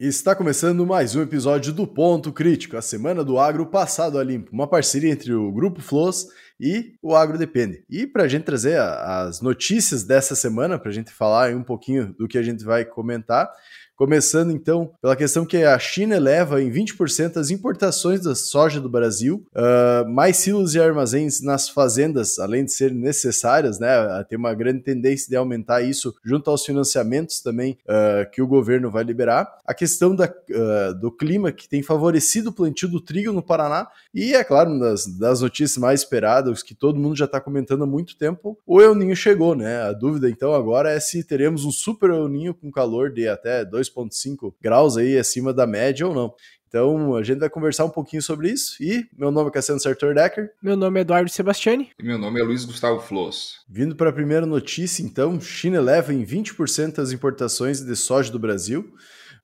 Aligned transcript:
Está 0.00 0.34
começando 0.34 0.84
mais 0.84 1.14
um 1.14 1.22
episódio 1.22 1.72
do 1.72 1.86
Ponto 1.86 2.32
Crítico, 2.32 2.76
a 2.76 2.82
semana 2.82 3.22
do 3.24 3.38
agro 3.38 3.66
passado 3.66 4.18
a 4.18 4.24
limpo, 4.24 4.50
uma 4.52 4.66
parceria 4.66 5.12
entre 5.12 5.32
o 5.32 5.52
Grupo 5.52 5.80
Flows 5.80 6.26
e 6.58 6.94
o 7.00 7.14
Agro 7.14 7.38
Depende. 7.38 7.84
E 7.88 8.04
para 8.04 8.24
a 8.24 8.28
gente 8.28 8.42
trazer 8.42 8.78
as 8.80 9.40
notícias 9.40 10.02
dessa 10.02 10.34
semana, 10.34 10.78
para 10.78 10.90
a 10.90 10.92
gente 10.94 11.12
falar 11.12 11.54
um 11.54 11.62
pouquinho 11.62 12.12
do 12.18 12.26
que 12.26 12.36
a 12.36 12.42
gente 12.42 12.64
vai 12.64 12.84
comentar, 12.84 13.48
Começando 13.96 14.50
então 14.50 14.90
pela 15.00 15.14
questão 15.14 15.46
que 15.46 15.58
a 15.58 15.78
China 15.78 16.16
eleva 16.16 16.60
em 16.60 16.68
20% 16.68 17.36
as 17.36 17.50
importações 17.50 18.22
da 18.22 18.34
soja 18.34 18.80
do 18.80 18.88
Brasil, 18.88 19.46
uh, 19.54 20.08
mais 20.10 20.38
silos 20.38 20.74
e 20.74 20.80
armazéns 20.80 21.40
nas 21.40 21.68
fazendas, 21.68 22.40
além 22.40 22.64
de 22.64 22.72
serem 22.72 22.98
necessárias, 22.98 23.78
né, 23.78 23.88
tem 24.28 24.36
uma 24.36 24.52
grande 24.52 24.80
tendência 24.80 25.28
de 25.28 25.36
aumentar 25.36 25.82
isso 25.82 26.12
junto 26.24 26.50
aos 26.50 26.64
financiamentos 26.64 27.40
também 27.40 27.78
uh, 27.84 28.28
que 28.32 28.42
o 28.42 28.48
governo 28.48 28.90
vai 28.90 29.04
liberar. 29.04 29.48
A 29.64 29.72
questão 29.72 30.14
da, 30.14 30.24
uh, 30.26 30.94
do 30.98 31.12
clima 31.12 31.52
que 31.52 31.68
tem 31.68 31.80
favorecido 31.80 32.50
o 32.50 32.52
plantio 32.52 32.88
do 32.88 33.00
trigo 33.00 33.32
no 33.32 33.42
Paraná 33.42 33.86
e, 34.12 34.34
é 34.34 34.42
claro, 34.42 34.76
das, 34.76 35.06
das 35.06 35.40
notícias 35.40 35.78
mais 35.78 36.00
esperadas 36.00 36.64
que 36.64 36.74
todo 36.74 36.98
mundo 36.98 37.14
já 37.14 37.26
está 37.26 37.40
comentando 37.40 37.84
há 37.84 37.86
muito 37.86 38.16
tempo, 38.18 38.58
o 38.66 38.80
El 38.80 38.96
Ninho 38.96 39.14
chegou, 39.14 39.54
né? 39.54 39.82
A 39.82 39.92
dúvida 39.92 40.28
então 40.28 40.52
agora 40.52 40.90
é 40.90 40.98
se 40.98 41.22
teremos 41.22 41.64
um 41.64 41.70
super 41.70 42.10
El 42.10 42.28
Ninho 42.28 42.54
com 42.54 42.72
calor 42.72 43.12
de 43.12 43.28
até 43.28 43.64
2 43.64 43.83
2,5 43.84 44.54
graus 44.60 44.96
aí 44.96 45.18
acima 45.18 45.52
da 45.52 45.66
média 45.66 46.06
ou 46.06 46.14
não. 46.14 46.34
Então, 46.74 47.14
a 47.14 47.22
gente 47.22 47.38
vai 47.38 47.48
conversar 47.48 47.84
um 47.84 47.90
pouquinho 47.90 48.20
sobre 48.20 48.50
isso. 48.50 48.82
E 48.82 49.06
meu 49.16 49.30
nome 49.30 49.48
é 49.48 49.52
Cassiano 49.52 49.80
Sartor 49.80 50.12
Decker. 50.12 50.50
Meu 50.60 50.76
nome 50.76 50.98
é 50.98 51.02
Eduardo 51.02 51.30
Sebastiani. 51.30 51.90
E 51.96 52.02
meu 52.02 52.18
nome 52.18 52.40
é 52.40 52.42
Luiz 52.42 52.64
Gustavo 52.64 53.00
Floss. 53.00 53.60
Vindo 53.68 53.94
para 53.94 54.10
a 54.10 54.12
primeira 54.12 54.44
notícia, 54.44 55.00
então, 55.00 55.40
China 55.40 55.76
eleva 55.76 56.12
em 56.12 56.24
20% 56.24 56.98
as 56.98 57.12
importações 57.12 57.80
de 57.80 57.94
soja 57.94 58.32
do 58.32 58.40
Brasil. 58.40 58.92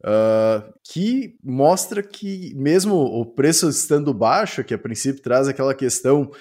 Uh, 0.00 0.72
que 0.82 1.36
mostra 1.44 2.02
que, 2.02 2.52
mesmo 2.56 2.97
o 2.97 3.25
preço 3.25 3.69
estando 3.69 4.12
baixo, 4.12 4.64
que 4.64 4.75
a 4.75 4.78
princípio 4.78 5.22
traz 5.22 5.47
aquela 5.47 5.75
questão 5.75 6.32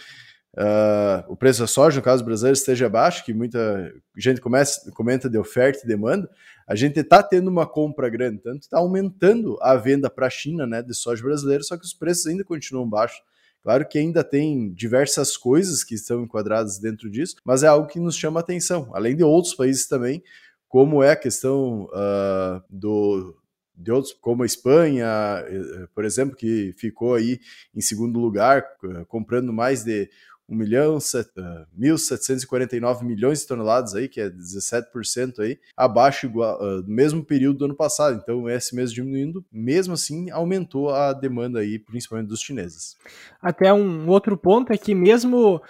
Uh, 0.58 1.24
o 1.32 1.36
preço 1.36 1.62
da 1.62 1.68
soja, 1.68 1.98
no 1.98 2.04
caso 2.04 2.26
brasileiro, 2.26 2.58
esteja 2.58 2.90
baixo, 2.90 3.24
que 3.24 3.34
muita 3.34 3.94
gente 4.18 4.42
começa, 4.42 4.92
comenta 4.92 5.30
de 5.30 5.38
oferta 5.38 5.82
e 5.84 5.88
demanda, 5.88 6.30
a 6.70 6.76
gente 6.76 7.00
está 7.00 7.24
tendo 7.24 7.48
uma 7.48 7.66
compra 7.66 8.08
grande, 8.10 8.44
tanto 8.44 8.62
está 8.62 8.78
aumentando 8.78 9.58
a 9.60 9.76
venda 9.76 10.08
para 10.08 10.28
a 10.28 10.30
China 10.30 10.68
né, 10.68 10.84
de 10.84 10.94
soja 10.94 11.24
brasileira, 11.24 11.64
só 11.64 11.76
que 11.76 11.84
os 11.84 11.96
preços 11.96 12.28
ainda 12.28 12.44
continuam 12.44 12.88
baixos. 12.88 13.20
Claro 13.64 13.88
que 13.88 13.98
ainda 13.98 14.24
tem 14.24 14.72
diversas 14.72 15.36
coisas 15.36 15.84
que 15.84 15.96
estão 15.96 16.22
enquadradas 16.22 16.78
dentro 16.78 17.10
disso, 17.10 17.38
mas 17.44 17.64
é 17.64 17.68
algo 17.68 17.88
que 17.88 18.00
nos 18.00 18.16
chama 18.16 18.40
atenção, 18.40 18.92
além 18.94 19.16
de 19.16 19.24
outros 19.24 19.56
países 19.56 19.88
também, 19.88 20.22
como 20.68 21.02
é 21.02 21.10
a 21.12 21.16
questão 21.16 21.86
uh, 21.86 22.64
do, 22.70 23.36
de 23.76 23.92
outros, 23.92 24.14
como 24.14 24.44
a 24.44 24.46
Espanha, 24.46 25.08
eh, 25.48 25.88
por 25.96 26.06
exemplo, 26.06 26.36
que 26.36 26.72
ficou 26.78 27.16
aí 27.16 27.40
em 27.74 27.82
segundo 27.82 28.20
lugar, 28.20 28.64
comprando 29.08 29.52
mais 29.52 29.84
de 29.84 30.08
1 30.50 30.56
milhão, 30.56 30.98
1.749 30.98 33.04
milhões 33.04 33.42
de 33.42 33.48
toneladas 33.48 33.96
aí, 33.96 34.08
que 34.08 34.20
é 34.20 34.30
17% 34.30 35.40
aí, 35.40 35.60
abaixo 35.78 36.28
uh, 36.28 36.82
do 36.82 36.92
mesmo 36.92 37.24
período 37.24 37.60
do 37.60 37.66
ano 37.66 37.76
passado. 37.76 38.20
Então, 38.22 38.50
esse 38.50 38.76
mês 38.76 38.92
diminuindo, 38.92 39.46
mesmo 39.52 39.94
assim, 39.94 40.32
aumentou 40.32 40.90
a 40.90 41.14
demanda 41.14 41.60
aí, 41.60 41.78
principalmente 41.78 42.28
dos 42.28 42.42
chineses. 42.42 42.98
Até 43.42 43.72
um 43.72 44.10
outro 44.10 44.36
ponto 44.36 44.74
é 44.74 44.78
que 44.78 44.96
mesmo 44.96 45.58
uh, 45.58 45.62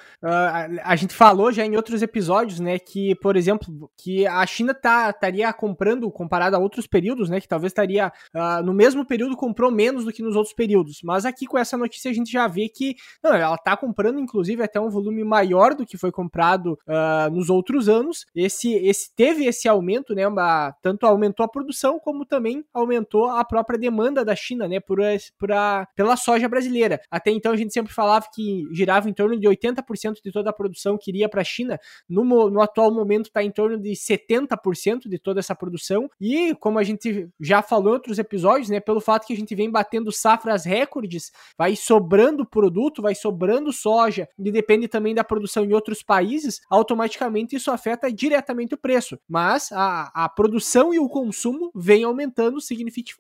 a 0.84 0.96
gente 0.96 1.14
falou 1.14 1.52
já 1.52 1.66
em 1.66 1.76
outros 1.76 2.02
episódios, 2.02 2.60
né, 2.60 2.80
que, 2.80 3.14
por 3.16 3.36
exemplo, 3.36 3.92
que 3.98 4.26
a 4.26 4.46
China 4.46 4.74
tá, 4.74 5.10
estaria 5.10 5.52
comprando, 5.52 6.10
comparado 6.10 6.56
a 6.56 6.60
outros 6.60 6.88
períodos, 6.88 7.30
né, 7.30 7.42
que 7.42 7.48
talvez 7.48 7.72
estaria 7.72 8.12
uh, 8.34 8.64
no 8.64 8.74
mesmo 8.74 9.06
período 9.06 9.36
comprou 9.36 9.72
menos 9.72 10.06
do 10.06 10.14
que 10.14 10.24
nos 10.24 10.36
outros 10.36 10.54
períodos. 10.54 11.02
Mas 11.04 11.26
aqui 11.26 11.46
com 11.46 11.58
essa 11.58 11.78
notícia 11.78 12.10
a 12.10 12.14
gente 12.14 12.32
já 12.32 12.48
vê 12.48 12.70
que, 12.70 12.96
não, 13.24 13.34
ela 13.34 13.58
tá 13.58 13.76
comprando, 13.76 14.20
inclusive, 14.20 14.69
até 14.70 14.80
um 14.80 14.90
volume 14.90 15.24
maior 15.24 15.74
do 15.76 15.86
que 15.86 15.98
foi 15.98 16.12
comprado 16.12 16.80
uh, 16.88 17.30
nos 17.32 17.50
outros 17.50 17.90
anos. 17.90 18.26
Esse, 18.36 18.74
esse 18.76 19.14
teve 19.16 19.46
esse 19.46 19.68
aumento, 19.68 20.14
né? 20.14 20.28
Uma, 20.28 20.72
tanto 20.82 21.06
aumentou 21.06 21.44
a 21.44 21.50
produção 21.50 22.00
como 22.00 22.26
também 22.26 22.64
aumentou 22.74 23.30
a 23.30 23.44
própria 23.44 23.78
demanda 23.78 24.24
da 24.24 24.36
China, 24.36 24.68
né? 24.68 24.80
Por, 24.80 25.00
por 25.38 25.52
a, 25.52 25.88
pela 25.96 26.16
soja 26.16 26.48
brasileira. 26.48 27.02
Até 27.10 27.32
então 27.32 27.52
a 27.52 27.58
gente 27.58 27.74
sempre 27.74 27.92
falava 27.92 28.28
que 28.34 28.68
girava 28.72 29.10
em 29.10 29.14
torno 29.14 29.38
de 29.40 29.48
80% 29.48 30.18
de 30.24 30.32
toda 30.32 30.50
a 30.50 30.54
produção 30.54 30.98
que 30.98 31.10
iria 31.12 31.28
para 31.28 31.42
a 31.42 31.44
China. 31.46 31.80
No, 32.08 32.24
no 32.50 32.62
atual 32.62 32.94
momento 32.94 33.26
está 33.26 33.44
em 33.44 33.52
torno 33.52 33.78
de 33.78 33.92
70% 33.92 35.08
de 35.08 35.18
toda 35.18 35.40
essa 35.40 35.56
produção. 35.56 36.10
E 36.22 36.54
como 36.56 36.78
a 36.78 36.84
gente 36.84 37.28
já 37.40 37.62
falou 37.62 37.90
em 37.90 37.94
outros 37.94 38.20
episódios, 38.20 38.70
né? 38.70 38.80
Pelo 38.80 39.02
fato 39.02 39.26
que 39.26 39.34
a 39.34 39.38
gente 39.38 39.56
vem 39.56 39.70
batendo 39.70 40.12
safras 40.12 40.66
recordes, 40.66 41.32
vai 41.58 41.76
sobrando 41.76 42.46
produto, 42.46 43.02
vai 43.02 43.16
sobrando 43.16 43.72
soja 43.72 44.28
e 44.38 44.52
depende 44.60 44.90
também 44.90 45.16
da 45.16 45.24
produção 45.24 45.64
em 45.64 45.72
outros 45.74 46.04
países, 46.04 46.60
automaticamente 46.70 47.56
isso 47.56 47.72
afeta 47.72 48.12
diretamente 48.12 48.74
o 48.74 48.78
preço. 48.78 49.18
Mas 49.28 49.72
a, 49.72 50.12
a 50.14 50.28
produção 50.28 50.94
e 50.94 51.00
o 51.00 51.08
consumo 51.08 51.72
vem 51.74 52.04
aumentando 52.04 52.58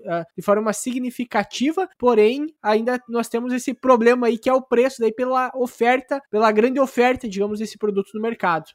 ah, 0.07 0.25
de 0.35 0.43
forma 0.43 0.73
significativa, 0.73 1.87
porém 1.97 2.53
ainda 2.61 3.01
nós 3.07 3.29
temos 3.29 3.53
esse 3.53 3.73
problema 3.73 4.27
aí 4.27 4.37
que 4.37 4.49
é 4.49 4.53
o 4.53 4.61
preço 4.61 4.99
daí 4.99 5.13
pela 5.13 5.49
oferta, 5.55 6.21
pela 6.29 6.51
grande 6.51 6.79
oferta, 6.79 7.27
digamos, 7.27 7.59
desse 7.59 7.77
produto 7.77 8.11
no 8.13 8.21
mercado. 8.21 8.65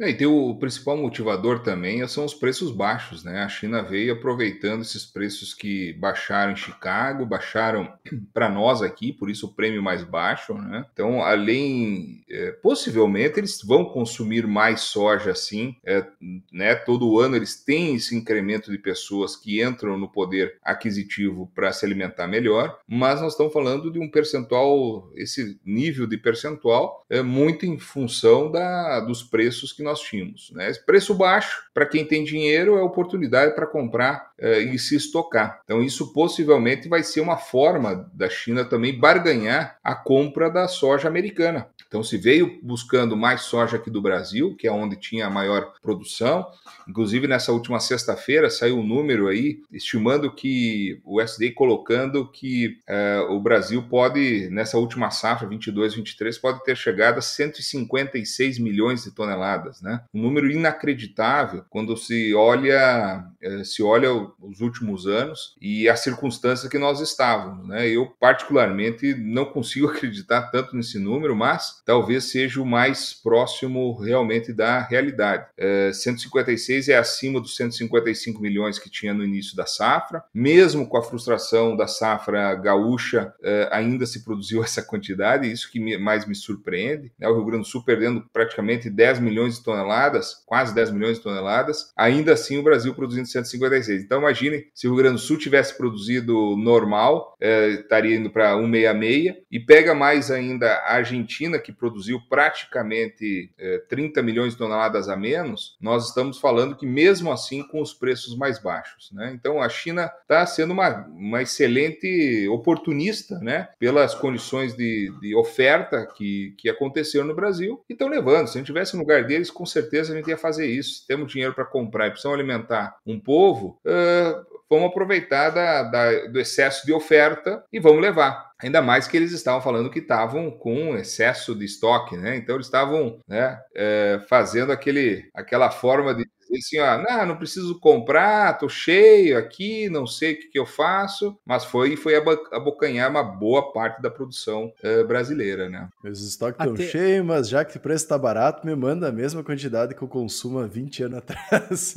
É, 0.00 0.10
e 0.10 0.16
tem 0.16 0.26
o 0.26 0.56
principal 0.58 0.96
motivador 0.96 1.60
também 1.60 2.06
são 2.06 2.24
os 2.24 2.34
preços 2.34 2.70
baixos, 2.70 3.24
né? 3.24 3.42
A 3.42 3.48
China 3.48 3.82
veio 3.82 4.12
aproveitando 4.12 4.82
esses 4.82 5.04
preços 5.04 5.54
que 5.54 5.92
baixaram 5.94 6.52
em 6.52 6.56
Chicago, 6.56 7.26
baixaram 7.26 7.92
para 8.32 8.48
nós 8.48 8.82
aqui, 8.82 9.12
por 9.12 9.28
isso 9.28 9.46
o 9.46 9.54
prêmio 9.54 9.82
mais 9.82 10.04
baixo, 10.04 10.54
né? 10.54 10.84
Então, 10.92 11.22
além 11.22 12.11
é, 12.28 12.52
possivelmente 12.52 13.38
eles 13.38 13.60
vão 13.62 13.84
consumir 13.84 14.46
mais 14.46 14.82
soja 14.82 15.34
sim, 15.34 15.76
é, 15.84 16.04
né? 16.52 16.74
Todo 16.74 17.18
ano 17.18 17.36
eles 17.36 17.62
têm 17.62 17.94
esse 17.94 18.16
incremento 18.16 18.70
de 18.70 18.78
pessoas 18.78 19.36
que 19.36 19.62
entram 19.62 19.96
no 19.98 20.08
poder 20.08 20.58
aquisitivo 20.62 21.50
para 21.54 21.72
se 21.72 21.84
alimentar 21.84 22.26
melhor, 22.26 22.78
mas 22.88 23.20
nós 23.20 23.32
estamos 23.32 23.52
falando 23.52 23.90
de 23.90 23.98
um 23.98 24.10
percentual, 24.10 25.10
esse 25.14 25.58
nível 25.64 26.06
de 26.06 26.16
percentual 26.16 27.04
é 27.08 27.22
muito 27.22 27.66
em 27.66 27.78
função 27.78 28.50
da, 28.50 29.00
dos 29.00 29.22
preços 29.22 29.72
que 29.72 29.82
nós 29.82 30.00
tínhamos, 30.00 30.50
né? 30.54 30.72
Preço 30.86 31.14
baixo 31.14 31.64
para 31.74 31.86
quem 31.86 32.04
tem 32.04 32.24
dinheiro 32.24 32.76
é 32.76 32.82
oportunidade 32.82 33.54
para 33.54 33.66
comprar 33.66 34.32
é, 34.38 34.58
e 34.58 34.78
se 34.78 34.96
estocar. 34.96 35.60
Então 35.64 35.82
isso 35.82 36.12
possivelmente 36.12 36.88
vai 36.88 37.02
ser 37.02 37.20
uma 37.20 37.36
forma 37.36 38.10
da 38.12 38.28
China 38.28 38.64
também 38.64 38.98
barganhar 38.98 39.78
a 39.82 39.94
compra 39.94 40.50
da 40.50 40.68
soja 40.68 41.08
americana. 41.08 41.68
Então 41.92 42.02
se 42.02 42.16
veio 42.16 42.58
buscando 42.62 43.14
mais 43.14 43.42
soja 43.42 43.76
aqui 43.76 43.90
do 43.90 44.00
Brasil, 44.00 44.56
que 44.56 44.66
é 44.66 44.72
onde 44.72 44.96
tinha 44.96 45.26
a 45.26 45.30
maior 45.30 45.74
produção. 45.82 46.46
Inclusive 46.88 47.28
nessa 47.28 47.52
última 47.52 47.78
sexta-feira 47.78 48.48
saiu 48.48 48.78
um 48.78 48.82
número 48.82 49.28
aí 49.28 49.60
estimando 49.70 50.34
que 50.34 50.98
o 51.04 51.20
SDA 51.20 51.52
colocando 51.54 52.26
que 52.26 52.78
uh, 52.88 53.30
o 53.30 53.38
Brasil 53.38 53.82
pode 53.82 54.48
nessa 54.50 54.78
última 54.78 55.10
safra 55.10 55.46
22/23 55.46 56.40
pode 56.40 56.64
ter 56.64 56.78
chegado 56.78 57.18
a 57.18 57.22
156 57.22 58.58
milhões 58.58 59.04
de 59.04 59.10
toneladas, 59.10 59.82
né? 59.82 60.02
Um 60.14 60.22
número 60.22 60.50
inacreditável 60.50 61.62
quando 61.68 61.94
se 61.94 62.34
olha 62.34 63.22
uh, 63.44 63.64
se 63.66 63.82
olha 63.82 64.10
os 64.40 64.62
últimos 64.62 65.06
anos 65.06 65.54
e 65.60 65.90
a 65.90 65.94
circunstância 65.94 66.70
que 66.70 66.78
nós 66.78 67.00
estávamos, 67.00 67.68
né? 67.68 67.86
Eu 67.86 68.06
particularmente 68.18 69.14
não 69.14 69.44
consigo 69.44 69.88
acreditar 69.92 70.50
tanto 70.50 70.74
nesse 70.74 70.98
número, 70.98 71.36
mas 71.36 71.81
talvez 71.84 72.24
seja 72.24 72.60
o 72.60 72.66
mais 72.66 73.12
próximo 73.12 73.98
realmente 73.98 74.52
da 74.52 74.80
realidade. 74.80 75.46
É, 75.56 75.92
156 75.92 76.88
é 76.88 76.96
acima 76.96 77.40
dos 77.40 77.56
155 77.56 78.40
milhões 78.40 78.78
que 78.78 78.90
tinha 78.90 79.14
no 79.14 79.24
início 79.24 79.56
da 79.56 79.66
safra. 79.66 80.22
Mesmo 80.34 80.86
com 80.86 80.96
a 80.96 81.02
frustração 81.02 81.76
da 81.76 81.86
safra 81.86 82.54
gaúcha, 82.54 83.32
é, 83.42 83.68
ainda 83.72 84.06
se 84.06 84.24
produziu 84.24 84.62
essa 84.64 84.82
quantidade, 84.82 85.50
isso 85.50 85.70
que 85.70 85.98
mais 85.98 86.26
me 86.26 86.34
surpreende. 86.34 87.12
Né? 87.18 87.28
O 87.28 87.34
Rio 87.34 87.44
Grande 87.44 87.62
do 87.62 87.68
Sul 87.68 87.84
perdendo 87.84 88.24
praticamente 88.32 88.88
10 88.88 89.20
milhões 89.20 89.56
de 89.56 89.64
toneladas, 89.64 90.42
quase 90.46 90.74
10 90.74 90.90
milhões 90.90 91.18
de 91.18 91.22
toneladas, 91.22 91.92
ainda 91.96 92.32
assim 92.32 92.58
o 92.58 92.62
Brasil 92.62 92.94
produzindo 92.94 93.26
156. 93.26 94.02
Então 94.02 94.18
imagine 94.18 94.66
se 94.74 94.86
o 94.86 94.90
Rio 94.90 95.02
Grande 95.02 95.16
do 95.16 95.22
Sul 95.22 95.38
tivesse 95.38 95.76
produzido 95.76 96.56
normal, 96.56 97.36
é, 97.40 97.70
estaria 97.70 98.16
indo 98.16 98.30
para 98.30 98.54
166 98.54 99.36
e 99.50 99.60
pega 99.60 99.94
mais 99.94 100.30
ainda 100.30 100.66
a 100.66 100.94
Argentina, 100.94 101.58
que 101.58 101.71
que 101.72 101.78
produziu 101.78 102.20
praticamente 102.28 103.50
é, 103.58 103.78
30 103.88 104.22
milhões 104.22 104.52
de 104.52 104.58
toneladas 104.58 105.08
a 105.08 105.16
menos, 105.16 105.76
nós 105.80 106.08
estamos 106.08 106.38
falando 106.38 106.76
que 106.76 106.86
mesmo 106.86 107.32
assim 107.32 107.62
com 107.62 107.80
os 107.80 107.92
preços 107.92 108.36
mais 108.36 108.58
baixos. 108.58 109.10
Né? 109.12 109.32
Então 109.34 109.60
a 109.60 109.68
China 109.68 110.10
está 110.22 110.44
sendo 110.46 110.72
uma, 110.72 111.06
uma 111.08 111.42
excelente 111.42 112.48
oportunista 112.48 113.38
né? 113.38 113.68
pelas 113.78 114.14
condições 114.14 114.76
de, 114.76 115.12
de 115.20 115.34
oferta 115.34 116.06
que, 116.06 116.54
que 116.58 116.68
aconteceram 116.68 117.26
no 117.26 117.34
Brasil 117.34 117.82
e 117.88 117.92
estão 117.92 118.08
levando. 118.08 118.46
Se 118.46 118.56
a 118.56 118.60
gente 118.60 118.66
tivesse 118.66 118.94
no 118.94 119.00
lugar 119.00 119.24
deles, 119.24 119.50
com 119.50 119.66
certeza 119.66 120.12
a 120.12 120.16
gente 120.16 120.28
ia 120.28 120.36
fazer 120.36 120.66
isso. 120.66 121.04
Temos 121.06 121.32
dinheiro 121.32 121.54
para 121.54 121.64
comprar 121.64 122.06
e 122.06 122.10
precisamos 122.10 122.38
alimentar 122.38 122.96
um 123.06 123.18
povo. 123.18 123.78
Uh, 123.84 124.51
vamos 124.72 124.88
aproveitar 124.88 125.50
da, 125.50 125.82
da, 125.82 126.26
do 126.28 126.40
excesso 126.40 126.86
de 126.86 126.94
oferta 126.94 127.62
e 127.70 127.78
vamos 127.78 128.00
levar. 128.00 128.52
Ainda 128.58 128.80
mais 128.80 129.06
que 129.06 129.16
eles 129.18 129.32
estavam 129.32 129.60
falando 129.60 129.90
que 129.90 129.98
estavam 129.98 130.50
com 130.50 130.96
excesso 130.96 131.54
de 131.54 131.66
estoque, 131.66 132.16
né? 132.16 132.36
Então 132.36 132.54
eles 132.54 132.68
estavam 132.68 133.20
né, 133.28 133.60
é, 133.74 134.20
fazendo 134.28 134.72
aquele, 134.72 135.28
aquela 135.34 135.70
forma 135.70 136.14
de 136.14 136.24
dizer 136.40 136.58
assim, 136.58 136.78
ó, 136.78 137.02
não, 137.02 137.26
não 137.26 137.36
preciso 137.36 137.78
comprar, 137.80 138.56
tô 138.56 138.68
cheio 138.68 139.36
aqui, 139.36 139.90
não 139.90 140.06
sei 140.06 140.32
o 140.32 140.36
que, 140.38 140.48
que 140.48 140.58
eu 140.58 140.66
faço, 140.66 141.36
mas 141.44 141.64
foi 141.64 141.96
foi 141.96 142.14
abocanhar 142.16 143.10
uma 143.10 143.22
boa 143.22 143.72
parte 143.72 144.00
da 144.00 144.10
produção 144.10 144.72
é, 144.82 145.04
brasileira, 145.04 145.68
né? 145.68 145.88
Os 146.02 146.26
estoques 146.26 146.58
estão 146.58 146.74
Até... 146.74 146.86
cheios, 146.86 147.26
mas 147.26 147.48
já 147.48 147.64
que 147.64 147.76
o 147.76 147.80
preço 147.80 148.04
está 148.04 148.16
barato, 148.16 148.66
me 148.66 148.74
manda 148.74 149.08
a 149.08 149.12
mesma 149.12 149.42
quantidade 149.44 149.94
que 149.94 150.02
eu 150.02 150.08
consumo 150.08 150.60
há 150.60 150.66
20 150.66 151.02
anos 151.02 151.18
atrás. 151.20 151.94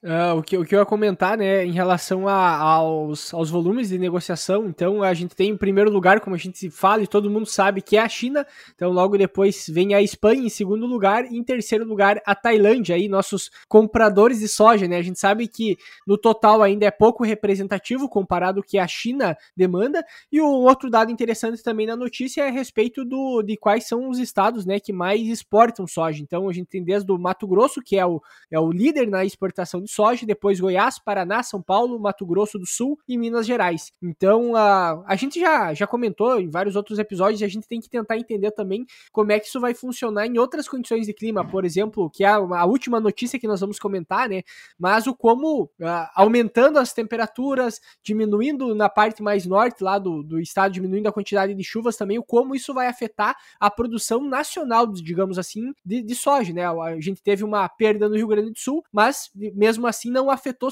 Uh, 0.00 0.38
o, 0.38 0.42
que, 0.44 0.56
o 0.56 0.64
que 0.64 0.76
eu 0.76 0.78
ia 0.78 0.86
comentar, 0.86 1.36
né, 1.36 1.66
em 1.66 1.72
relação 1.72 2.28
a, 2.28 2.56
aos, 2.56 3.34
aos 3.34 3.50
volumes 3.50 3.88
de 3.88 3.98
negociação, 3.98 4.68
então 4.68 5.02
a 5.02 5.12
gente 5.12 5.34
tem 5.34 5.50
em 5.50 5.56
primeiro 5.56 5.90
lugar, 5.90 6.20
como 6.20 6.36
a 6.36 6.38
gente 6.38 6.70
fala 6.70 7.02
e 7.02 7.06
todo 7.08 7.28
mundo 7.28 7.46
sabe, 7.46 7.82
que 7.82 7.96
é 7.96 8.00
a 8.00 8.08
China, 8.08 8.46
então 8.72 8.92
logo 8.92 9.18
depois 9.18 9.66
vem 9.68 9.94
a 9.94 10.00
Espanha 10.00 10.42
em 10.42 10.48
segundo 10.48 10.86
lugar, 10.86 11.24
e 11.24 11.36
em 11.36 11.42
terceiro 11.42 11.84
lugar 11.84 12.22
a 12.24 12.32
Tailândia, 12.32 12.94
aí 12.94 13.08
nossos 13.08 13.50
compradores 13.66 14.38
de 14.38 14.46
soja, 14.46 14.86
né, 14.86 14.98
a 14.98 15.02
gente 15.02 15.18
sabe 15.18 15.48
que 15.48 15.76
no 16.06 16.16
total 16.16 16.62
ainda 16.62 16.86
é 16.86 16.92
pouco 16.92 17.24
representativo 17.24 18.08
comparado 18.08 18.60
ao 18.60 18.64
que 18.64 18.78
a 18.78 18.86
China 18.86 19.36
demanda, 19.56 20.04
e 20.30 20.40
o 20.40 20.46
outro 20.46 20.88
dado 20.88 21.10
interessante 21.10 21.60
também 21.60 21.88
na 21.88 21.96
notícia 21.96 22.42
é 22.42 22.46
a 22.46 22.52
respeito 22.52 23.04
do, 23.04 23.42
de 23.42 23.56
quais 23.56 23.88
são 23.88 24.08
os 24.08 24.20
estados, 24.20 24.64
né, 24.64 24.78
que 24.78 24.92
mais 24.92 25.22
exportam 25.22 25.88
soja, 25.88 26.22
então 26.22 26.48
a 26.48 26.52
gente 26.52 26.68
tem 26.68 26.84
desde 26.84 27.10
o 27.10 27.18
Mato 27.18 27.48
Grosso, 27.48 27.82
que 27.82 27.98
é 27.98 28.06
o, 28.06 28.22
é 28.48 28.60
o 28.60 28.70
líder 28.70 29.08
na 29.08 29.24
exportação 29.24 29.82
de 29.82 29.87
soja, 29.88 30.26
depois 30.26 30.60
Goiás, 30.60 30.98
Paraná, 30.98 31.42
São 31.42 31.62
Paulo, 31.62 31.98
Mato 31.98 32.26
Grosso 32.26 32.58
do 32.58 32.66
Sul 32.66 32.98
e 33.08 33.16
Minas 33.16 33.46
Gerais. 33.46 33.92
Então, 34.02 34.54
a, 34.54 35.02
a 35.06 35.16
gente 35.16 35.40
já, 35.40 35.74
já 35.74 35.86
comentou 35.86 36.40
em 36.40 36.48
vários 36.48 36.76
outros 36.76 36.98
episódios 36.98 37.40
e 37.40 37.44
a 37.44 37.48
gente 37.48 37.66
tem 37.66 37.80
que 37.80 37.88
tentar 37.88 38.16
entender 38.16 38.50
também 38.52 38.86
como 39.12 39.32
é 39.32 39.38
que 39.38 39.46
isso 39.46 39.60
vai 39.60 39.74
funcionar 39.74 40.26
em 40.26 40.38
outras 40.38 40.68
condições 40.68 41.06
de 41.06 41.12
clima, 41.12 41.44
por 41.44 41.64
exemplo, 41.64 42.10
que 42.10 42.24
é 42.24 42.28
a, 42.28 42.36
a 42.36 42.64
última 42.64 43.00
notícia 43.00 43.38
que 43.38 43.48
nós 43.48 43.60
vamos 43.60 43.78
comentar, 43.78 44.28
né? 44.28 44.42
Mas 44.78 45.06
o 45.06 45.14
como 45.14 45.70
aumentando 46.14 46.78
as 46.78 46.92
temperaturas, 46.92 47.80
diminuindo 48.02 48.74
na 48.74 48.88
parte 48.88 49.22
mais 49.22 49.46
norte 49.46 49.82
lá 49.82 49.98
do, 49.98 50.22
do 50.22 50.40
estado, 50.40 50.72
diminuindo 50.72 51.08
a 51.08 51.12
quantidade 51.12 51.54
de 51.54 51.64
chuvas 51.64 51.96
também, 51.96 52.18
o 52.18 52.22
como 52.22 52.54
isso 52.54 52.74
vai 52.74 52.86
afetar 52.86 53.36
a 53.58 53.70
produção 53.70 54.22
nacional, 54.22 54.86
digamos 54.86 55.38
assim, 55.38 55.72
de, 55.84 56.02
de 56.02 56.14
soja, 56.14 56.52
né? 56.52 56.66
A 56.66 57.00
gente 57.00 57.22
teve 57.22 57.44
uma 57.44 57.68
perda 57.68 58.08
no 58.08 58.16
Rio 58.16 58.26
Grande 58.26 58.50
do 58.50 58.58
Sul, 58.58 58.84
mas 58.92 59.30
mesmo 59.34 59.77
mesmo 59.78 59.86
assim 59.86 60.10
não 60.10 60.30
afetou 60.30 60.68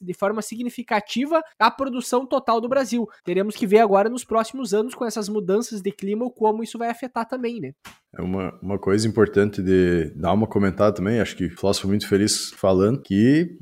de 0.00 0.14
forma 0.14 0.42
significativa 0.42 1.40
a 1.58 1.70
produção 1.70 2.26
total 2.26 2.60
do 2.60 2.68
Brasil. 2.68 3.08
Teremos 3.24 3.54
que 3.54 3.66
ver 3.66 3.78
agora 3.78 4.08
nos 4.08 4.24
próximos 4.24 4.74
anos, 4.74 4.94
com 4.94 5.04
essas 5.04 5.28
mudanças 5.28 5.80
de 5.80 5.92
clima, 5.92 6.28
como 6.30 6.62
isso 6.62 6.76
vai 6.76 6.90
afetar 6.90 7.26
também, 7.26 7.60
né? 7.60 7.72
É 8.18 8.22
uma, 8.22 8.58
uma 8.62 8.78
coisa 8.78 9.06
importante 9.06 9.62
de 9.62 10.10
dar 10.16 10.32
uma 10.32 10.46
comentada 10.46 10.94
também, 10.94 11.20
acho 11.20 11.36
que 11.36 11.46
o 11.46 11.56
Floss 11.56 11.78
foi 11.78 11.90
muito 11.90 12.08
feliz 12.08 12.50
falando 12.56 13.02
que 13.02 13.58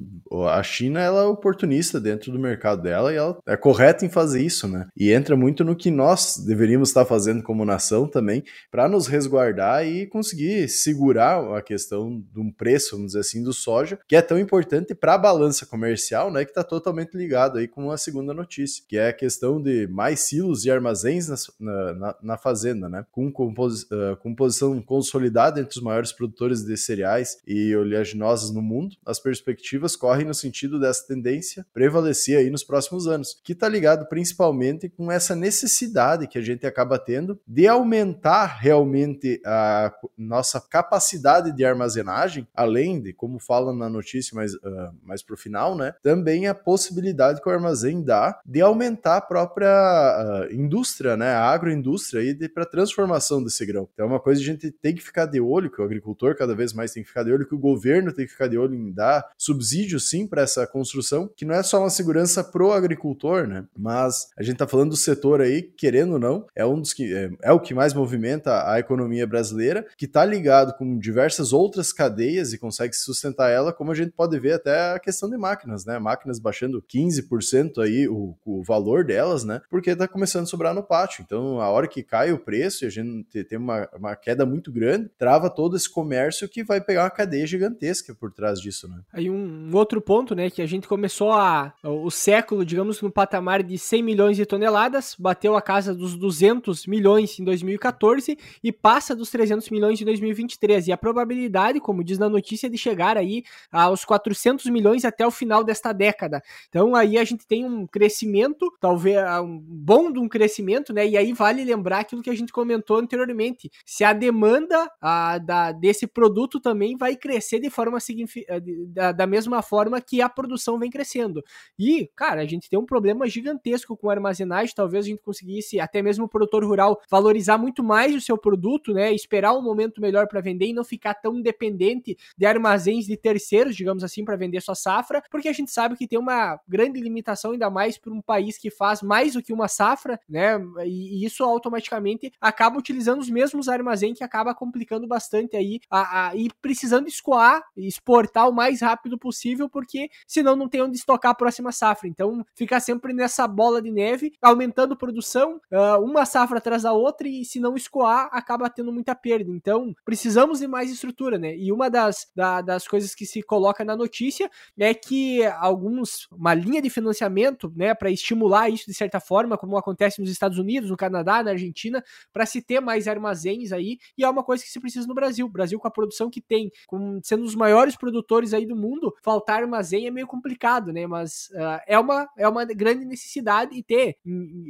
a 0.48 0.62
China 0.62 1.00
ela 1.00 1.22
é 1.22 1.26
oportunista 1.26 2.00
dentro 2.00 2.30
do 2.30 2.38
mercado 2.38 2.80
dela 2.80 3.12
e 3.12 3.16
ela 3.16 3.36
é 3.48 3.56
correta 3.56 4.06
em 4.06 4.08
fazer 4.08 4.42
isso, 4.42 4.68
né? 4.68 4.86
E 4.96 5.10
entra 5.12 5.36
muito 5.36 5.64
no 5.64 5.74
que 5.74 5.90
nós 5.90 6.36
deveríamos 6.46 6.88
estar 6.88 7.04
fazendo 7.04 7.42
como 7.42 7.64
nação 7.64 8.06
também 8.06 8.44
para 8.70 8.88
nos 8.88 9.08
resguardar 9.08 9.84
e 9.84 10.06
conseguir 10.06 10.68
segurar 10.68 11.56
a 11.56 11.60
questão 11.60 12.22
de 12.32 12.40
um 12.40 12.52
preço, 12.52 12.92
vamos 12.92 13.08
dizer 13.08 13.20
assim, 13.20 13.42
do 13.42 13.52
soja, 13.52 13.98
que 14.06 14.14
é 14.14 14.22
tão 14.22 14.38
importante 14.38 14.53
para 14.94 15.14
a 15.14 15.18
balança 15.18 15.66
comercial, 15.66 16.30
né? 16.30 16.44
Que 16.44 16.50
está 16.50 16.62
totalmente 16.62 17.16
ligado 17.16 17.58
aí 17.58 17.66
com 17.66 17.90
a 17.90 17.96
segunda 17.96 18.32
notícia, 18.32 18.84
que 18.88 18.96
é 18.96 19.08
a 19.08 19.12
questão 19.12 19.60
de 19.60 19.86
mais 19.86 20.20
silos 20.20 20.64
e 20.64 20.70
armazéns 20.70 21.28
na, 21.58 21.94
na, 21.94 22.16
na 22.22 22.36
fazenda, 22.36 22.88
né? 22.88 23.04
Com, 23.10 23.30
compos, 23.32 23.82
uh, 23.84 24.16
com 24.22 24.34
posição 24.34 24.80
consolidada 24.82 25.60
entre 25.60 25.76
os 25.76 25.82
maiores 25.82 26.12
produtores 26.12 26.64
de 26.64 26.76
cereais 26.76 27.38
e 27.46 27.74
oleaginosas 27.74 28.50
no 28.50 28.62
mundo, 28.62 28.96
as 29.06 29.18
perspectivas 29.18 29.96
correm 29.96 30.26
no 30.26 30.34
sentido 30.34 30.78
dessa 30.78 31.06
tendência 31.06 31.66
prevalecer 31.72 32.38
aí 32.38 32.50
nos 32.50 32.64
próximos 32.64 33.06
anos, 33.06 33.40
que 33.42 33.52
está 33.52 33.68
ligado 33.68 34.06
principalmente 34.06 34.88
com 34.88 35.10
essa 35.10 35.34
necessidade 35.34 36.26
que 36.26 36.38
a 36.38 36.42
gente 36.42 36.66
acaba 36.66 36.98
tendo 36.98 37.38
de 37.46 37.66
aumentar 37.66 38.46
realmente 38.46 39.40
a 39.44 39.92
nossa 40.16 40.60
capacidade 40.60 41.52
de 41.52 41.64
armazenagem, 41.64 42.46
além 42.54 43.00
de, 43.00 43.12
como 43.12 43.38
fala 43.38 43.72
na 43.72 43.88
notícia 43.88 44.34
mais, 44.44 44.54
uh, 44.54 44.94
mais 45.02 45.22
para 45.22 45.34
o 45.34 45.38
final, 45.38 45.76
né, 45.76 45.94
também 46.02 46.46
a 46.46 46.54
possibilidade 46.54 47.40
que 47.40 47.48
o 47.48 47.52
armazém 47.52 48.02
dá 48.02 48.38
de 48.44 48.60
aumentar 48.60 49.16
a 49.16 49.20
própria 49.20 50.46
uh, 50.50 50.54
indústria, 50.54 51.16
né, 51.16 51.32
a 51.32 51.48
agroindústria 51.48 52.20
aí 52.20 52.48
para 52.48 52.66
transformação 52.66 53.42
desse 53.42 53.64
grão. 53.64 53.88
Então 53.92 54.06
é 54.06 54.08
uma 54.08 54.20
coisa 54.20 54.34
coisa 54.34 54.40
a 54.40 54.44
gente 54.44 54.70
tem 54.70 54.94
que 54.94 55.02
ficar 55.02 55.26
de 55.26 55.40
olho, 55.40 55.70
que 55.70 55.80
o 55.80 55.84
agricultor 55.84 56.36
cada 56.36 56.54
vez 56.54 56.72
mais 56.72 56.92
tem 56.92 57.02
que 57.02 57.08
ficar 57.08 57.22
de 57.22 57.32
olho, 57.32 57.46
que 57.46 57.54
o 57.54 57.58
governo 57.58 58.12
tem 58.12 58.26
que 58.26 58.32
ficar 58.32 58.48
de 58.48 58.58
olho 58.58 58.74
em 58.74 58.92
dar 58.92 59.30
subsídio 59.38 60.00
sim 60.00 60.26
para 60.26 60.42
essa 60.42 60.66
construção, 60.66 61.30
que 61.36 61.44
não 61.44 61.54
é 61.54 61.62
só 61.62 61.80
uma 61.80 61.90
segurança 61.90 62.42
pro 62.42 62.72
agricultor, 62.72 63.46
né? 63.46 63.64
Mas 63.76 64.28
a 64.36 64.42
gente 64.42 64.56
tá 64.56 64.66
falando 64.66 64.90
do 64.90 64.96
setor 64.96 65.40
aí, 65.40 65.62
querendo 65.62 66.14
ou 66.14 66.18
não, 66.18 66.46
é 66.54 66.66
um 66.66 66.80
dos 66.80 66.92
que 66.92 67.14
é, 67.14 67.30
é 67.42 67.52
o 67.52 67.60
que 67.60 67.74
mais 67.74 67.94
movimenta 67.94 68.68
a 68.70 68.78
economia 68.78 69.26
brasileira, 69.26 69.86
que 69.96 70.06
tá 70.06 70.24
ligado 70.24 70.74
com 70.76 70.98
diversas 70.98 71.52
outras 71.52 71.92
cadeias 71.92 72.52
e 72.52 72.58
consegue 72.58 72.94
sustentar 72.94 73.50
ela, 73.50 73.72
como 73.72 73.92
a 73.92 73.94
gente 73.94 74.12
pode 74.12 74.33
ver 74.38 74.54
até 74.54 74.94
a 74.94 74.98
questão 74.98 75.28
de 75.28 75.36
máquinas, 75.36 75.84
né? 75.84 75.98
Máquinas 75.98 76.38
baixando 76.38 76.82
15% 76.82 77.78
aí 77.82 78.08
o, 78.08 78.36
o 78.44 78.62
valor 78.62 79.04
delas, 79.04 79.44
né? 79.44 79.60
Porque 79.70 79.94
tá 79.94 80.08
começando 80.08 80.44
a 80.44 80.46
sobrar 80.46 80.74
no 80.74 80.82
pátio. 80.82 81.22
Então, 81.24 81.60
a 81.60 81.68
hora 81.68 81.88
que 81.88 82.02
cai 82.02 82.32
o 82.32 82.38
preço 82.38 82.84
e 82.84 82.86
a 82.86 82.90
gente 82.90 83.44
tem 83.44 83.58
uma, 83.58 83.88
uma 83.96 84.16
queda 84.16 84.46
muito 84.46 84.72
grande, 84.72 85.10
trava 85.18 85.50
todo 85.50 85.76
esse 85.76 85.90
comércio 85.90 86.48
que 86.48 86.64
vai 86.64 86.80
pegar 86.80 87.04
uma 87.04 87.10
cadeia 87.10 87.46
gigantesca 87.46 88.14
por 88.14 88.32
trás 88.32 88.60
disso, 88.60 88.88
né? 88.88 89.00
Aí 89.12 89.30
um 89.30 89.70
outro 89.74 90.00
ponto, 90.00 90.34
né, 90.34 90.50
que 90.50 90.62
a 90.62 90.66
gente 90.66 90.86
começou 90.86 91.32
a, 91.32 91.72
o 91.82 92.10
século, 92.10 92.64
digamos, 92.64 93.00
no 93.00 93.10
patamar 93.10 93.62
de 93.62 93.78
100 93.78 94.02
milhões 94.02 94.36
de 94.36 94.46
toneladas, 94.46 95.14
bateu 95.18 95.56
a 95.56 95.62
casa 95.62 95.94
dos 95.94 96.16
200 96.16 96.86
milhões 96.86 97.38
em 97.38 97.44
2014 97.44 98.38
e 98.62 98.72
passa 98.72 99.14
dos 99.14 99.30
300 99.30 99.68
milhões 99.70 100.00
em 100.00 100.04
2023. 100.04 100.88
E 100.88 100.92
a 100.92 100.96
probabilidade, 100.96 101.80
como 101.80 102.04
diz 102.04 102.18
na 102.18 102.28
notícia, 102.28 102.68
de 102.68 102.78
chegar 102.78 103.16
aí 103.16 103.44
aos 103.70 104.04
400 104.24 104.66
milhões 104.66 105.04
até 105.04 105.26
o 105.26 105.30
final 105.30 105.62
desta 105.62 105.92
década. 105.92 106.42
Então 106.68 106.94
aí 106.94 107.18
a 107.18 107.24
gente 107.24 107.46
tem 107.46 107.64
um 107.64 107.86
crescimento, 107.86 108.72
talvez 108.80 109.18
um 109.42 109.58
bom 109.58 110.10
de 110.10 110.18
um 110.18 110.28
crescimento, 110.28 110.92
né? 110.92 111.06
E 111.06 111.16
aí 111.16 111.32
vale 111.32 111.64
lembrar 111.64 112.00
aquilo 112.00 112.22
que 112.22 112.30
a 112.30 112.34
gente 112.34 112.52
comentou 112.52 112.96
anteriormente. 112.98 113.70
Se 113.84 114.02
a 114.02 114.12
demanda 114.12 114.90
a, 115.00 115.38
da, 115.38 115.72
desse 115.72 116.06
produto 116.06 116.58
também 116.58 116.96
vai 116.96 117.16
crescer 117.16 117.60
de 117.60 117.68
forma 117.68 117.98
eh, 117.98 118.60
da, 118.88 119.12
da 119.12 119.26
mesma 119.26 119.62
forma 119.62 120.00
que 120.00 120.22
a 120.22 120.28
produção 120.28 120.78
vem 120.78 120.90
crescendo. 120.90 121.42
E, 121.78 122.10
cara, 122.16 122.40
a 122.40 122.46
gente 122.46 122.70
tem 122.70 122.78
um 122.78 122.86
problema 122.86 123.28
gigantesco 123.28 123.96
com 123.96 124.08
armazenagem, 124.08 124.74
talvez 124.74 125.04
a 125.04 125.08
gente 125.08 125.22
conseguisse, 125.22 125.78
até 125.78 126.00
mesmo 126.00 126.24
o 126.24 126.28
produtor 126.28 126.64
rural, 126.64 127.00
valorizar 127.10 127.58
muito 127.58 127.82
mais 127.82 128.14
o 128.14 128.20
seu 128.20 128.38
produto, 128.38 128.92
né? 128.92 129.12
Esperar 129.12 129.52
um 129.54 129.62
momento 129.62 130.00
melhor 130.00 130.26
para 130.26 130.40
vender 130.40 130.66
e 130.66 130.72
não 130.72 130.84
ficar 130.84 131.14
tão 131.14 131.40
dependente 131.40 132.16
de 132.36 132.46
armazéns 132.46 133.06
de 133.06 133.16
terceiros, 133.16 133.76
digamos 133.76 134.03
assim, 134.04 134.24
para 134.24 134.36
vender 134.36 134.60
sua 134.60 134.74
safra, 134.74 135.22
porque 135.30 135.48
a 135.48 135.52
gente 135.52 135.70
sabe 135.70 135.96
que 135.96 136.06
tem 136.06 136.18
uma 136.18 136.58
grande 136.68 137.00
limitação, 137.00 137.52
ainda 137.52 137.70
mais 137.70 137.98
para 137.98 138.12
um 138.12 138.20
país 138.20 138.58
que 138.58 138.70
faz 138.70 139.02
mais 139.02 139.34
do 139.34 139.42
que 139.42 139.52
uma 139.52 139.68
safra, 139.68 140.18
né? 140.28 140.58
E, 140.84 141.22
e 141.22 141.24
isso 141.24 141.44
automaticamente 141.44 142.32
acaba 142.40 142.78
utilizando 142.78 143.20
os 143.20 143.30
mesmos 143.30 143.68
armazéns 143.68 144.18
que 144.18 144.24
acaba 144.24 144.54
complicando 144.54 145.06
bastante 145.06 145.56
aí 145.56 145.80
a, 145.90 146.28
a, 146.28 146.36
e 146.36 146.48
precisando 146.60 147.08
escoar 147.08 147.62
exportar 147.76 148.48
o 148.48 148.52
mais 148.52 148.80
rápido 148.80 149.18
possível, 149.18 149.68
porque 149.68 150.10
senão 150.26 150.56
não 150.56 150.68
tem 150.68 150.82
onde 150.82 150.96
estocar 150.96 151.32
a 151.32 151.34
próxima 151.34 151.72
safra. 151.72 152.08
Então 152.08 152.44
fica 152.54 152.78
sempre 152.80 153.12
nessa 153.12 153.46
bola 153.46 153.80
de 153.80 153.90
neve, 153.90 154.32
aumentando 154.42 154.96
produção, 154.96 155.60
uh, 155.72 156.02
uma 156.02 156.24
safra 156.24 156.58
atrás 156.58 156.82
da 156.82 156.92
outra, 156.92 157.28
e 157.28 157.44
se 157.44 157.60
não 157.60 157.76
escoar, 157.76 158.28
acaba 158.32 158.70
tendo 158.70 158.92
muita 158.92 159.14
perda. 159.14 159.50
Então 159.50 159.94
precisamos 160.04 160.60
de 160.60 160.66
mais 160.66 160.90
estrutura, 160.90 161.38
né? 161.38 161.56
E 161.56 161.72
uma 161.72 161.90
das, 161.90 162.26
da, 162.34 162.60
das 162.60 162.86
coisas 162.86 163.14
que 163.14 163.26
se 163.26 163.42
coloca 163.42 163.84
na 163.84 163.93
notícia 163.96 164.50
é 164.78 164.92
que 164.94 165.44
alguns, 165.44 166.26
uma 166.30 166.54
linha 166.54 166.80
de 166.80 166.90
financiamento, 166.90 167.72
né, 167.74 167.94
para 167.94 168.10
estimular 168.10 168.68
isso 168.68 168.86
de 168.86 168.94
certa 168.94 169.20
forma, 169.20 169.56
como 169.56 169.76
acontece 169.76 170.20
nos 170.20 170.30
Estados 170.30 170.58
Unidos, 170.58 170.90
no 170.90 170.96
Canadá, 170.96 171.42
na 171.42 171.52
Argentina, 171.52 172.02
para 172.32 172.46
se 172.46 172.62
ter 172.62 172.80
mais 172.80 173.08
armazéns 173.08 173.72
aí, 173.72 173.98
e 174.16 174.24
é 174.24 174.28
uma 174.28 174.42
coisa 174.42 174.62
que 174.62 174.70
se 174.70 174.80
precisa 174.80 175.06
no 175.06 175.14
Brasil. 175.14 175.46
O 175.46 175.50
Brasil, 175.50 175.78
com 175.78 175.88
a 175.88 175.90
produção 175.90 176.30
que 176.30 176.40
tem, 176.40 176.70
com, 176.86 177.20
sendo 177.22 177.44
os 177.44 177.54
maiores 177.54 177.96
produtores 177.96 178.52
aí 178.52 178.66
do 178.66 178.76
mundo, 178.76 179.14
faltar 179.22 179.62
armazém 179.62 180.06
é 180.06 180.10
meio 180.10 180.26
complicado, 180.26 180.92
né? 180.92 181.06
Mas 181.06 181.48
uh, 181.52 181.80
é, 181.86 181.98
uma, 181.98 182.28
é 182.36 182.48
uma 182.48 182.64
grande 182.64 183.04
necessidade 183.04 183.76
e 183.76 183.82
ter 183.82 184.16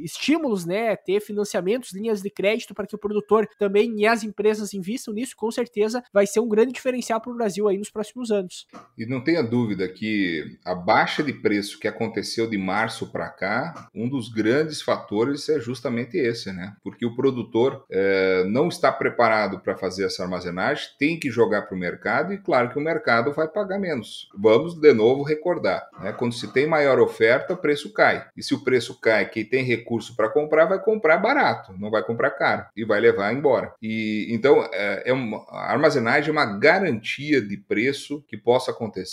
estímulos, 0.03 0.65
né? 0.65 0.95
Ter 0.95 1.19
financiamentos, 1.21 1.93
linhas 1.93 2.21
de 2.21 2.29
crédito 2.29 2.73
para 2.73 2.87
que 2.87 2.95
o 2.95 2.99
produtor 2.99 3.47
também 3.57 3.93
e 3.99 4.07
as 4.07 4.23
empresas 4.23 4.73
invistam 4.73 5.13
nisso, 5.13 5.35
com 5.35 5.49
certeza 5.51 6.03
vai 6.11 6.27
ser 6.27 6.39
um 6.39 6.47
grande 6.47 6.73
diferencial 6.73 7.19
para 7.21 7.31
o 7.31 7.35
Brasil 7.35 7.67
aí 7.67 7.77
nos 7.77 7.89
próximos 7.89 8.31
anos. 8.31 8.67
E 8.97 9.05
não 9.15 9.21
tenha 9.21 9.41
dúvida 9.41 9.87
que 9.87 10.57
a 10.65 10.75
baixa 10.75 11.23
de 11.23 11.31
preço 11.31 11.79
que 11.79 11.87
aconteceu 11.87 12.49
de 12.49 12.57
março 12.57 13.11
para 13.11 13.29
cá, 13.29 13.87
um 13.95 14.09
dos 14.09 14.27
grandes 14.27 14.81
fatores 14.81 15.47
é 15.47 15.57
justamente 15.59 16.17
esse, 16.17 16.51
né? 16.51 16.75
Porque 16.83 17.05
o 17.05 17.15
produtor 17.15 17.85
é, 17.89 18.43
não 18.45 18.67
está 18.67 18.91
preparado 18.91 19.59
para 19.59 19.77
fazer 19.77 20.05
essa 20.05 20.23
armazenagem, 20.23 20.89
tem 20.99 21.17
que 21.17 21.31
jogar 21.31 21.63
para 21.63 21.75
o 21.75 21.79
mercado 21.79 22.33
e, 22.33 22.37
claro, 22.37 22.69
que 22.69 22.77
o 22.77 22.81
mercado 22.81 23.31
vai 23.31 23.47
pagar 23.47 23.79
menos. 23.79 24.27
Vamos 24.37 24.75
de 24.75 24.93
novo 24.93 25.23
recordar, 25.23 25.87
né? 26.01 26.11
Quando 26.11 26.33
se 26.33 26.51
tem 26.51 26.67
maior 26.67 26.99
oferta, 26.99 27.53
o 27.53 27.57
preço 27.57 27.93
cai. 27.93 28.27
E 28.35 28.43
se 28.43 28.53
o 28.53 28.63
preço 28.63 28.99
cai, 28.99 29.29
quem 29.29 29.45
tem 29.45 29.63
recurso 29.63 30.13
para 30.15 30.29
comprar 30.29 30.65
vai 30.65 30.79
comprar 30.79 31.17
barato, 31.17 31.73
não 31.79 31.89
vai 31.89 32.03
comprar 32.03 32.31
caro 32.31 32.65
e 32.75 32.83
vai 32.83 32.99
levar 32.99 33.33
embora. 33.33 33.73
E 33.81 34.27
então 34.29 34.67
é, 34.73 35.03
é 35.05 35.13
uma, 35.13 35.45
a 35.49 35.71
armazenagem 35.71 36.29
é 36.29 36.31
uma 36.33 36.45
garantia 36.45 37.41
de 37.41 37.55
preço 37.55 38.21
que 38.27 38.35
possa 38.35 38.71
acontecer 38.71 39.04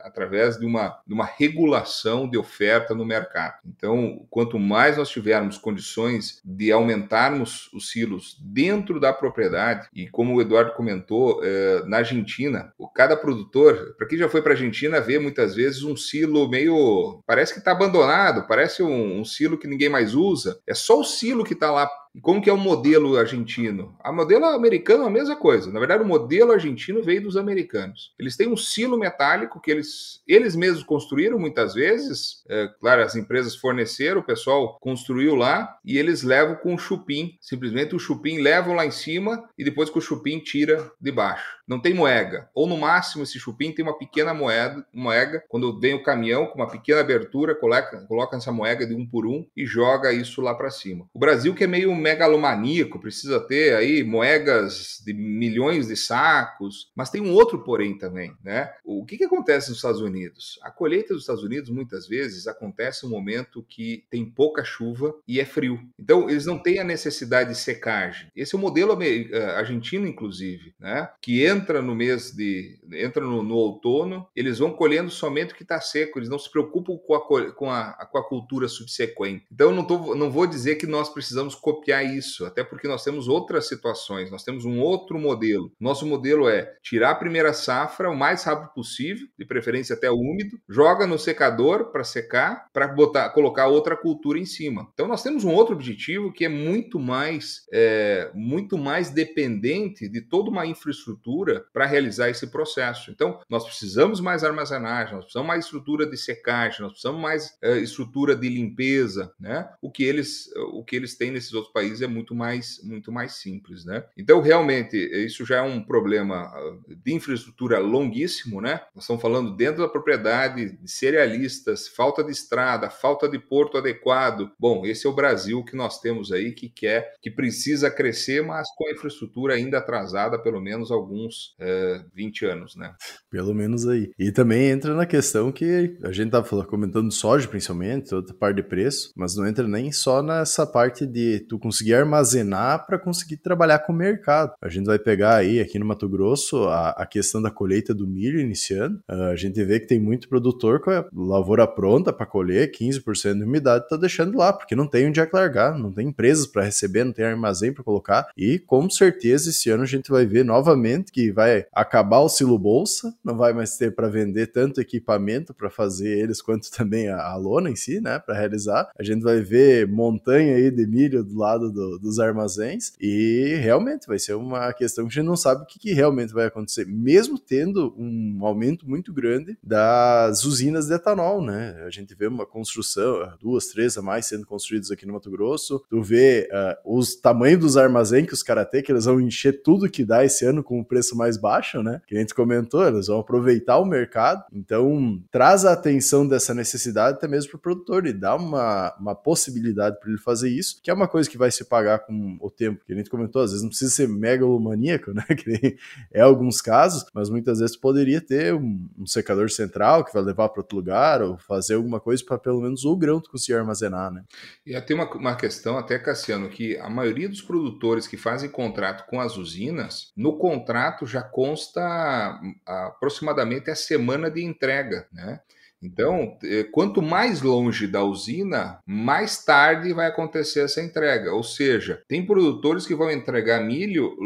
através 0.00 0.58
de 0.58 0.66
uma, 0.66 0.98
de 1.06 1.14
uma 1.14 1.24
regulação 1.24 2.28
de 2.28 2.38
oferta 2.38 2.94
no 2.94 3.04
mercado. 3.04 3.58
Então, 3.66 4.26
quanto 4.30 4.58
mais 4.58 4.96
nós 4.96 5.08
tivermos 5.08 5.58
condições 5.58 6.40
de 6.44 6.72
aumentarmos 6.72 7.70
os 7.72 7.90
silos 7.90 8.36
dentro 8.40 8.98
da 8.98 9.12
propriedade, 9.12 9.88
e 9.94 10.08
como 10.08 10.34
o 10.34 10.40
Eduardo 10.40 10.72
comentou, 10.72 11.40
é, 11.42 11.84
na 11.86 11.98
Argentina, 11.98 12.72
cada 12.94 13.16
produtor, 13.16 13.94
para 13.96 14.06
quem 14.06 14.18
já 14.18 14.28
foi 14.28 14.40
para 14.40 14.52
a 14.52 14.54
Argentina, 14.54 15.00
vê 15.00 15.18
muitas 15.18 15.54
vezes 15.54 15.82
um 15.82 15.96
silo 15.96 16.48
meio. 16.48 17.22
parece 17.26 17.52
que 17.52 17.58
está 17.58 17.72
abandonado, 17.72 18.46
parece 18.46 18.82
um, 18.82 19.20
um 19.20 19.24
silo 19.24 19.58
que 19.58 19.66
ninguém 19.66 19.88
mais 19.88 20.14
usa. 20.14 20.60
É 20.66 20.74
só 20.74 21.00
o 21.00 21.04
silo 21.04 21.44
que 21.44 21.54
está 21.54 21.70
lá 21.70 21.90
e 22.14 22.20
como 22.20 22.40
que 22.40 22.48
é 22.48 22.52
o 22.52 22.56
modelo 22.56 23.16
argentino? 23.16 23.96
A 24.00 24.12
modelo 24.12 24.44
americano 24.44 25.02
é 25.02 25.06
a 25.08 25.10
mesma 25.10 25.34
coisa. 25.34 25.72
Na 25.72 25.80
verdade, 25.80 26.04
o 26.04 26.06
modelo 26.06 26.52
argentino 26.52 27.02
veio 27.02 27.22
dos 27.22 27.36
americanos. 27.36 28.14
Eles 28.18 28.36
têm 28.36 28.46
um 28.46 28.56
silo 28.56 28.96
metálico 28.96 29.60
que 29.60 29.70
eles, 29.70 30.22
eles 30.28 30.54
mesmos 30.54 30.84
construíram 30.84 31.38
muitas 31.38 31.74
vezes. 31.74 32.44
É, 32.48 32.68
claro, 32.80 33.02
as 33.02 33.16
empresas 33.16 33.56
forneceram, 33.56 34.20
o 34.20 34.24
pessoal 34.24 34.78
construiu 34.80 35.34
lá 35.34 35.76
e 35.84 35.98
eles 35.98 36.22
levam 36.22 36.54
com 36.54 36.74
o 36.74 36.78
chupim. 36.78 37.36
Simplesmente 37.40 37.96
o 37.96 37.98
chupim 37.98 38.38
levam 38.38 38.74
lá 38.74 38.86
em 38.86 38.92
cima 38.92 39.48
e 39.58 39.64
depois 39.64 39.90
com 39.90 39.98
o 39.98 40.02
chupim 40.02 40.38
tira 40.38 40.92
de 41.00 41.10
baixo. 41.10 41.58
Não 41.66 41.80
tem 41.80 41.94
moega. 41.94 42.48
Ou 42.54 42.66
no 42.66 42.76
máximo 42.76 43.22
esse 43.22 43.38
chupim 43.38 43.72
tem 43.72 43.84
uma 43.84 43.98
pequena 43.98 44.34
moeda, 44.34 44.84
moega. 44.92 45.42
Quando 45.48 45.78
vem 45.78 45.94
o 45.94 46.02
caminhão 46.02 46.46
com 46.46 46.56
uma 46.56 46.68
pequena 46.68 47.00
abertura, 47.00 47.54
coloca, 47.54 48.04
coloca 48.06 48.36
essa 48.36 48.52
moega 48.52 48.86
de 48.86 48.94
um 48.94 49.06
por 49.06 49.26
um 49.26 49.46
e 49.56 49.64
joga 49.64 50.12
isso 50.12 50.40
lá 50.40 50.54
para 50.54 50.70
cima. 50.70 51.08
O 51.12 51.18
Brasil 51.18 51.54
que 51.54 51.64
é 51.64 51.66
meio 51.66 51.94
megalomaníaco, 51.94 53.00
precisa 53.00 53.40
ter 53.40 53.74
aí 53.74 54.02
moedas 54.02 55.02
de 55.04 55.12
milhões 55.12 55.88
de 55.88 55.96
sacos, 55.96 56.90
mas 56.94 57.10
tem 57.10 57.20
um 57.20 57.32
outro 57.32 57.62
porém 57.62 57.96
também, 57.96 58.34
né? 58.42 58.70
O 58.84 59.04
que, 59.04 59.16
que 59.16 59.24
acontece 59.24 59.68
nos 59.68 59.78
Estados 59.78 60.00
Unidos? 60.00 60.58
A 60.62 60.70
colheita 60.70 61.14
dos 61.14 61.22
Estados 61.22 61.42
Unidos 61.42 61.70
muitas 61.70 62.06
vezes 62.06 62.46
acontece 62.46 63.04
no 63.04 63.10
momento 63.10 63.64
que 63.68 64.04
tem 64.10 64.24
pouca 64.24 64.64
chuva 64.64 65.14
e 65.26 65.40
é 65.40 65.44
frio. 65.44 65.80
Então 65.98 66.28
eles 66.28 66.46
não 66.46 66.58
têm 66.58 66.78
a 66.78 66.84
necessidade 66.84 67.50
de 67.50 67.56
secagem. 67.56 68.30
Esse 68.34 68.54
é 68.54 68.58
o 68.58 68.60
modelo 68.60 68.96
eh, 69.02 69.54
argentino, 69.56 70.06
inclusive, 70.06 70.74
né? 70.78 71.08
Que 71.20 71.44
entra 71.54 71.80
no 71.80 71.94
mês 71.94 72.32
de 72.32 72.78
entra 72.92 73.24
no, 73.24 73.42
no 73.42 73.54
outono, 73.54 74.26
eles 74.34 74.58
vão 74.58 74.72
colhendo 74.72 75.10
somente 75.10 75.52
o 75.52 75.56
que 75.56 75.62
está 75.62 75.80
seco. 75.80 76.18
Eles 76.18 76.28
não 76.28 76.38
se 76.38 76.50
preocupam 76.50 76.96
com 76.96 77.14
a, 77.14 77.52
com 77.52 77.70
a, 77.70 77.92
com 78.10 78.18
a 78.18 78.28
cultura 78.28 78.68
subsequente. 78.68 79.46
Então 79.52 79.72
não, 79.72 79.84
tô, 79.84 80.14
não 80.14 80.30
vou 80.30 80.46
dizer 80.46 80.76
que 80.76 80.86
nós 80.86 81.08
precisamos 81.08 81.54
copiar 81.54 82.04
isso, 82.04 82.44
até 82.44 82.62
porque 82.62 82.88
nós 82.88 83.04
temos 83.04 83.28
outras 83.28 83.68
situações, 83.68 84.30
nós 84.30 84.44
temos 84.44 84.64
um 84.64 84.80
outro 84.80 85.18
modelo. 85.18 85.72
Nosso 85.80 86.06
modelo 86.06 86.48
é 86.48 86.74
tirar 86.82 87.10
a 87.10 87.14
primeira 87.14 87.52
safra 87.52 88.10
o 88.10 88.16
mais 88.16 88.44
rápido 88.44 88.72
possível, 88.74 89.26
de 89.38 89.44
preferência 89.44 89.94
até 89.94 90.10
úmido, 90.10 90.58
joga 90.68 91.06
no 91.06 91.18
secador 91.18 91.90
para 91.90 92.04
secar, 92.04 92.68
para 92.72 92.88
botar, 92.88 93.30
colocar 93.30 93.68
outra 93.68 93.96
cultura 93.96 94.38
em 94.38 94.44
cima. 94.44 94.88
Então 94.92 95.06
nós 95.08 95.22
temos 95.22 95.44
um 95.44 95.52
outro 95.52 95.74
objetivo 95.74 96.32
que 96.32 96.44
é 96.44 96.48
muito 96.48 96.98
mais, 96.98 97.64
é, 97.72 98.30
muito 98.34 98.76
mais 98.76 99.10
dependente 99.10 100.08
de 100.08 100.20
toda 100.20 100.50
uma 100.50 100.66
infraestrutura 100.66 101.43
para 101.72 101.86
realizar 101.86 102.28
esse 102.28 102.48
processo. 102.48 103.10
Então 103.10 103.40
nós 103.48 103.64
precisamos 103.64 104.20
mais 104.20 104.42
armazenagem, 104.44 105.14
nós 105.14 105.24
precisamos 105.24 105.48
mais 105.48 105.64
estrutura 105.64 106.06
de 106.06 106.16
secagem, 106.16 106.80
nós 106.82 106.92
precisamos 106.92 107.20
mais 107.20 107.56
é, 107.62 107.78
estrutura 107.78 108.34
de 108.34 108.48
limpeza, 108.48 109.32
né? 109.38 109.68
O 109.80 109.90
que 109.90 110.04
eles, 110.04 110.50
o 110.72 110.84
que 110.84 110.96
eles 110.96 111.16
têm 111.16 111.30
nesses 111.30 111.52
outros 111.52 111.72
países 111.72 111.84
país 111.84 112.00
é 112.00 112.06
muito 112.06 112.34
mais, 112.34 112.80
muito 112.82 113.12
mais 113.12 113.34
simples, 113.34 113.84
né? 113.84 114.04
Então, 114.16 114.40
realmente, 114.40 114.96
isso 114.96 115.44
já 115.44 115.58
é 115.58 115.62
um 115.62 115.82
problema 115.82 116.50
ah, 116.54 116.76
de 116.88 117.12
infraestrutura 117.12 117.78
longuíssimo, 117.78 118.60
né? 118.60 118.80
Nós 118.94 119.04
estamos 119.04 119.20
falando 119.20 119.54
dentro 119.54 119.82
da 119.82 119.88
propriedade, 119.88 120.76
de 120.76 120.90
cerealistas, 120.90 121.86
falta 121.88 122.24
de 122.24 122.32
estrada, 122.32 122.88
falta 122.88 123.28
de 123.28 123.38
porto 123.38 123.76
adequado. 123.76 124.50
Bom, 124.58 124.86
esse 124.86 125.06
é 125.06 125.10
o 125.10 125.14
Brasil 125.14 125.62
que 125.64 125.76
nós 125.76 126.00
temos 126.00 126.32
aí 126.32 126.52
que 126.52 126.68
quer, 126.68 127.14
que 127.20 127.30
precisa 127.30 127.90
crescer, 127.90 128.42
mas 128.42 128.66
com 128.76 128.88
a 128.88 128.92
infraestrutura 128.92 129.54
ainda 129.54 129.78
atrasada, 129.78 130.38
pelo 130.38 130.60
menos 130.60 130.90
alguns 130.90 131.33
é, 131.58 132.02
20 132.14 132.46
anos, 132.46 132.76
né? 132.76 132.94
Pelo 133.30 133.54
menos 133.54 133.86
aí. 133.86 134.10
E 134.18 134.32
também 134.32 134.70
entra 134.70 134.94
na 134.94 135.06
questão 135.06 135.52
que 135.52 135.96
a 136.02 136.12
gente 136.12 136.26
estava 136.26 136.64
comentando 136.64 137.12
soja, 137.12 137.48
principalmente, 137.48 138.14
outra 138.14 138.34
parte 138.34 138.56
de 138.56 138.62
preço, 138.62 139.10
mas 139.16 139.36
não 139.36 139.46
entra 139.46 139.66
nem 139.66 139.92
só 139.92 140.22
nessa 140.22 140.66
parte 140.66 141.06
de 141.06 141.40
tu 141.48 141.58
conseguir 141.58 141.94
armazenar 141.94 142.86
para 142.86 142.98
conseguir 142.98 143.36
trabalhar 143.36 143.80
com 143.80 143.92
o 143.92 143.96
mercado. 143.96 144.52
A 144.62 144.68
gente 144.68 144.86
vai 144.86 144.98
pegar 144.98 145.36
aí 145.36 145.60
aqui 145.60 145.78
no 145.78 145.86
Mato 145.86 146.08
Grosso 146.08 146.64
a, 146.68 146.90
a 146.90 147.06
questão 147.06 147.42
da 147.42 147.50
colheita 147.50 147.94
do 147.94 148.06
milho 148.06 148.40
iniciando. 148.40 149.00
Uh, 149.10 149.24
a 149.32 149.36
gente 149.36 149.62
vê 149.64 149.80
que 149.80 149.86
tem 149.86 150.00
muito 150.00 150.28
produtor 150.28 150.80
com 150.80 150.90
a 150.90 151.04
lavoura 151.12 151.66
pronta 151.66 152.12
para 152.12 152.26
colher, 152.26 152.70
15% 152.70 153.38
de 153.38 153.44
umidade 153.44 153.84
está 153.84 153.96
deixando 153.96 154.36
lá, 154.36 154.52
porque 154.52 154.74
não 154.74 154.86
tem 154.86 155.08
onde 155.08 155.20
é 155.20 155.28
largar, 155.34 155.76
não 155.78 155.92
tem 155.92 156.08
empresas 156.08 156.46
para 156.46 156.64
receber, 156.64 157.04
não 157.04 157.12
tem 157.12 157.24
armazém 157.24 157.72
para 157.72 157.84
colocar. 157.84 158.28
E 158.36 158.58
com 158.58 158.88
certeza 158.88 159.50
esse 159.50 159.68
ano 159.70 159.82
a 159.82 159.86
gente 159.86 160.10
vai 160.10 160.24
ver 160.24 160.44
novamente 160.44 161.10
que 161.10 161.23
vai 161.32 161.66
acabar 161.72 162.20
o 162.20 162.28
silo 162.28 162.58
bolsa, 162.58 163.14
não 163.24 163.36
vai 163.36 163.52
mais 163.52 163.76
ter 163.76 163.94
para 163.94 164.08
vender 164.08 164.48
tanto 164.48 164.80
equipamento 164.80 165.54
para 165.54 165.70
fazer 165.70 166.18
eles 166.18 166.40
quanto 166.40 166.70
também 166.70 167.08
a, 167.08 167.20
a 167.20 167.36
lona 167.36 167.70
em 167.70 167.76
si, 167.76 168.00
né, 168.00 168.18
para 168.18 168.38
realizar. 168.38 168.90
A 168.98 169.02
gente 169.02 169.22
vai 169.22 169.40
ver 169.40 169.86
montanha 169.88 170.56
aí 170.56 170.70
de 170.70 170.86
milho 170.86 171.22
do 171.24 171.36
lado 171.36 171.70
do, 171.70 171.98
dos 171.98 172.18
armazéns 172.18 172.92
e 173.00 173.56
realmente 173.60 174.06
vai 174.06 174.18
ser 174.18 174.34
uma 174.34 174.72
questão 174.72 175.06
que 175.06 175.12
a 175.12 175.14
gente 175.14 175.26
não 175.26 175.36
sabe 175.36 175.62
o 175.62 175.66
que, 175.66 175.78
que 175.78 175.92
realmente 175.92 176.32
vai 176.32 176.46
acontecer, 176.46 176.86
mesmo 176.86 177.38
tendo 177.38 177.94
um 177.96 178.38
aumento 178.42 178.88
muito 178.88 179.12
grande 179.12 179.56
das 179.62 180.44
usinas 180.44 180.86
de 180.86 180.94
etanol, 180.94 181.42
né? 181.42 181.82
A 181.86 181.90
gente 181.90 182.14
vê 182.14 182.26
uma 182.26 182.46
construção, 182.46 183.32
duas, 183.40 183.66
três 183.66 183.96
a 183.96 184.02
mais 184.02 184.26
sendo 184.26 184.46
construídas 184.46 184.90
aqui 184.90 185.06
no 185.06 185.12
Mato 185.12 185.30
Grosso, 185.30 185.84
tu 185.88 186.02
vê 186.02 186.48
uh, 186.52 186.98
os 186.98 187.14
tamanhos 187.16 187.60
dos 187.60 187.76
armazéns 187.76 188.26
que 188.26 188.34
os 188.34 188.42
caras 188.42 188.68
têm, 188.70 188.82
que 188.82 188.92
eles 188.92 189.04
vão 189.04 189.20
encher 189.20 189.62
tudo 189.62 189.90
que 189.90 190.04
dá 190.04 190.24
esse 190.24 190.44
ano 190.44 190.62
com 190.62 190.80
o 190.80 190.84
preço 190.84 191.13
preço 191.14 191.16
mais 191.16 191.36
baixo, 191.36 191.82
né? 191.82 192.00
Que 192.06 192.16
a 192.16 192.20
gente 192.20 192.34
comentou, 192.34 192.86
eles 192.86 193.06
vão 193.06 193.20
aproveitar 193.20 193.78
o 193.78 193.84
mercado. 193.84 194.44
Então, 194.52 195.22
traz 195.30 195.64
a 195.64 195.72
atenção 195.72 196.26
dessa 196.26 196.52
necessidade 196.52 197.16
até 197.16 197.28
mesmo 197.28 197.50
para 197.50 197.58
o 197.58 197.60
produtor 197.60 198.06
e 198.06 198.12
dá 198.12 198.34
uma, 198.34 198.94
uma 198.98 199.14
possibilidade 199.14 199.98
para 200.00 200.10
ele 200.10 200.18
fazer 200.18 200.50
isso, 200.50 200.80
que 200.82 200.90
é 200.90 200.94
uma 200.94 201.08
coisa 201.08 201.30
que 201.30 201.38
vai 201.38 201.50
se 201.50 201.64
pagar 201.64 202.00
com 202.00 202.36
o 202.40 202.50
tempo. 202.50 202.84
Que 202.84 202.92
a 202.92 202.96
gente 202.96 203.08
comentou, 203.08 203.42
às 203.42 203.50
vezes 203.50 203.62
não 203.62 203.70
precisa 203.70 203.90
ser 203.90 204.08
megalomaníaco, 204.08 205.12
né? 205.14 205.24
Que 205.36 205.76
é 206.12 206.20
alguns 206.20 206.60
casos, 206.60 207.06
mas 207.14 207.30
muitas 207.30 207.60
vezes 207.60 207.76
poderia 207.76 208.20
ter 208.20 208.54
um, 208.54 208.88
um 208.98 209.06
secador 209.06 209.50
central 209.50 210.04
que 210.04 210.12
vai 210.12 210.22
levar 210.22 210.48
para 210.48 210.60
outro 210.60 210.76
lugar 210.76 211.22
ou 211.22 211.38
fazer 211.38 211.74
alguma 211.74 212.00
coisa 212.00 212.24
para 212.24 212.38
pelo 212.38 212.60
menos 212.60 212.84
o 212.84 212.96
grão 212.96 213.20
tu 213.20 213.30
conseguir 213.30 213.54
armazenar, 213.54 214.10
né? 214.10 214.24
E 214.66 214.78
tem 214.80 214.96
uma, 214.96 215.10
uma 215.14 215.36
questão 215.36 215.78
até, 215.78 215.98
Cassiano, 215.98 216.48
que 216.48 216.76
a 216.78 216.90
maioria 216.90 217.28
dos 217.28 217.40
produtores 217.40 218.06
que 218.06 218.16
fazem 218.16 218.48
contrato 218.48 219.06
com 219.08 219.20
as 219.20 219.36
usinas, 219.36 220.12
no 220.16 220.36
contrato 220.36 221.03
já 221.06 221.22
consta 221.22 222.40
aproximadamente 222.66 223.70
a 223.70 223.74
semana 223.74 224.30
de 224.30 224.44
entrega, 224.44 225.06
né? 225.12 225.40
Então, 225.84 226.38
eh, 226.42 226.64
quanto 226.72 227.02
mais 227.02 227.42
longe 227.42 227.86
da 227.86 228.02
usina, 228.02 228.78
mais 228.86 229.44
tarde 229.44 229.92
vai 229.92 230.06
acontecer 230.06 230.60
essa 230.60 230.80
entrega. 230.80 231.34
Ou 231.34 231.42
seja, 231.42 232.02
tem 232.08 232.24
produtores 232.24 232.86
que 232.86 232.94
vão 232.94 233.10
entregar 233.10 233.60
milho 233.60 234.16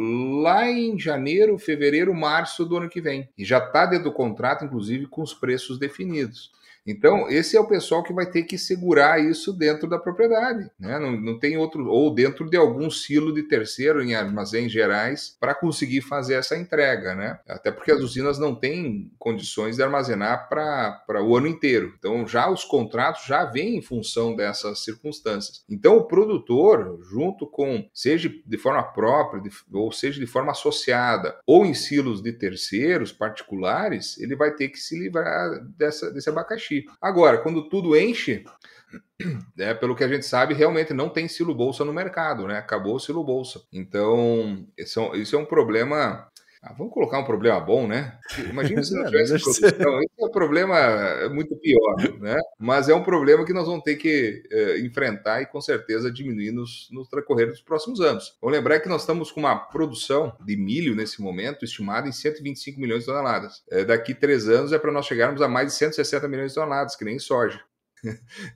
lá 0.41 0.71
em 0.71 0.97
janeiro, 0.97 1.59
fevereiro, 1.59 2.15
março 2.15 2.65
do 2.65 2.77
ano 2.77 2.89
que 2.89 3.01
vem. 3.01 3.29
E 3.37 3.45
já 3.45 3.59
está 3.59 3.87
dentro 3.87 4.05
do 4.05 4.13
contrato, 4.13 4.65
inclusive, 4.65 5.07
com 5.07 5.21
os 5.21 5.35
preços 5.35 5.81
definidos. 5.81 6.53
Então, 6.89 7.29
esse 7.29 7.55
é 7.55 7.61
o 7.61 7.69
pessoal 7.69 8.03
que 8.03 8.15
vai 8.15 8.25
ter 8.25 8.45
que 8.45 8.57
segurar 8.57 9.23
isso 9.23 9.53
dentro 9.53 9.87
da 9.87 9.99
propriedade, 9.99 10.71
né? 10.81 10.99
Não, 10.99 11.13
não 11.13 11.39
tem 11.39 11.59
outro, 11.59 11.87
ou 11.87 12.15
dentro 12.15 12.49
de 12.49 12.57
algum 12.57 12.91
silo 12.91 13.35
de 13.35 13.43
terceiro 13.43 14.03
em 14.03 14.15
armazéns 14.15 14.73
gerais 14.73 15.37
para 15.39 15.55
conseguir 15.55 16.01
fazer 16.01 16.35
essa 16.35 16.57
entrega, 16.57 17.15
né? 17.15 17.39
Até 17.47 17.71
porque 17.71 17.93
as 17.93 18.01
usinas 18.01 18.39
não 18.39 18.55
têm 18.55 19.13
condições 19.19 19.77
de 19.77 19.83
armazenar 19.83 20.49
para 20.49 21.23
o 21.23 21.37
ano 21.37 21.47
inteiro. 21.47 21.93
Então, 21.99 22.27
já 22.27 22.51
os 22.51 22.65
contratos 22.65 23.27
já 23.27 23.45
vêm 23.45 23.77
em 23.77 23.83
função 23.83 24.35
dessas 24.35 24.83
circunstâncias. 24.83 25.63
Então, 25.69 25.99
o 25.99 26.05
produtor, 26.05 26.99
junto 27.11 27.47
com, 27.47 27.87
seja 27.93 28.33
de 28.47 28.57
forma 28.57 28.83
própria, 28.83 29.43
de, 29.43 29.51
ou 29.71 29.93
seja 29.93 30.19
de 30.19 30.27
forma 30.27 30.53
associada, 30.53 31.39
ou 31.47 31.67
em 31.67 31.75
silos 31.75 32.23
de 32.23 32.33
terceiros 32.33 33.13
particulares, 33.13 34.19
ele 34.19 34.35
vai 34.35 34.55
ter 34.55 34.69
que 34.69 34.79
se 34.79 34.99
livrar 34.99 35.63
dessa, 35.77 36.11
desse 36.11 36.31
abacaxi. 36.31 36.78
Agora, 37.01 37.39
quando 37.39 37.69
tudo 37.69 37.97
enche, 37.97 38.45
é, 39.59 39.75
pelo 39.75 39.95
que 39.95 40.05
a 40.05 40.09
gente 40.09 40.25
sabe, 40.25 40.55
realmente 40.55 40.95
não 40.95 41.09
tem 41.09 41.29
silo 41.29 41.55
bolsa 41.55 41.85
no 41.85 41.93
mercado, 41.93 42.47
né? 42.47 42.59
Acabou 42.59 42.97
o 42.97 43.01
silo 43.01 43.25
bolsa. 43.25 43.63
Então, 43.73 44.67
isso 44.77 45.01
é 45.01 45.19
isso 45.19 45.37
é 45.37 45.39
um 45.39 45.45
problema 45.45 46.29
ah, 46.63 46.75
vamos 46.77 46.93
colocar 46.93 47.19
um 47.19 47.25
problema 47.25 47.61
bom, 47.61 47.87
né? 47.87 48.19
Imagina 48.51 48.83
se 48.83 48.95
não 48.95 49.05
tivesse 49.11 49.39
produção. 49.39 50.01
Esse 50.03 50.23
é 50.23 50.25
um 50.25 50.31
problema 50.31 51.29
muito 51.31 51.57
pior, 51.57 51.97
né? 52.21 52.37
Mas 52.59 52.89
é 52.89 52.95
um 52.95 53.03
problema 53.03 53.45
que 53.45 53.53
nós 53.53 53.67
vamos 53.67 53.83
ter 53.83 53.97
que 53.97 54.43
é, 54.51 54.81
enfrentar 54.81 55.41
e 55.43 55.47
com 55.47 55.61
certeza 55.61 56.11
diminuir 56.11 56.51
nos, 56.51 56.89
no 56.91 57.07
decorrer 57.09 57.49
dos 57.49 57.61
próximos 57.61 58.01
anos. 58.01 58.37
Vamos 58.41 58.57
lembrar 58.57 58.81
que 58.81 58.89
nós 58.89 59.03
estamos 59.03 59.31
com 59.31 59.41
uma 59.41 59.57
produção 59.57 60.37
de 60.45 60.57
milho 60.57 60.95
nesse 60.95 61.23
momento 61.23 61.65
estimada 61.65 62.09
em 62.09 62.13
125 62.13 62.81
milhões 62.81 63.01
de 63.01 63.07
toneladas. 63.07 63.63
É, 63.71 63.85
daqui 63.85 64.15
três 64.15 64.49
anos 64.49 64.73
é 64.73 64.79
para 64.79 64.93
nós 64.93 65.07
chegarmos 65.07 65.41
a 65.41 65.49
mais 65.49 65.69
de 65.69 65.75
160 65.75 66.27
milhões 66.29 66.53
de 66.53 66.55
toneladas, 66.57 66.97
que 66.97 67.05
nem 67.05 67.19
soja. 67.19 67.61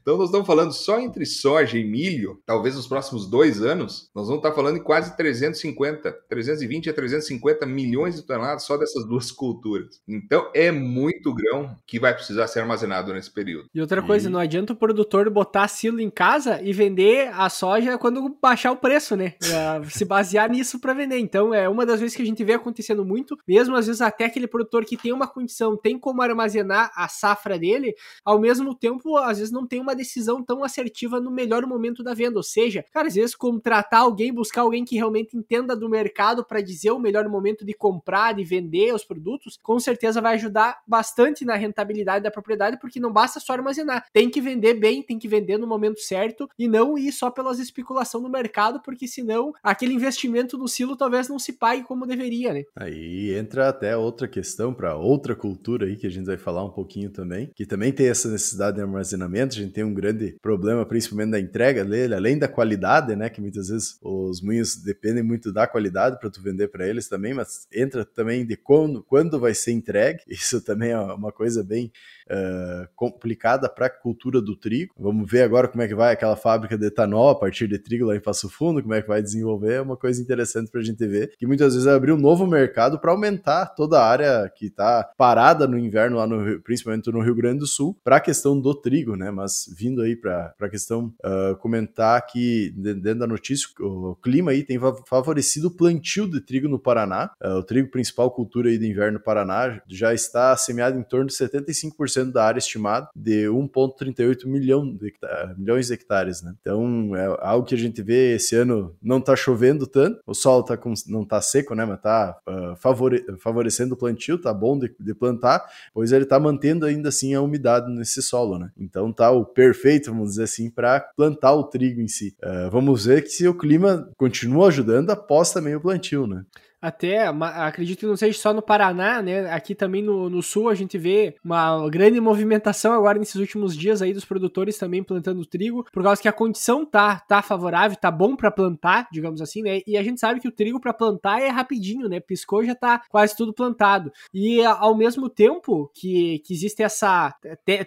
Então, 0.01 0.17
nós 0.17 0.27
estamos 0.27 0.47
falando 0.47 0.73
só 0.73 0.99
entre 0.99 1.25
soja 1.27 1.79
e 1.79 1.85
milho, 1.85 2.41
talvez 2.45 2.75
nos 2.75 2.87
próximos 2.87 3.29
dois 3.29 3.63
anos, 3.63 4.11
nós 4.15 4.27
vamos 4.27 4.43
estar 4.43 4.53
falando 4.53 4.79
em 4.79 4.83
quase 4.83 5.17
350, 5.17 6.13
320 6.29 6.91
a 6.91 6.93
350 6.93 7.67
milhões 7.67 8.17
de 8.17 8.23
toneladas 8.23 8.65
só 8.65 8.77
dessas 8.77 9.07
duas 9.07 9.31
culturas. 9.33 10.01
Então, 10.09 10.51
é 10.55 10.71
muito 10.71 11.35
grão 11.35 11.77
que 11.87 11.99
vai 11.99 12.15
precisar 12.15 12.47
ser 12.47 12.61
armazenado 12.61 13.13
nesse 13.13 13.33
período. 13.33 13.69
E 13.75 13.81
outra 13.81 14.03
coisa, 14.03 14.29
e... 14.29 14.33
não 14.33 14.41
adianta 14.41 14.73
o 14.73 14.77
produtor 14.77 15.29
botar 15.31 15.69
silo 15.69 16.01
em 16.01 16.11
casa 16.11 16.61
e 16.63 16.73
vender 16.73 17.29
a 17.33 17.49
soja 17.49 17.99
quando 17.99 18.37
baixar 18.41 18.73
o 18.73 18.77
preço, 18.77 19.17
né? 19.17 19.35
É, 19.43 19.83
se 19.91 20.05
basear 20.05 20.51
nisso 20.51 20.81
para 20.81 20.95
vender. 20.95 21.19
Então, 21.19 21.55
é 21.55 21.69
uma 21.69 21.87
das 21.87 22.01
vezes 22.01 22.17
que 22.17 22.23
a 22.23 22.27
gente 22.27 22.45
vê 22.45 22.55
acontecendo 22.55 23.05
muito, 23.05 23.37
mesmo 23.47 23.77
às 23.77 23.87
vezes 23.87 24.01
até 24.01 24.25
aquele 24.25 24.47
produtor 24.47 24.85
que 24.85 24.97
tem 24.97 25.13
uma 25.13 25.27
condição, 25.27 25.77
tem 25.77 25.99
como 25.99 26.23
armazenar 26.23 26.91
a 26.95 27.09
safra 27.09 27.59
dele, 27.59 27.95
ao 28.25 28.41
mesmo 28.41 28.75
tempo, 28.75 29.17
às 29.33 29.39
vezes 29.39 29.53
não 29.53 29.67
tem 29.67 29.81
uma 29.81 29.95
decisão 29.95 30.43
tão 30.43 30.63
assertiva 30.63 31.21
no 31.21 31.31
melhor 31.31 31.67
momento 31.67 32.03
da 32.03 32.15
venda. 32.15 32.37
Ou 32.39 32.43
seja, 32.43 32.85
cara, 32.93 33.09
às 33.09 33.15
vezes 33.15 33.35
contratar 33.35 34.01
alguém, 34.01 34.33
buscar 34.33 34.63
alguém 34.63 34.85
que 34.85 34.97
realmente 34.97 35.37
entenda 35.37 35.75
do 35.75 35.89
mercado 35.89 36.45
para 36.45 36.61
dizer 36.61 36.91
o 36.91 36.99
melhor 36.99 37.29
momento 37.29 37.65
de 37.65 37.73
comprar, 37.73 38.35
de 38.35 38.45
vender 38.45 38.95
os 38.95 39.05
produtos, 39.05 39.59
com 39.63 39.81
certeza 39.81 40.21
vai 40.21 40.35
ajudar 40.35 40.81
bastante 40.87 41.45
na 41.45 41.55
rentabilidade 41.55 42.23
da 42.23 42.31
propriedade, 42.31 42.79
porque 42.79 43.01
não 43.01 43.13
basta 43.13 43.41
só 43.41 43.55
armazenar. 43.55 44.07
Tem 44.13 44.31
que 44.31 44.41
vender 44.41 44.75
bem, 44.75 45.03
tem 45.03 45.19
que 45.19 45.29
vender 45.29 45.59
no 45.59 45.67
momento 45.67 46.01
certo 46.01 46.49
e 46.59 46.69
não 46.69 46.97
ir 46.99 47.13
só 47.13 47.31
pelas 47.31 47.59
especulação 47.59 48.21
no 48.21 48.29
mercado, 48.29 48.81
porque 48.83 49.07
senão 49.07 49.53
aquele 49.63 49.95
investimento 49.95 50.59
no 50.59 50.69
silo 50.69 50.97
talvez 50.97 51.29
não 51.29 51.39
se 51.39 51.55
pague 51.55 51.83
como 51.85 52.07
deveria, 52.07 52.53
né? 52.53 52.65
Aí 52.77 53.35
entra 53.35 53.69
até 53.69 53.97
outra 53.97 54.29
questão 54.29 54.75
para 54.75 54.97
outra 54.97 55.35
cultura 55.35 55.87
aí 55.87 55.97
que 55.97 56.07
a 56.07 56.11
gente 56.11 56.27
vai 56.27 56.37
falar 56.37 56.65
um 56.65 56.71
pouquinho 56.71 57.11
também, 57.11 57.51
que 57.55 57.65
também 57.65 57.93
tem 57.93 58.09
essa 58.09 58.29
necessidade 58.31 58.77
de 58.77 58.83
armazenar 58.83 59.22
a 59.25 59.63
gente 59.63 59.73
tem 59.73 59.85
um 59.85 59.95
grande 59.95 60.37
problema, 60.41 60.85
principalmente 60.85 61.31
da 61.31 61.41
entrega 61.41 61.85
dele, 61.85 62.15
além 62.15 62.39
da 62.39 62.49
qualidade, 62.49 63.15
né? 63.17 63.29
Que 63.29 63.41
muitas 63.41 63.69
vezes 63.69 63.99
os 64.03 64.41
moinhos 64.41 64.77
dependem 64.77 65.23
muito 65.23 65.53
da 65.53 65.67
qualidade 65.67 66.19
para 66.19 66.31
tu 66.31 66.43
vender 66.43 66.69
para 66.69 66.87
eles 66.87 67.09
também, 67.09 67.35
mas 67.35 67.67
entra 67.73 68.05
também 68.05 68.45
de 68.47 68.57
quando, 68.57 69.03
quando 69.03 69.39
vai 69.39 69.55
ser 69.55 69.73
entregue. 69.73 70.21
Isso 70.29 70.61
também 70.61 70.91
é 70.91 70.99
uma 70.99 71.33
coisa 71.33 71.63
bem 71.63 71.93
uh, 72.31 72.89
complicada 72.95 73.69
para 73.69 73.87
a 73.87 73.91
cultura 73.91 74.41
do 74.41 74.57
trigo. 74.57 74.93
Vamos 74.99 75.31
ver 75.31 75.43
agora 75.43 75.69
como 75.69 75.83
é 75.83 75.89
que 75.89 75.95
vai 75.95 76.13
aquela 76.13 76.37
fábrica 76.37 76.77
de 76.77 76.87
etanol 76.87 77.31
a 77.31 77.35
partir 77.35 77.67
de 77.69 77.79
trigo 77.79 78.07
lá 78.07 78.17
em 78.17 78.21
Passo 78.21 78.49
Fundo, 78.49 78.83
como 78.83 78.95
é 78.95 79.03
que 79.03 79.09
vai 79.09 79.23
desenvolver. 79.23 79.75
É 79.75 79.81
uma 79.81 79.97
coisa 79.97 80.21
interessante 80.21 80.71
para 80.71 80.81
a 80.81 80.85
gente 80.85 81.07
ver, 81.07 81.35
que 81.39 81.47
muitas 81.47 81.75
vezes 81.75 81.89
abrir 81.89 82.13
um 82.13 82.19
novo 82.19 82.47
mercado 82.47 82.99
para 82.99 83.11
aumentar 83.11 83.67
toda 83.67 84.01
a 84.01 84.07
área 84.07 84.53
que 84.55 84.67
está 84.67 85.11
parada 85.17 85.67
no 85.67 85.79
inverno 85.79 86.17
lá 86.17 86.27
no 86.27 86.61
principalmente 86.61 87.11
no 87.11 87.23
Rio 87.23 87.35
Grande 87.35 87.61
do 87.61 87.67
Sul, 87.67 87.97
para 88.03 88.17
a 88.17 88.21
questão 88.21 88.59
do 88.59 88.75
trigo, 88.75 89.17
né? 89.17 89.31
Mas 89.31 89.67
vindo 89.77 90.03
aí 90.03 90.17
para 90.17 90.55
a 90.61 90.69
questão 90.69 91.13
uh, 91.25 91.57
comentar 91.57 92.25
que 92.27 92.73
dentro 92.77 93.21
da 93.21 93.27
notícia 93.27 93.69
o 93.81 94.17
clima 94.17 94.51
aí 94.51 94.63
tem 94.63 94.79
favorecido 95.07 95.69
o 95.69 95.71
plantio 95.71 96.29
de 96.29 96.41
trigo 96.41 96.69
no 96.69 96.79
Paraná. 96.79 97.31
Uh, 97.43 97.57
o 97.57 97.63
trigo 97.63 97.91
principal 97.91 98.31
cultura 98.31 98.69
aí 98.69 98.79
do 98.79 98.85
inverno 98.85 99.19
no 99.19 99.21
Paraná 99.21 99.81
já 99.89 100.15
está 100.15 100.57
semeado 100.57 100.99
em 100.99 101.03
torno 101.03 101.27
de 101.27 101.35
75% 101.35 101.93
da 102.33 102.45
área 102.45 102.59
estimada 102.59 103.09
de 103.15 103.47
1,38 103.47 104.47
milhão 104.47 104.87
de 104.95 105.13
milhões 105.57 105.89
de 105.89 105.95
hectares. 105.95 106.43
Né? 106.43 106.55
Então, 106.61 107.15
é 107.17 107.37
algo 107.41 107.67
que 107.67 107.75
a 107.75 107.79
gente 107.79 108.03
vê 108.03 108.35
esse 108.35 108.55
ano 108.57 108.95
não 109.03 109.19
está 109.19 109.35
chovendo 109.37 109.87
tanto, 109.87 110.21
o 110.27 110.35
solo 110.35 110.63
tá 110.63 110.77
com, 110.77 110.93
não 111.09 111.23
está 111.23 111.41
seco, 111.41 111.75
né, 111.75 111.85
mas 111.85 111.97
está 111.97 112.37
uh, 112.49 112.77
favore, 112.77 113.25
favorecendo 113.39 113.95
o 113.95 113.97
plantio, 113.97 114.39
tá 114.39 114.53
bom 114.53 114.79
de, 114.79 114.95
de 114.99 115.15
plantar, 115.15 115.65
pois 115.93 116.13
ele 116.13 116.25
está 116.25 116.39
mantendo 116.39 116.87
ainda 116.87 117.09
assim 117.09 117.35
a 117.35 117.41
umidade 117.41 117.91
nesse 117.91 118.23
solo. 118.23 118.59
Né? 118.59 118.71
Então, 118.77 119.13
tá 119.13 119.31
o 119.31 119.45
perfeito, 119.45 120.11
vamos 120.11 120.31
dizer 120.31 120.45
assim, 120.45 120.71
para 120.71 121.01
plantar 121.01 121.55
o 121.55 121.65
trigo 121.65 122.01
em 122.01 122.09
si. 122.09 122.35
Uh, 122.43 122.71
vamos 122.71 123.07
ver 123.07 123.23
que 123.23 123.29
se 123.29 123.47
o 123.47 123.55
clima 123.55 124.09
continua 124.17 124.69
ajudando 124.69 125.11
após 125.11 125.53
também 125.53 125.75
o 125.75 125.81
plantio. 125.81 126.27
Né? 126.27 126.45
Até, 126.83 127.29
acredito 127.29 128.01
que 128.01 128.07
não 128.07 128.17
seja 128.17 128.37
só 128.37 128.53
no 128.53 128.61
Paraná, 128.61 129.23
né? 129.23 129.49
Aqui 129.53 129.73
também 129.73 130.03
no, 130.03 130.29
no 130.29 130.43
sul 130.43 130.69
a 130.69 130.75
gente 130.75 130.99
vê 130.99 131.37
uma 131.45 131.89
grande 131.89 132.21
movimentação 132.21 132.93
agora 132.93 133.21
nesses 133.21 133.37
últimos 133.37 133.77
dias 133.77 134.03
aí 134.03 134.13
dos 134.13 134.25
produtores 134.25 134.77
também 134.77 135.01
plantando 135.01 135.47
trigo, 135.47 135.87
por 135.93 136.03
causa 136.03 136.21
que 136.21 136.27
a 136.27 136.33
condição 136.33 136.85
tá, 136.85 137.21
tá 137.21 137.41
favorável, 137.41 137.97
tá 137.97 138.11
bom 138.11 138.35
para 138.35 138.51
plantar, 138.51 139.07
digamos 139.13 139.41
assim, 139.41 139.63
né? 139.63 139.81
E 139.87 139.97
a 139.97 140.03
gente 140.03 140.19
sabe 140.19 140.41
que 140.41 140.49
o 140.49 140.51
trigo 140.51 140.81
para 140.81 140.93
plantar 140.93 141.41
é 141.41 141.47
rapidinho, 141.47 142.09
né? 142.09 142.19
Piscou 142.19 142.65
já 142.65 142.75
tá 142.75 143.01
quase 143.09 143.37
tudo 143.37 143.53
plantado. 143.55 144.13
E 144.35 144.61
ao 144.65 144.97
mesmo 144.97 145.29
tempo 145.29 145.89
que, 145.95 146.41
que 146.41 146.53
existe 146.53 146.83
essa 146.83 147.33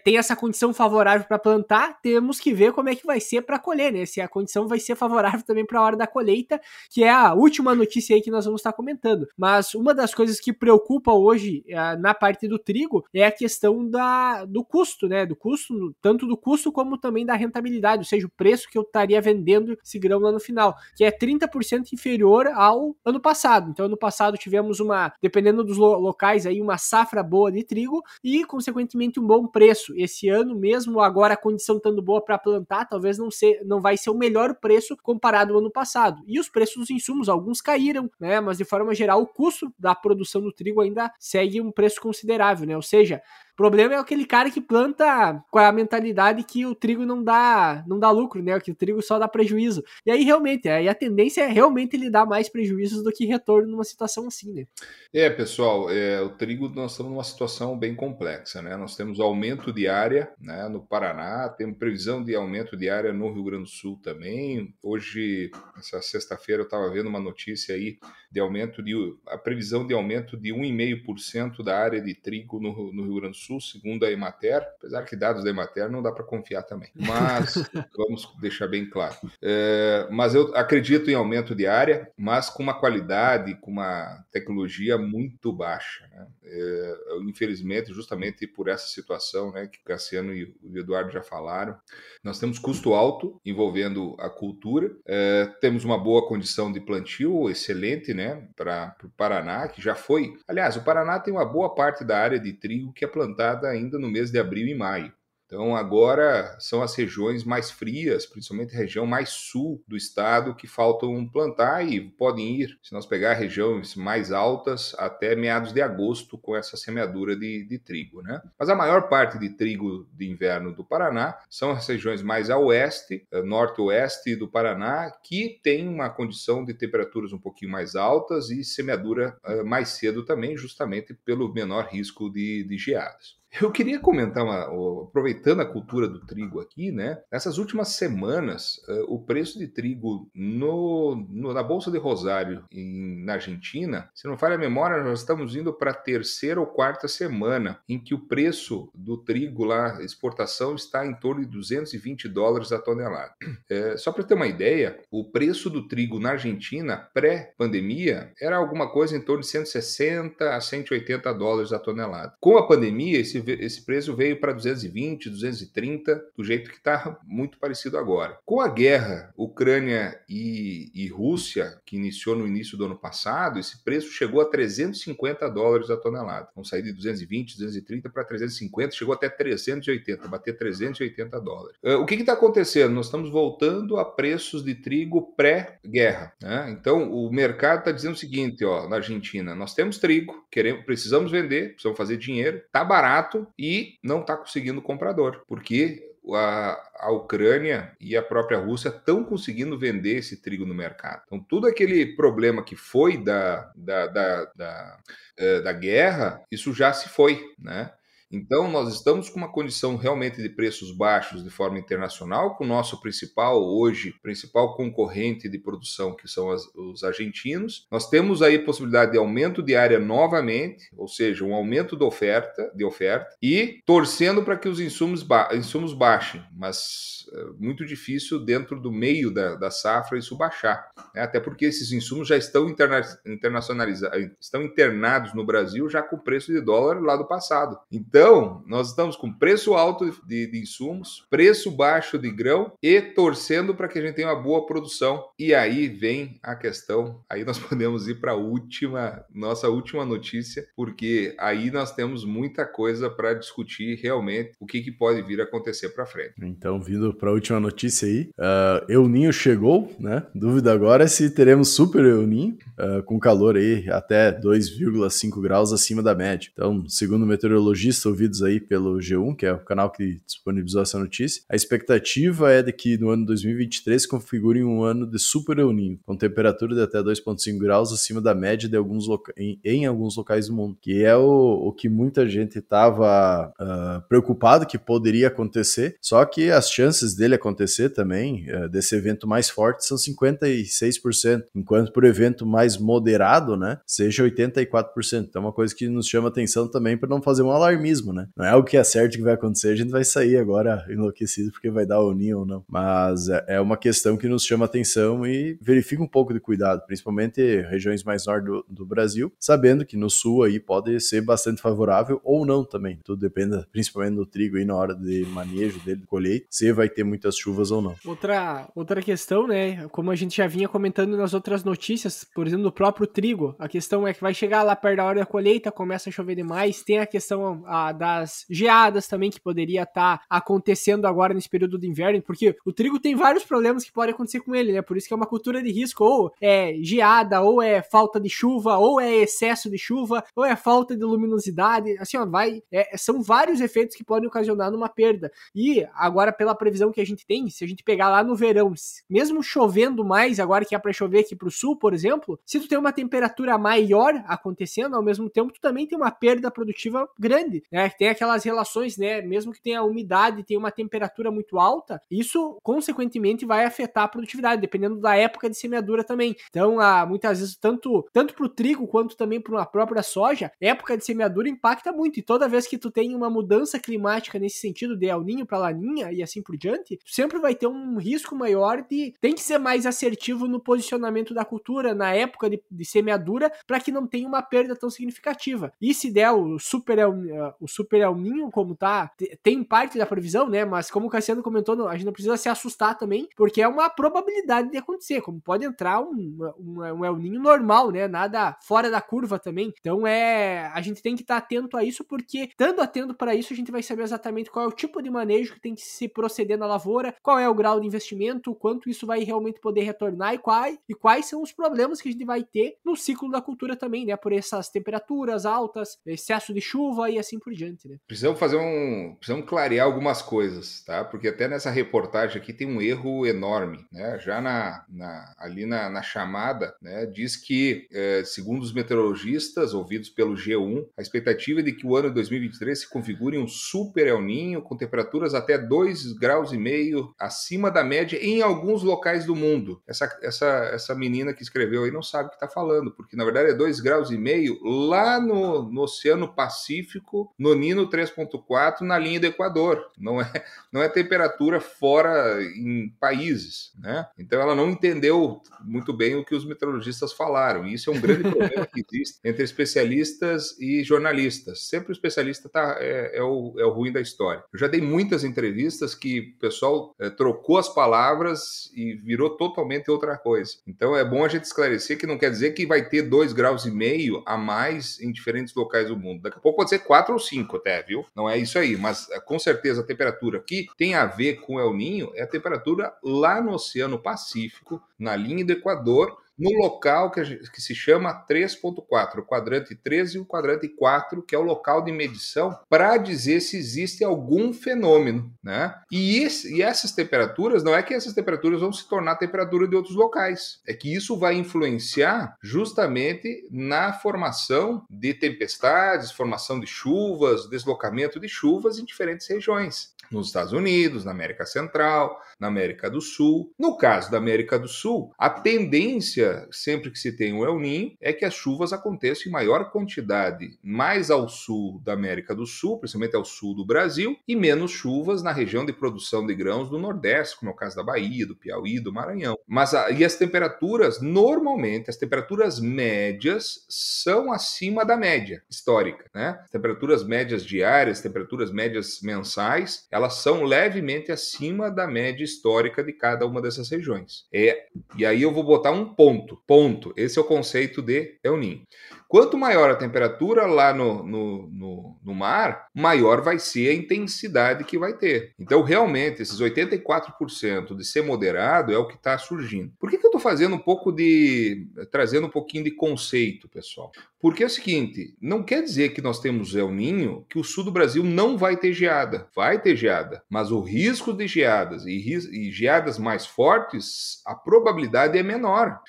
tem 0.05 0.17
essa 0.17 0.37
condição 0.37 0.73
favorável 0.73 1.27
para 1.27 1.37
plantar, 1.37 1.99
temos 2.01 2.39
que 2.39 2.53
ver 2.53 2.71
como 2.71 2.87
é 2.87 2.95
que 2.95 3.05
vai 3.05 3.19
ser 3.19 3.41
para 3.41 3.59
colher, 3.59 3.91
né? 3.91 4.05
Se 4.05 4.21
a 4.21 4.27
condição 4.29 4.69
vai 4.69 4.79
ser 4.79 4.95
favorável 4.95 5.41
também 5.43 5.65
para 5.65 5.79
a 5.79 5.83
hora 5.83 5.97
da 5.97 6.07
colheita, 6.07 6.61
que 6.89 7.03
é 7.03 7.11
a 7.11 7.33
última 7.33 7.75
notícia 7.75 8.15
aí 8.15 8.21
que 8.21 8.31
nós 8.31 8.45
vamos 8.45 8.61
estar 8.61 8.71
comentando. 8.85 9.27
Mas 9.35 9.73
uma 9.73 9.93
das 9.93 10.13
coisas 10.13 10.39
que 10.39 10.53
preocupa 10.53 11.11
hoje 11.11 11.63
uh, 11.69 11.99
na 11.99 12.13
parte 12.13 12.47
do 12.47 12.59
trigo 12.59 13.03
é 13.11 13.25
a 13.25 13.31
questão 13.31 13.89
da, 13.89 14.45
do 14.45 14.63
custo, 14.63 15.07
né? 15.07 15.25
Do 15.25 15.35
custo, 15.35 15.95
tanto 16.01 16.27
do 16.27 16.37
custo 16.37 16.71
como 16.71 16.97
também 16.97 17.25
da 17.25 17.33
rentabilidade, 17.33 18.01
ou 18.01 18.05
seja, 18.05 18.27
o 18.27 18.31
preço 18.31 18.69
que 18.69 18.77
eu 18.77 18.83
estaria 18.83 19.19
vendendo 19.19 19.77
esse 19.83 19.97
grão 19.97 20.19
lá 20.19 20.31
no 20.31 20.39
final, 20.39 20.75
que 20.95 21.03
é 21.03 21.11
30% 21.11 21.93
inferior 21.93 22.47
ao 22.47 22.95
ano 23.03 23.19
passado. 23.19 23.71
Então, 23.71 23.87
ano 23.87 23.97
passado 23.97 24.37
tivemos 24.37 24.79
uma, 24.79 25.11
dependendo 25.21 25.63
dos 25.63 25.77
lo 25.77 25.95
locais 25.95 26.45
aí, 26.45 26.61
uma 26.61 26.77
safra 26.77 27.23
boa 27.23 27.51
de 27.51 27.63
trigo 27.63 28.03
e, 28.23 28.43
consequentemente, 28.45 29.19
um 29.19 29.25
bom 29.25 29.47
preço. 29.47 29.93
Esse 29.95 30.29
ano, 30.29 30.55
mesmo 30.55 30.99
agora 30.99 31.33
a 31.33 31.37
condição 31.37 31.77
estando 31.77 32.01
boa 32.01 32.23
para 32.23 32.37
plantar, 32.37 32.85
talvez 32.85 33.17
não, 33.17 33.31
ser, 33.31 33.61
não 33.65 33.81
vai 33.81 33.97
ser 33.97 34.09
o 34.09 34.17
melhor 34.17 34.55
preço 34.55 34.95
comparado 35.01 35.53
ao 35.53 35.59
ano 35.59 35.71
passado. 35.71 36.21
E 36.27 36.39
os 36.39 36.49
preços 36.49 36.75
dos 36.75 36.89
insumos, 36.89 37.29
alguns 37.29 37.61
caíram, 37.61 38.09
né? 38.19 38.39
Mas 38.39 38.57
de 38.57 38.65
forma 38.65 38.74
geral, 38.93 39.21
o 39.21 39.27
custo 39.27 39.73
da 39.77 39.93
produção 39.95 40.41
do 40.41 40.51
trigo 40.51 40.81
ainda 40.81 41.11
segue 41.19 41.61
um 41.61 41.71
preço 41.71 42.01
considerável, 42.01 42.67
né? 42.67 42.75
Ou 42.75 42.81
seja, 42.81 43.21
o 43.55 43.63
problema 43.65 43.93
é 43.93 43.97
aquele 43.97 44.25
cara 44.25 44.51
que 44.51 44.59
planta 44.59 45.41
com 45.49 45.57
a 45.57 45.71
mentalidade 45.71 46.43
que 46.43 46.65
o 46.65 46.75
trigo 46.75 47.05
não 47.05 47.23
dá, 47.23 47.85
não 47.87 47.97
dá 47.97 48.11
lucro, 48.11 48.43
né? 48.43 48.59
Que 48.59 48.69
o 48.69 48.75
trigo 48.75 49.01
só 49.01 49.17
dá 49.17 49.29
prejuízo. 49.29 49.81
E 50.05 50.11
aí 50.11 50.25
realmente, 50.25 50.67
aí 50.67 50.89
a 50.89 50.93
tendência 50.93 51.41
é 51.41 51.47
realmente 51.47 51.95
ele 51.95 52.09
dar 52.09 52.25
mais 52.25 52.49
prejuízos 52.49 53.01
do 53.01 53.13
que 53.13 53.25
retorno 53.25 53.71
numa 53.71 53.85
situação 53.85 54.27
assim, 54.27 54.51
né? 54.51 54.67
É, 55.13 55.29
pessoal, 55.29 55.89
é, 55.89 56.19
o 56.19 56.31
trigo 56.31 56.67
nós 56.67 56.91
estamos 56.91 57.13
numa 57.13 57.23
situação 57.23 57.79
bem 57.79 57.95
complexa, 57.95 58.61
né? 58.61 58.75
Nós 58.75 58.97
temos 58.97 59.21
aumento 59.21 59.71
de 59.71 59.87
área, 59.87 60.29
né, 60.37 60.67
no 60.67 60.81
Paraná, 60.81 61.47
temos 61.47 61.77
previsão 61.77 62.21
de 62.21 62.35
aumento 62.35 62.75
de 62.75 62.89
área 62.89 63.13
no 63.13 63.31
Rio 63.31 63.45
Grande 63.45 63.63
do 63.63 63.69
Sul 63.69 63.97
também. 64.03 64.75
Hoje, 64.83 65.49
essa 65.77 66.01
sexta-feira 66.01 66.61
eu 66.61 66.65
estava 66.65 66.91
vendo 66.91 67.07
uma 67.07 67.21
notícia 67.21 67.73
aí 67.73 67.97
de 68.29 68.41
aumento 68.41 68.83
de 68.83 68.93
a 69.27 69.37
previsão 69.37 69.87
de 69.87 69.93
aumento 69.93 70.35
de 70.35 70.51
1,5% 70.51 71.63
da 71.63 71.79
área 71.79 72.01
de 72.01 72.13
trigo 72.13 72.59
no, 72.59 72.91
no 72.91 73.03
Rio 73.03 73.15
Grande 73.15 73.37
do 73.37 73.37
Sul 73.37 73.44
Sul, 73.45 73.61
segundo 73.61 74.05
a 74.05 74.11
Emater, 74.11 74.61
apesar 74.77 75.03
que 75.03 75.15
dados 75.15 75.43
da 75.43 75.49
Emater 75.49 75.89
não 75.89 76.01
dá 76.01 76.11
para 76.11 76.23
confiar 76.23 76.63
também. 76.63 76.89
Mas 76.95 77.55
vamos 77.95 78.33
deixar 78.39 78.67
bem 78.67 78.89
claro. 78.89 79.15
É, 79.41 80.07
mas 80.11 80.33
eu 80.33 80.55
acredito 80.55 81.09
em 81.09 81.13
aumento 81.13 81.53
de 81.53 81.67
área, 81.67 82.09
mas 82.17 82.49
com 82.49 82.63
uma 82.63 82.79
qualidade, 82.79 83.55
com 83.55 83.71
uma 83.71 84.23
tecnologia 84.31 84.97
muito 84.97 85.53
baixa. 85.53 86.07
Né? 86.11 86.27
É, 86.43 86.97
infelizmente, 87.23 87.93
justamente 87.93 88.47
por 88.47 88.67
essa 88.67 88.87
situação, 88.87 89.51
né, 89.51 89.67
que 89.67 89.79
o 89.79 89.83
Cassiano 89.83 90.33
e 90.33 90.55
o 90.63 90.77
Eduardo 90.77 91.11
já 91.11 91.21
falaram, 91.21 91.77
nós 92.23 92.39
temos 92.39 92.57
custo 92.57 92.93
alto 92.93 93.39
envolvendo 93.45 94.15
a 94.19 94.29
cultura, 94.29 94.95
é, 95.05 95.45
temos 95.61 95.83
uma 95.83 95.97
boa 95.97 96.27
condição 96.27 96.71
de 96.71 96.79
plantio, 96.79 97.49
excelente, 97.49 98.13
né, 98.13 98.47
para 98.55 98.95
o 99.03 99.09
Paraná, 99.09 99.67
que 99.67 99.81
já 99.81 99.95
foi. 99.95 100.37
Aliás, 100.47 100.75
o 100.75 100.83
Paraná 100.83 101.19
tem 101.19 101.33
uma 101.33 101.45
boa 101.45 101.73
parte 101.73 102.03
da 102.03 102.17
área 102.17 102.39
de 102.39 102.53
trigo 102.53 102.93
que 102.93 103.05
é 103.05 103.07
plantada 103.07 103.34
plantada 103.35 103.67
ainda 103.69 103.99
no 103.99 104.09
mês 104.09 104.31
de 104.31 104.39
abril 104.39 104.67
e 104.67 104.73
maio. 104.73 105.13
Então, 105.45 105.75
agora 105.75 106.55
são 106.59 106.81
as 106.81 106.95
regiões 106.95 107.43
mais 107.43 107.69
frias, 107.69 108.25
principalmente 108.25 108.75
a 108.75 108.79
região 108.79 109.05
mais 109.05 109.29
sul 109.29 109.83
do 109.87 109.95
estado, 109.95 110.55
que 110.55 110.67
faltam 110.67 111.27
plantar 111.27 111.87
e 111.87 112.01
podem 112.01 112.61
ir, 112.61 112.79
se 112.81 112.93
nós 112.93 113.05
pegar 113.05 113.33
regiões 113.33 113.95
mais 113.95 114.31
altas, 114.31 114.95
até 114.97 115.35
meados 115.35 115.71
de 115.71 115.81
agosto 115.81 116.37
com 116.37 116.55
essa 116.55 116.75
semeadura 116.75 117.35
de, 117.35 117.63
de 117.63 117.77
trigo. 117.77 118.21
Né? 118.21 118.41
Mas 118.57 118.69
a 118.69 118.75
maior 118.75 119.07
parte 119.07 119.37
de 119.37 119.49
trigo 119.49 120.07
de 120.13 120.29
inverno 120.29 120.73
do 120.73 120.83
Paraná 120.83 121.37
são 121.49 121.71
as 121.71 121.87
regiões 121.87 122.21
mais 122.23 122.49
a 122.49 122.57
oeste, 122.57 123.27
eh, 123.31 123.41
norte-oeste 123.43 124.35
do 124.35 124.47
Paraná, 124.47 125.11
que 125.23 125.59
tem 125.63 125.87
uma 125.87 126.09
condição 126.09 126.65
de 126.65 126.73
temperaturas 126.73 127.31
um 127.31 127.39
pouquinho 127.39 127.71
mais 127.71 127.95
altas 127.95 128.49
e 128.49 128.63
semeadura 128.63 129.37
uh, 129.45 129.65
mais 129.65 129.89
cedo 129.89 130.23
também, 130.25 130.57
justamente 130.57 131.13
pelo 131.13 131.53
menor 131.53 131.87
risco 131.87 132.29
de, 132.29 132.63
de 132.63 132.77
geadas. 132.77 133.35
Eu 133.61 133.71
queria 133.71 133.99
comentar, 133.99 134.43
uma, 134.43 135.03
aproveitando 135.03 135.61
a 135.61 135.65
cultura 135.65 136.09
do 136.09 136.19
trigo 136.19 136.59
aqui, 136.59 136.91
né? 136.91 137.21
Nessas 137.31 137.57
últimas 137.57 137.89
semanas, 137.89 138.81
uh, 138.89 139.13
o 139.13 139.23
preço 139.23 139.57
de 139.57 139.67
trigo 139.67 140.29
no, 140.35 141.15
no, 141.29 141.53
na 141.53 141.63
Bolsa 141.63 141.89
de 141.89 141.97
Rosário, 141.97 142.65
em, 142.69 143.23
na 143.23 143.33
Argentina, 143.33 144.09
se 144.13 144.27
não 144.27 144.37
falha 144.37 144.55
a 144.55 144.57
memória, 144.57 145.01
nós 145.03 145.19
estamos 145.19 145.55
indo 145.55 145.71
para 145.71 145.91
a 145.91 145.93
terceira 145.93 146.59
ou 146.59 146.67
quarta 146.67 147.07
semana 147.07 147.79
em 147.87 147.97
que 147.97 148.13
o 148.13 148.27
preço 148.27 148.89
do 148.93 149.17
trigo 149.17 149.63
lá, 149.63 150.03
exportação, 150.03 150.75
está 150.75 151.05
em 151.05 151.13
torno 151.13 151.41
de 151.41 151.47
220 151.47 152.27
dólares 152.27 152.73
a 152.73 152.79
tonelada. 152.79 153.33
É, 153.69 153.95
só 153.97 154.11
para 154.11 154.25
ter 154.25 154.33
uma 154.33 154.47
ideia, 154.47 154.99
o 155.09 155.31
preço 155.31 155.69
do 155.69 155.87
trigo 155.87 156.19
na 156.19 156.31
Argentina, 156.31 157.09
pré-pandemia, 157.13 158.33
era 158.41 158.57
alguma 158.57 158.91
coisa 158.91 159.15
em 159.15 159.21
torno 159.21 159.41
de 159.41 159.47
160 159.47 160.55
a 160.55 160.59
180 160.59 161.33
dólares 161.33 161.71
a 161.71 161.79
tonelada. 161.79 162.33
Com 162.41 162.57
a 162.57 162.67
pandemia, 162.67 163.19
esse 163.19 163.44
esse 163.47 163.81
preço 163.81 164.15
veio 164.15 164.39
para 164.39 164.53
220, 164.53 165.29
230, 165.29 166.25
do 166.35 166.43
jeito 166.43 166.69
que 166.69 166.77
está 166.77 167.17
muito 167.25 167.57
parecido 167.57 167.97
agora. 167.97 168.37
Com 168.45 168.61
a 168.61 168.67
guerra 168.67 169.33
Ucrânia 169.37 170.19
e, 170.29 170.91
e, 170.93 171.07
Rússia, 171.07 171.79
que 171.85 171.95
iniciou 171.95 172.35
no 172.35 172.47
início 172.47 172.77
do 172.77 172.85
ano 172.85 172.95
passado, 172.95 173.59
esse 173.59 173.83
preço 173.83 174.11
chegou 174.11 174.41
a 174.41 174.45
350 174.45 175.49
dólares 175.49 175.89
a 175.89 175.97
tonelada. 175.97 176.49
Vamos 176.55 176.69
sair 176.69 176.81
de 176.81 176.91
220, 176.91 177.57
230 177.57 178.09
para 178.09 178.23
350, 178.23 178.95
chegou 178.95 179.13
até 179.13 179.29
380, 179.29 180.27
bater 180.27 180.57
380 180.57 181.39
dólares. 181.41 181.77
Uh, 181.83 182.01
o 182.01 182.05
que 182.05 182.15
está 182.15 182.33
acontecendo? 182.33 182.93
Nós 182.93 183.05
estamos 183.07 183.29
voltando 183.29 183.97
a 183.97 184.05
preços 184.05 184.63
de 184.63 184.75
trigo 184.75 185.33
pré-guerra. 185.35 186.33
Né? 186.41 186.75
Então, 186.79 187.11
o 187.11 187.31
mercado 187.31 187.79
está 187.79 187.91
dizendo 187.91 188.13
o 188.13 188.17
seguinte, 188.17 188.63
ó, 188.63 188.87
na 188.87 188.97
Argentina, 188.97 189.55
nós 189.55 189.73
temos 189.73 189.97
trigo, 189.97 190.45
queremos, 190.51 190.85
precisamos 190.85 191.31
vender, 191.31 191.73
precisamos 191.73 191.97
fazer 191.97 192.17
dinheiro, 192.17 192.61
tá 192.71 192.83
barato, 192.83 193.34
barato 193.35 193.47
e 193.57 193.97
não 194.03 194.21
está 194.21 194.37
conseguindo 194.37 194.81
comprador, 194.81 195.43
porque 195.47 196.11
a, 196.33 196.81
a, 196.99 197.11
Ucrânia 197.11 197.95
e 197.99 198.15
a 198.15 198.23
própria 198.23 198.57
Rússia 198.57 198.89
estão 198.89 199.23
conseguindo 199.23 199.77
vender 199.77 200.17
esse 200.17 200.41
trigo 200.41 200.65
no 200.65 200.73
mercado. 200.73 201.21
Então, 201.25 201.39
tudo 201.39 201.67
aquele 201.67 202.15
problema 202.15 202.63
que 202.63 202.75
foi 202.75 203.17
da, 203.17 203.71
da, 203.75 204.07
da, 204.07 204.45
da, 204.55 204.99
eh, 205.37 205.61
da 205.61 205.73
guerra, 205.73 206.41
isso 206.51 206.73
já 206.73 206.91
se 206.93 207.09
foi, 207.09 207.43
né? 207.59 207.91
Então, 208.31 208.69
nós 208.69 208.93
estamos 208.93 209.29
com 209.29 209.37
uma 209.37 209.51
condição 209.51 209.95
realmente 209.95 210.41
de 210.41 210.49
preços 210.49 210.91
baixos 210.91 211.43
de 211.43 211.49
forma 211.49 211.79
internacional, 211.79 212.55
com 212.55 212.63
o 212.63 212.67
nosso 212.67 212.99
principal, 213.01 213.63
hoje, 213.63 214.13
principal 214.21 214.75
concorrente 214.75 215.47
de 215.47 215.57
produção, 215.59 216.15
que 216.15 216.27
são 216.27 216.49
as, 216.51 216.63
os 216.75 217.03
argentinos. 217.03 217.87
Nós 217.91 218.09
temos 218.09 218.41
aí 218.41 218.59
possibilidade 218.59 219.11
de 219.11 219.17
aumento 219.17 219.61
de 219.61 219.75
área 219.75 219.99
novamente, 219.99 220.89
ou 220.97 221.07
seja, 221.07 221.45
um 221.45 221.53
aumento 221.53 221.95
de 221.95 222.03
oferta, 222.03 222.71
de 222.75 222.83
oferta 222.83 223.35
e 223.41 223.79
torcendo 223.85 224.43
para 224.43 224.57
que 224.57 224.67
os 224.67 224.79
insumos, 224.79 225.23
ba 225.23 225.49
insumos 225.53 225.93
baixem, 225.93 226.43
mas 226.51 227.24
é 227.33 227.45
muito 227.57 227.85
difícil 227.85 228.39
dentro 228.39 228.79
do 228.79 228.91
meio 228.91 229.31
da, 229.31 229.55
da 229.55 229.71
safra 229.71 230.17
isso 230.17 230.35
baixar, 230.35 230.91
né? 231.13 231.21
até 231.21 231.39
porque 231.39 231.65
esses 231.65 231.91
insumos 231.91 232.27
já 232.27 232.37
estão 232.37 232.69
interna 232.69 233.01
internacionalizados, 233.25 234.31
estão 234.39 234.61
internados 234.61 235.33
no 235.33 235.45
Brasil 235.45 235.89
já 235.89 236.01
com 236.01 236.17
preço 236.17 236.51
de 236.51 236.61
dólar 236.61 237.01
lá 237.01 237.15
do 237.15 237.27
passado. 237.27 237.77
Então, 237.91 238.25
então, 238.35 238.63
nós 238.65 238.89
estamos 238.89 239.15
com 239.15 239.31
preço 239.31 239.73
alto 239.75 240.09
de, 240.25 240.47
de 240.47 240.59
insumos, 240.59 241.25
preço 241.29 241.69
baixo 241.69 242.17
de 242.17 242.31
grão 242.31 242.73
e 242.81 243.01
torcendo 243.01 243.75
para 243.75 243.87
que 243.87 243.99
a 243.99 244.01
gente 244.01 244.15
tenha 244.15 244.29
uma 244.29 244.41
boa 244.41 244.65
produção. 244.65 245.29
E 245.37 245.53
aí 245.53 245.87
vem 245.87 246.39
a 246.41 246.55
questão, 246.55 247.23
aí 247.29 247.43
nós 247.45 247.59
podemos 247.59 248.07
ir 248.07 248.19
para 248.19 248.31
a 248.31 248.35
última, 248.35 249.23
nossa 249.33 249.69
última 249.69 250.05
notícia, 250.05 250.67
porque 250.75 251.35
aí 251.37 251.69
nós 251.69 251.93
temos 251.93 252.25
muita 252.25 252.65
coisa 252.65 253.09
para 253.09 253.33
discutir 253.33 253.99
realmente 254.01 254.53
o 254.59 254.65
que, 254.65 254.81
que 254.81 254.91
pode 254.91 255.21
vir 255.21 255.39
a 255.39 255.43
acontecer 255.43 255.89
para 255.89 256.05
frente. 256.05 256.33
Então, 256.41 256.81
vindo 256.81 257.13
para 257.15 257.29
a 257.29 257.33
última 257.33 257.59
notícia 257.59 258.07
aí, 258.07 258.29
uh, 258.37 258.91
El 258.91 259.07
Ninho 259.07 259.33
chegou, 259.33 259.91
né? 259.99 260.23
Dúvida 260.33 260.71
agora 260.71 261.03
é 261.03 261.07
se 261.07 261.29
teremos 261.29 261.69
super 261.69 262.03
El 262.03 262.27
Ninho, 262.27 262.57
uh, 262.79 263.03
com 263.03 263.19
calor 263.19 263.55
aí 263.55 263.89
até 263.89 264.31
2,5 264.31 265.41
graus 265.41 265.71
acima 265.71 266.03
da 266.03 266.13
média. 266.13 266.49
Então, 266.53 266.87
segundo 266.87 267.23
o 267.23 267.27
meteorologista, 267.27 268.09
ouvidos 268.09 268.43
aí 268.43 268.59
pelo 268.59 268.97
G1, 268.97 269.35
que 269.35 269.45
é 269.45 269.53
o 269.53 269.59
canal 269.59 269.91
que 269.91 270.19
disponibilizou 270.25 270.81
essa 270.81 270.99
notícia. 270.99 271.43
A 271.49 271.55
expectativa 271.55 272.51
é 272.51 272.61
de 272.61 272.71
que 272.71 272.97
no 272.97 273.09
ano 273.09 273.25
2023 273.25 274.01
se 274.01 274.07
configure 274.07 274.63
um 274.63 274.83
ano 274.83 275.05
de 275.05 275.19
super 275.19 275.57
El 275.59 275.73
Ninho, 275.73 275.99
com 276.05 276.15
temperatura 276.15 276.75
de 276.75 276.81
até 276.81 276.99
2,5 276.99 277.57
graus 277.57 277.91
acima 277.91 278.21
da 278.21 278.33
média 278.33 278.67
de 278.67 278.77
alguns 278.77 279.05
em, 279.37 279.59
em, 279.63 279.85
alguns 279.85 280.15
locais 280.15 280.47
do 280.47 280.53
mundo, 280.53 280.77
que 280.81 281.03
é 281.03 281.15
o, 281.15 281.67
o 281.67 281.71
que 281.71 281.89
muita 281.89 282.27
gente 282.27 282.59
estava 282.59 283.47
uh, 283.49 283.53
ah, 283.59 284.03
preocupado 284.07 284.65
que 284.65 284.77
poderia 284.77 285.27
acontecer, 285.27 285.97
só 286.01 286.23
que 286.25 286.49
as 286.49 286.69
chances 286.69 287.04
dele 287.13 287.35
acontecer 287.35 287.89
também, 287.89 288.47
uh, 288.49 288.69
desse 288.69 288.95
evento 288.95 289.27
mais 289.27 289.49
forte, 289.49 289.85
são 289.85 289.97
56%, 289.97 291.43
enquanto 291.53 291.91
por 291.91 292.05
evento 292.05 292.45
mais 292.45 292.77
moderado, 292.77 293.57
né, 293.57 293.79
seja 293.85 294.23
84%. 294.23 295.25
Então, 295.27 295.41
é 295.41 295.45
uma 295.45 295.53
coisa 295.53 295.75
que 295.75 295.87
nos 295.87 296.07
chama 296.07 296.29
atenção 296.29 296.67
também 296.67 296.97
para 296.97 297.09
não 297.09 297.21
fazer 297.21 297.43
um 297.43 297.51
alarmismo 297.51 298.05
né? 298.13 298.27
Não 298.35 298.45
é 298.45 298.55
o 298.55 298.63
que 298.63 298.77
é 298.77 298.83
certo 298.83 299.15
que 299.15 299.21
vai 299.21 299.33
acontecer, 299.33 299.69
a 299.69 299.75
gente 299.75 299.91
vai 299.91 300.03
sair 300.03 300.37
agora 300.37 300.85
enlouquecido 300.89 301.51
porque 301.51 301.69
vai 301.69 301.85
dar 301.85 302.01
o 302.01 302.13
ninho 302.13 302.39
ou 302.39 302.45
não. 302.45 302.63
Mas 302.67 303.29
é, 303.29 303.45
é 303.47 303.61
uma 303.61 303.77
questão 303.77 304.17
que 304.17 304.27
nos 304.27 304.43
chama 304.43 304.65
atenção 304.65 305.25
e 305.25 305.57
verifica 305.61 306.01
um 306.01 306.07
pouco 306.07 306.33
de 306.33 306.39
cuidado, 306.39 306.85
principalmente 306.85 307.41
regiões 307.63 308.03
mais 308.03 308.25
norte 308.25 308.45
do, 308.45 308.65
do 308.69 308.85
Brasil, 308.85 309.31
sabendo 309.39 309.85
que 309.85 309.97
no 309.97 310.09
sul 310.09 310.43
aí 310.43 310.59
pode 310.59 310.99
ser 310.99 311.21
bastante 311.21 311.61
favorável 311.61 312.19
ou 312.23 312.45
não 312.45 312.63
também. 312.63 312.99
Tudo 313.03 313.19
depende, 313.19 313.63
principalmente 313.71 314.15
do 314.15 314.25
trigo 314.25 314.57
aí 314.57 314.65
na 314.65 314.75
hora 314.75 314.95
de 314.95 315.25
manejo 315.25 315.79
dele, 315.83 316.03
colheita, 316.05 316.47
se 316.49 316.71
vai 316.71 316.89
ter 316.95 317.03
muitas 317.03 317.37
chuvas 317.37 317.69
ou 317.69 317.81
não. 317.81 317.95
Outra, 318.05 318.69
outra 318.75 319.01
questão, 319.01 319.47
né? 319.47 319.87
Como 319.89 320.09
a 320.09 320.15
gente 320.15 320.37
já 320.37 320.47
vinha 320.47 320.67
comentando 320.67 321.15
nas 321.15 321.33
outras 321.33 321.63
notícias, 321.63 322.25
por 322.33 322.47
exemplo, 322.47 322.63
do 322.63 322.71
próprio 322.71 323.05
trigo, 323.05 323.55
a 323.59 323.67
questão 323.67 324.07
é 324.07 324.13
que 324.13 324.21
vai 324.21 324.33
chegar 324.33 324.63
lá 324.63 324.75
perto 324.75 324.97
da 324.97 325.05
hora 325.05 325.19
da 325.19 325.25
colheita, 325.25 325.71
começa 325.71 326.09
a 326.09 326.11
chover 326.11 326.35
demais, 326.35 326.81
tem 326.81 326.99
a 326.99 327.05
questão, 327.05 327.63
a 327.67 327.91
da, 327.91 328.15
das 328.15 328.45
geadas 328.49 329.07
também 329.07 329.29
que 329.29 329.41
poderia 329.41 329.83
estar 329.83 330.19
tá 330.19 330.23
acontecendo 330.29 331.05
agora 331.05 331.33
nesse 331.33 331.49
período 331.49 331.77
do 331.77 331.85
inverno, 331.85 332.21
porque 332.21 332.55
o 332.65 332.71
trigo 332.71 332.99
tem 332.99 333.15
vários 333.15 333.43
problemas 333.43 333.83
que 333.83 333.91
podem 333.91 334.13
acontecer 334.13 334.39
com 334.39 334.55
ele, 334.55 334.71
né? 334.71 334.81
Por 334.81 334.95
isso 334.95 335.07
que 335.07 335.13
é 335.13 335.17
uma 335.17 335.25
cultura 335.25 335.61
de 335.61 335.71
risco, 335.71 336.03
ou 336.03 336.33
é 336.39 336.75
geada, 336.81 337.41
ou 337.41 337.61
é 337.61 337.81
falta 337.81 338.19
de 338.19 338.29
chuva, 338.29 338.77
ou 338.77 338.99
é 338.99 339.13
excesso 339.15 339.69
de 339.69 339.77
chuva, 339.77 340.23
ou 340.35 340.45
é 340.45 340.55
falta 340.55 340.95
de 340.95 341.03
luminosidade, 341.03 341.97
assim, 341.99 342.17
ó, 342.17 342.25
vai, 342.25 342.61
é, 342.71 342.95
são 342.97 343.21
vários 343.21 343.59
efeitos 343.59 343.95
que 343.95 344.03
podem 344.03 344.27
ocasionar 344.27 344.71
numa 344.71 344.87
perda. 344.87 345.31
E 345.53 345.85
agora, 345.93 346.31
pela 346.31 346.55
previsão 346.55 346.84
que 346.91 347.01
a 347.01 347.05
gente 347.05 347.25
tem, 347.25 347.49
se 347.49 347.63
a 347.63 347.67
gente 347.67 347.83
pegar 347.83 348.09
lá 348.09 348.23
no 348.23 348.35
verão, 348.35 348.73
mesmo 349.09 349.43
chovendo 349.43 350.03
mais, 350.03 350.39
agora 350.39 350.65
que 350.65 350.75
é 350.75 350.79
para 350.79 350.93
chover 350.93 351.19
aqui 351.19 351.35
para 351.35 351.47
o 351.47 351.51
sul, 351.51 351.75
por 351.77 351.93
exemplo, 351.93 352.39
se 352.45 352.59
tu 352.59 352.67
tem 352.67 352.77
uma 352.77 352.91
temperatura 352.91 353.57
maior 353.57 354.13
acontecendo, 354.27 354.95
ao 354.95 355.03
mesmo 355.03 355.29
tempo, 355.29 355.53
tu 355.53 355.61
também 355.61 355.87
tem 355.87 355.97
uma 355.97 356.11
perda 356.11 356.49
produtiva 356.51 357.07
grande, 357.19 357.63
né? 357.71 357.89
Tem 357.89 358.09
aquelas 358.09 358.43
relações, 358.43 358.97
né? 358.97 359.21
Mesmo 359.21 359.53
que 359.53 359.61
tenha 359.61 359.83
umidade, 359.83 360.43
tem 360.43 360.57
uma 360.57 360.71
temperatura 360.71 361.31
muito 361.31 361.59
alta, 361.59 362.01
isso 362.09 362.57
consequentemente 362.63 363.45
vai 363.45 363.65
afetar 363.65 364.03
a 364.03 364.07
produtividade, 364.07 364.61
dependendo 364.61 364.97
da 364.97 365.15
época 365.15 365.49
de 365.49 365.57
semeadura 365.57 366.03
também. 366.03 366.35
Então, 366.49 366.79
há, 366.79 367.05
muitas 367.05 367.39
vezes, 367.39 367.57
tanto, 367.57 368.05
tanto 368.11 368.33
para 368.33 368.45
o 368.45 368.49
trigo 368.49 368.87
quanto 368.87 369.15
também 369.15 369.39
para 369.39 369.61
a 369.61 369.65
própria 369.65 370.03
soja, 370.03 370.51
época 370.59 370.97
de 370.97 371.05
semeadura 371.05 371.49
impacta 371.49 371.91
muito. 371.91 372.19
E 372.19 372.23
toda 372.23 372.47
vez 372.47 372.67
que 372.67 372.77
tu 372.77 372.91
tem 372.91 373.15
uma 373.15 373.29
mudança 373.29 373.79
climática 373.79 374.39
nesse 374.39 374.59
sentido 374.59 374.95
de 374.95 375.07
El 375.07 375.21
Ninho 375.21 375.45
para 375.45 375.57
Laninha 375.57 376.11
e 376.11 376.21
assim 376.21 376.41
por 376.41 376.57
diante, 376.57 376.74
sempre 377.05 377.39
vai 377.39 377.55
ter 377.55 377.67
um 377.67 377.97
risco 377.97 378.35
maior 378.35 378.81
de 378.81 379.13
tem 379.21 379.33
que 379.33 379.41
ser 379.41 379.57
mais 379.57 379.85
assertivo 379.85 380.47
no 380.47 380.59
posicionamento 380.59 381.33
da 381.33 381.45
cultura 381.45 381.93
na 381.93 382.13
época 382.13 382.49
de, 382.49 382.61
de 382.69 382.85
semeadura 382.85 383.51
para 383.65 383.79
que 383.79 383.91
não 383.91 384.07
tenha 384.07 384.27
uma 384.27 384.41
perda 384.41 384.75
tão 384.75 384.89
significativa. 384.89 385.71
E 385.81 385.93
se 385.93 386.11
der 386.11 386.31
o 386.31 386.59
super 386.59 386.97
El, 386.97 387.13
o 387.59 387.67
super 387.67 388.01
El 388.01 388.15
Ninho 388.15 388.49
como 388.51 388.75
tá, 388.75 389.11
tem 389.41 389.63
parte 389.63 389.97
da 389.97 390.05
previsão, 390.05 390.49
né? 390.49 390.65
Mas 390.65 390.89
como 390.89 391.07
o 391.07 391.09
Cassiano 391.09 391.43
comentou, 391.43 391.87
a 391.87 391.93
gente 391.93 392.05
não 392.05 392.13
precisa 392.13 392.37
se 392.37 392.49
assustar 392.49 392.97
também, 392.97 393.27
porque 393.35 393.61
é 393.61 393.67
uma 393.67 393.89
probabilidade 393.89 394.71
de 394.71 394.77
acontecer, 394.77 395.21
como 395.21 395.41
pode 395.41 395.65
entrar 395.65 396.01
um, 396.01 396.37
um, 396.59 396.81
um 396.81 397.05
El 397.05 397.17
Ninho 397.17 397.39
normal, 397.39 397.91
né? 397.91 398.07
Nada 398.07 398.57
fora 398.61 398.89
da 398.89 399.01
curva 399.01 399.39
também. 399.39 399.73
Então 399.79 400.05
é, 400.05 400.71
a 400.73 400.81
gente 400.81 401.01
tem 401.01 401.15
que 401.15 401.21
estar 401.21 401.39
tá 401.39 401.45
atento 401.45 401.77
a 401.77 401.83
isso, 401.83 402.03
porque 402.03 402.49
estando 402.49 402.81
atento 402.81 403.13
para 403.13 403.35
isso, 403.35 403.53
a 403.53 403.55
gente 403.55 403.71
vai 403.71 403.83
saber 403.83 404.03
exatamente 404.03 404.49
qual 404.49 404.65
é 404.65 404.67
o 404.67 404.71
tipo 404.71 405.01
de 405.01 405.09
manejo 405.09 405.53
que 405.53 405.61
tem 405.61 405.75
que 405.75 405.81
se 405.81 406.07
proceder 406.07 406.57
na 406.57 406.64
lavoura, 406.65 407.15
qual 407.21 407.39
é 407.39 407.47
o 407.47 407.55
grau 407.55 407.79
de 407.79 407.87
investimento, 407.87 408.55
quanto 408.55 408.89
isso 408.89 409.05
vai 409.05 409.23
realmente 409.23 409.59
poder 409.59 409.81
retornar 409.83 410.33
e 410.33 410.37
quais, 410.37 410.77
e 410.87 410.93
quais 410.93 411.25
são 411.27 411.41
os 411.41 411.51
problemas 411.51 412.01
que 412.01 412.09
a 412.09 412.11
gente 412.11 412.25
vai 412.25 412.43
ter 412.43 412.77
no 412.83 412.95
ciclo 412.95 413.29
da 413.29 413.41
cultura 413.41 413.75
também, 413.75 414.05
né? 414.05 414.15
Por 414.15 414.31
essas 414.31 414.69
temperaturas 414.69 415.45
altas, 415.45 415.97
excesso 416.05 416.53
de 416.53 416.61
chuva 416.61 417.09
e 417.09 417.19
assim 417.19 417.39
por 417.39 417.53
diante, 417.53 417.87
né? 417.87 417.97
Precisamos 418.07 418.39
fazer 418.39 418.57
um. 418.57 419.15
Precisamos 419.15 419.47
clarear 419.47 419.85
algumas 419.85 420.21
coisas, 420.21 420.83
tá? 420.83 421.03
Porque 421.03 421.27
até 421.27 421.47
nessa 421.47 421.69
reportagem 421.69 422.41
aqui 422.41 422.53
tem 422.53 422.67
um 422.67 422.81
erro 422.81 423.25
enorme, 423.25 423.85
né? 423.91 424.19
Já 424.19 424.41
na, 424.41 424.85
na 424.89 425.33
ali 425.37 425.65
na, 425.65 425.89
na, 425.89 426.01
chamada, 426.01 426.75
né? 426.81 427.05
Diz 427.05 427.35
que, 427.35 427.87
é, 427.91 428.23
segundo 428.23 428.61
os 428.61 428.73
meteorologistas 428.73 429.73
ouvidos 429.73 430.09
pelo 430.09 430.35
G1, 430.35 430.85
a 430.97 431.01
expectativa 431.01 431.59
é 431.59 431.63
de 431.63 431.73
que 431.73 431.85
o 431.85 431.95
ano 431.95 432.09
de 432.09 432.15
2023 432.15 432.79
se 432.79 432.89
configure 432.89 433.37
um 433.37 433.47
super 433.47 434.07
El 434.07 434.21
Ninho 434.21 434.61
com 434.61 434.77
temperaturas 434.77 435.33
até 435.33 435.57
2 435.57 436.13
graus 436.13 436.53
e 436.55 436.57
meio 436.57 437.13
acima 437.19 437.69
da 437.69 437.83
média 437.83 438.17
em 438.17 438.41
alguns 438.41 438.83
locais 438.83 439.25
do 439.25 439.35
mundo. 439.35 439.81
Essa, 439.87 440.17
essa, 440.21 440.47
essa 440.73 440.95
menina 440.95 441.33
que 441.33 441.43
escreveu 441.43 441.83
aí 441.83 441.91
não 441.91 442.01
sabe 442.01 442.27
o 442.27 442.29
que 442.29 442.35
está 442.35 442.47
falando, 442.47 442.91
porque 442.91 443.15
na 443.15 443.23
verdade 443.23 443.51
é 443.51 443.53
2 443.53 443.79
graus 443.79 444.09
e 444.09 444.17
meio 444.17 444.59
lá 444.63 445.19
no, 445.19 445.69
no 445.71 445.81
Oceano 445.81 446.33
Pacífico, 446.33 447.33
no 447.37 447.53
Nino 447.53 447.89
3.4, 447.89 448.81
na 448.81 448.97
linha 448.97 449.19
do 449.19 449.27
Equador. 449.27 449.91
Não 449.97 450.19
é, 450.19 450.31
não 450.71 450.81
é 450.81 450.89
temperatura 450.89 451.59
fora 451.59 452.41
em 452.41 452.89
países, 452.99 453.73
né? 453.79 454.07
Então 454.17 454.41
ela 454.41 454.55
não 454.55 454.69
entendeu 454.69 455.41
muito 455.61 455.93
bem 455.93 456.15
o 456.15 456.25
que 456.25 456.35
os 456.35 456.45
meteorologistas 456.45 457.13
falaram. 457.13 457.65
E 457.65 457.73
isso 457.73 457.89
é 457.89 457.93
um 457.93 458.01
grande 458.01 458.23
problema 458.29 458.65
que 458.65 458.83
existe 458.89 459.19
entre 459.23 459.43
especialistas 459.43 460.57
e 460.59 460.83
jornalistas. 460.83 461.67
Sempre 461.67 461.91
o 461.91 461.93
especialista 461.93 462.49
tá, 462.49 462.77
é, 462.79 463.17
é, 463.17 463.23
o, 463.23 463.53
é 463.57 463.65
o 463.65 463.71
ruim 463.71 463.91
da 463.91 464.01
história. 464.01 464.43
Eu 464.51 464.59
já 464.59 464.67
dei 464.67 464.81
muitas 464.81 465.23
entrevistas 465.23 465.95
que 465.95 466.34
o 466.35 466.39
pessoal 466.39 466.93
é, 466.99 467.09
trocou 467.09 467.57
as 467.57 467.69
palavras 467.69 468.71
e 468.75 468.93
virou 468.93 469.31
totalmente 469.31 469.89
outra 469.89 470.17
coisa. 470.17 470.53
Então 470.67 470.95
é 470.95 471.03
bom 471.03 471.23
a 471.23 471.27
gente 471.27 471.45
esclarecer 471.45 471.97
que 471.97 472.05
não 472.05 472.17
quer 472.17 472.29
dizer 472.29 472.51
que 472.51 472.65
vai 472.65 472.87
ter 472.87 473.03
dois 473.03 473.33
graus 473.33 473.65
e 473.65 473.71
meio 473.71 474.21
a 474.25 474.37
mais 474.37 474.99
em 474.99 475.11
diferentes 475.11 475.55
locais 475.55 475.87
do 475.87 475.97
mundo. 475.97 476.21
Daqui 476.21 476.37
a 476.37 476.41
pouco 476.41 476.57
pode 476.57 476.69
ser 476.69 476.79
quatro 476.79 477.13
ou 477.13 477.19
cinco 477.19 477.57
até, 477.57 477.81
viu? 477.81 478.05
Não 478.15 478.29
é 478.29 478.37
isso 478.37 478.59
aí, 478.59 478.75
mas 478.77 479.09
é, 479.09 479.19
com 479.19 479.39
certeza 479.39 479.81
a 479.81 479.85
temperatura 479.85 480.39
que 480.39 480.67
tem 480.77 480.93
a 480.95 481.05
ver 481.05 481.41
com 481.41 481.59
El 481.59 481.73
Ninho 481.73 482.11
é 482.15 482.23
a 482.23 482.27
temperatura 482.27 482.93
lá 483.03 483.41
no 483.41 483.53
Oceano 483.53 483.97
Pacífico, 483.97 484.81
na 484.99 485.15
linha 485.15 485.45
do 485.45 485.53
Equador, 485.53 486.17
no 486.37 486.51
local 486.57 487.11
que, 487.11 487.23
gente, 487.23 487.51
que 487.51 487.61
se 487.61 487.73
chama 487.73 488.25
3.4, 488.29 489.19
o 489.19 489.23
quadrante 489.23 489.75
13 489.75 490.17
e 490.17 490.19
o 490.19 490.25
quadrante 490.25 490.67
4, 490.67 491.21
que 491.23 491.35
é 491.35 491.39
o 491.39 491.43
local 491.43 491.81
de 491.83 491.91
medição 491.91 492.57
para 492.69 492.97
dizer 492.97 493.41
se 493.41 493.57
existe 493.57 494.03
algum 494.03 494.53
fenômeno, 494.53 495.33
né? 495.43 495.75
E, 495.91 496.19
esse, 496.19 496.55
e 496.55 496.61
essas 496.61 496.91
temperaturas, 496.91 497.63
não 497.63 497.75
é 497.75 497.81
que 497.81 497.93
essas 497.93 498.13
temperaturas 498.13 498.61
vão 498.61 498.71
se 498.71 498.87
tornar 498.87 499.15
temperatura 499.15 499.67
de 499.67 499.75
outros 499.75 499.95
locais, 499.95 500.59
é 500.67 500.73
que 500.73 500.93
isso 500.93 501.17
vai 501.17 501.35
influenciar 501.35 502.35
justamente 502.41 503.47
na 503.51 503.93
formação 503.93 504.85
de 504.89 505.13
tempestades, 505.13 506.11
formação 506.11 506.59
de 506.59 506.67
chuvas, 506.67 507.49
deslocamento 507.49 508.19
de 508.19 508.27
chuvas 508.27 508.77
em 508.77 508.85
diferentes 508.85 509.27
regiões, 509.27 509.93
nos 510.11 510.27
Estados 510.27 510.53
Unidos, 510.53 511.05
na 511.05 511.11
América 511.11 511.45
Central, 511.45 512.19
na 512.39 512.47
América 512.47 512.89
do 512.89 513.01
Sul. 513.01 513.51
No 513.57 513.77
caso 513.77 514.11
da 514.11 514.17
América 514.17 514.59
do 514.59 514.67
Sul, 514.67 515.11
a 515.17 515.29
tendência 515.29 516.24
tendência, 516.25 516.47
sempre 516.51 516.91
que 516.91 516.99
se 516.99 517.11
tem 517.11 517.33
o 517.33 517.45
El 517.45 517.59
Ninho, 517.59 517.95
é 518.01 518.11
que 518.11 518.25
as 518.25 518.33
chuvas 518.33 518.73
aconteçam 518.73 519.27
em 519.27 519.31
maior 519.31 519.71
quantidade 519.71 520.57
mais 520.63 521.11
ao 521.11 521.29
sul 521.29 521.81
da 521.83 521.93
América 521.93 522.33
do 522.33 522.45
Sul, 522.45 522.79
principalmente 522.79 523.15
ao 523.15 523.25
sul 523.25 523.55
do 523.55 523.65
Brasil, 523.65 524.17
e 524.27 524.35
menos 524.35 524.71
chuvas 524.71 525.21
na 525.21 525.31
região 525.31 525.65
de 525.65 525.73
produção 525.73 526.25
de 526.25 526.33
grãos 526.33 526.69
do 526.69 526.79
Nordeste, 526.79 527.37
como 527.37 527.51
é 527.51 527.53
o 527.53 527.57
caso 527.57 527.75
da 527.75 527.83
Bahia, 527.83 528.25
do 528.25 528.35
Piauí, 528.35 528.79
do 528.79 528.93
Maranhão. 528.93 529.37
Mas 529.47 529.73
e 529.95 530.03
as 530.03 530.15
temperaturas, 530.15 531.01
normalmente, 531.01 531.89
as 531.89 531.97
temperaturas 531.97 532.59
médias 532.59 533.65
são 533.69 534.31
acima 534.31 534.85
da 534.85 534.97
média 534.97 535.43
histórica, 535.49 536.09
né? 536.13 536.39
As 536.43 536.49
temperaturas 536.49 537.03
médias 537.03 537.45
diárias, 537.45 538.01
temperaturas 538.01 538.51
médias 538.51 538.99
mensais, 539.01 539.85
elas 539.91 540.15
são 540.15 540.43
levemente 540.43 541.11
acima 541.11 541.69
da 541.69 541.87
média 541.87 542.23
histórica 542.23 542.83
de 542.83 542.93
cada 542.93 543.25
uma 543.25 543.41
dessas 543.41 543.69
regiões. 543.69 544.25
É, 544.33 544.65
e 544.97 545.05
aí 545.05 545.21
eu 545.21 545.33
vou 545.33 545.43
botar 545.43 545.71
um 545.71 545.93
ponto 545.93 546.14
Ponto. 546.17 546.41
Ponto. 546.47 546.93
Esse 546.95 547.17
é 547.17 547.21
o 547.21 547.25
conceito 547.25 547.81
de 547.81 548.17
El 548.23 548.37
Ninho. 548.37 548.61
Quanto 549.07 549.37
maior 549.37 549.69
a 549.69 549.75
temperatura 549.75 550.45
lá 550.45 550.73
no, 550.73 551.03
no, 551.03 551.47
no, 551.47 551.97
no, 552.03 552.13
mar, 552.13 552.67
maior 552.73 553.21
vai 553.21 553.37
ser 553.37 553.69
a 553.69 553.73
intensidade 553.73 554.63
que 554.63 554.77
vai 554.77 554.93
ter. 554.93 555.33
Então, 555.39 555.61
realmente, 555.61 556.21
esses 556.21 556.41
84% 556.41 557.75
de 557.75 557.85
ser 557.85 558.01
moderado 558.01 558.73
é 558.73 558.77
o 558.77 558.87
que 558.87 558.95
está 558.95 559.17
surgindo. 559.17 559.71
Por 559.79 559.89
que, 559.89 559.97
que 559.97 560.07
eu 560.07 560.11
estou 560.15 560.19
fazendo 560.19 560.55
um 560.55 560.59
pouco 560.59 560.91
de. 560.91 561.67
trazendo 561.91 562.27
um 562.27 562.29
pouquinho 562.29 562.63
de 562.63 562.71
conceito, 562.71 563.47
pessoal? 563.47 563.91
Porque 564.19 564.43
é 564.43 564.47
o 564.47 564.49
seguinte: 564.49 565.15
não 565.21 565.43
quer 565.43 565.61
dizer 565.61 565.89
que 565.89 566.01
nós 566.01 566.19
temos 566.19 566.55
El 566.55 566.71
Ninho 566.71 567.25
que 567.29 567.37
o 567.37 567.43
sul 567.43 567.63
do 567.63 567.71
Brasil 567.71 568.03
não 568.03 568.37
vai 568.37 568.57
ter 568.57 568.73
geada. 568.73 569.27
Vai 569.35 569.61
ter 569.61 569.75
geada. 569.75 570.23
Mas 570.29 570.51
o 570.51 570.61
risco 570.61 571.13
de 571.13 571.27
geadas 571.27 571.85
e, 571.85 571.91
e 571.91 572.51
geadas 572.51 572.97
mais 572.97 573.25
fortes, 573.25 574.21
a 574.25 574.33
probabilidade 574.33 575.17
é 575.17 575.23
menor. 575.23 575.79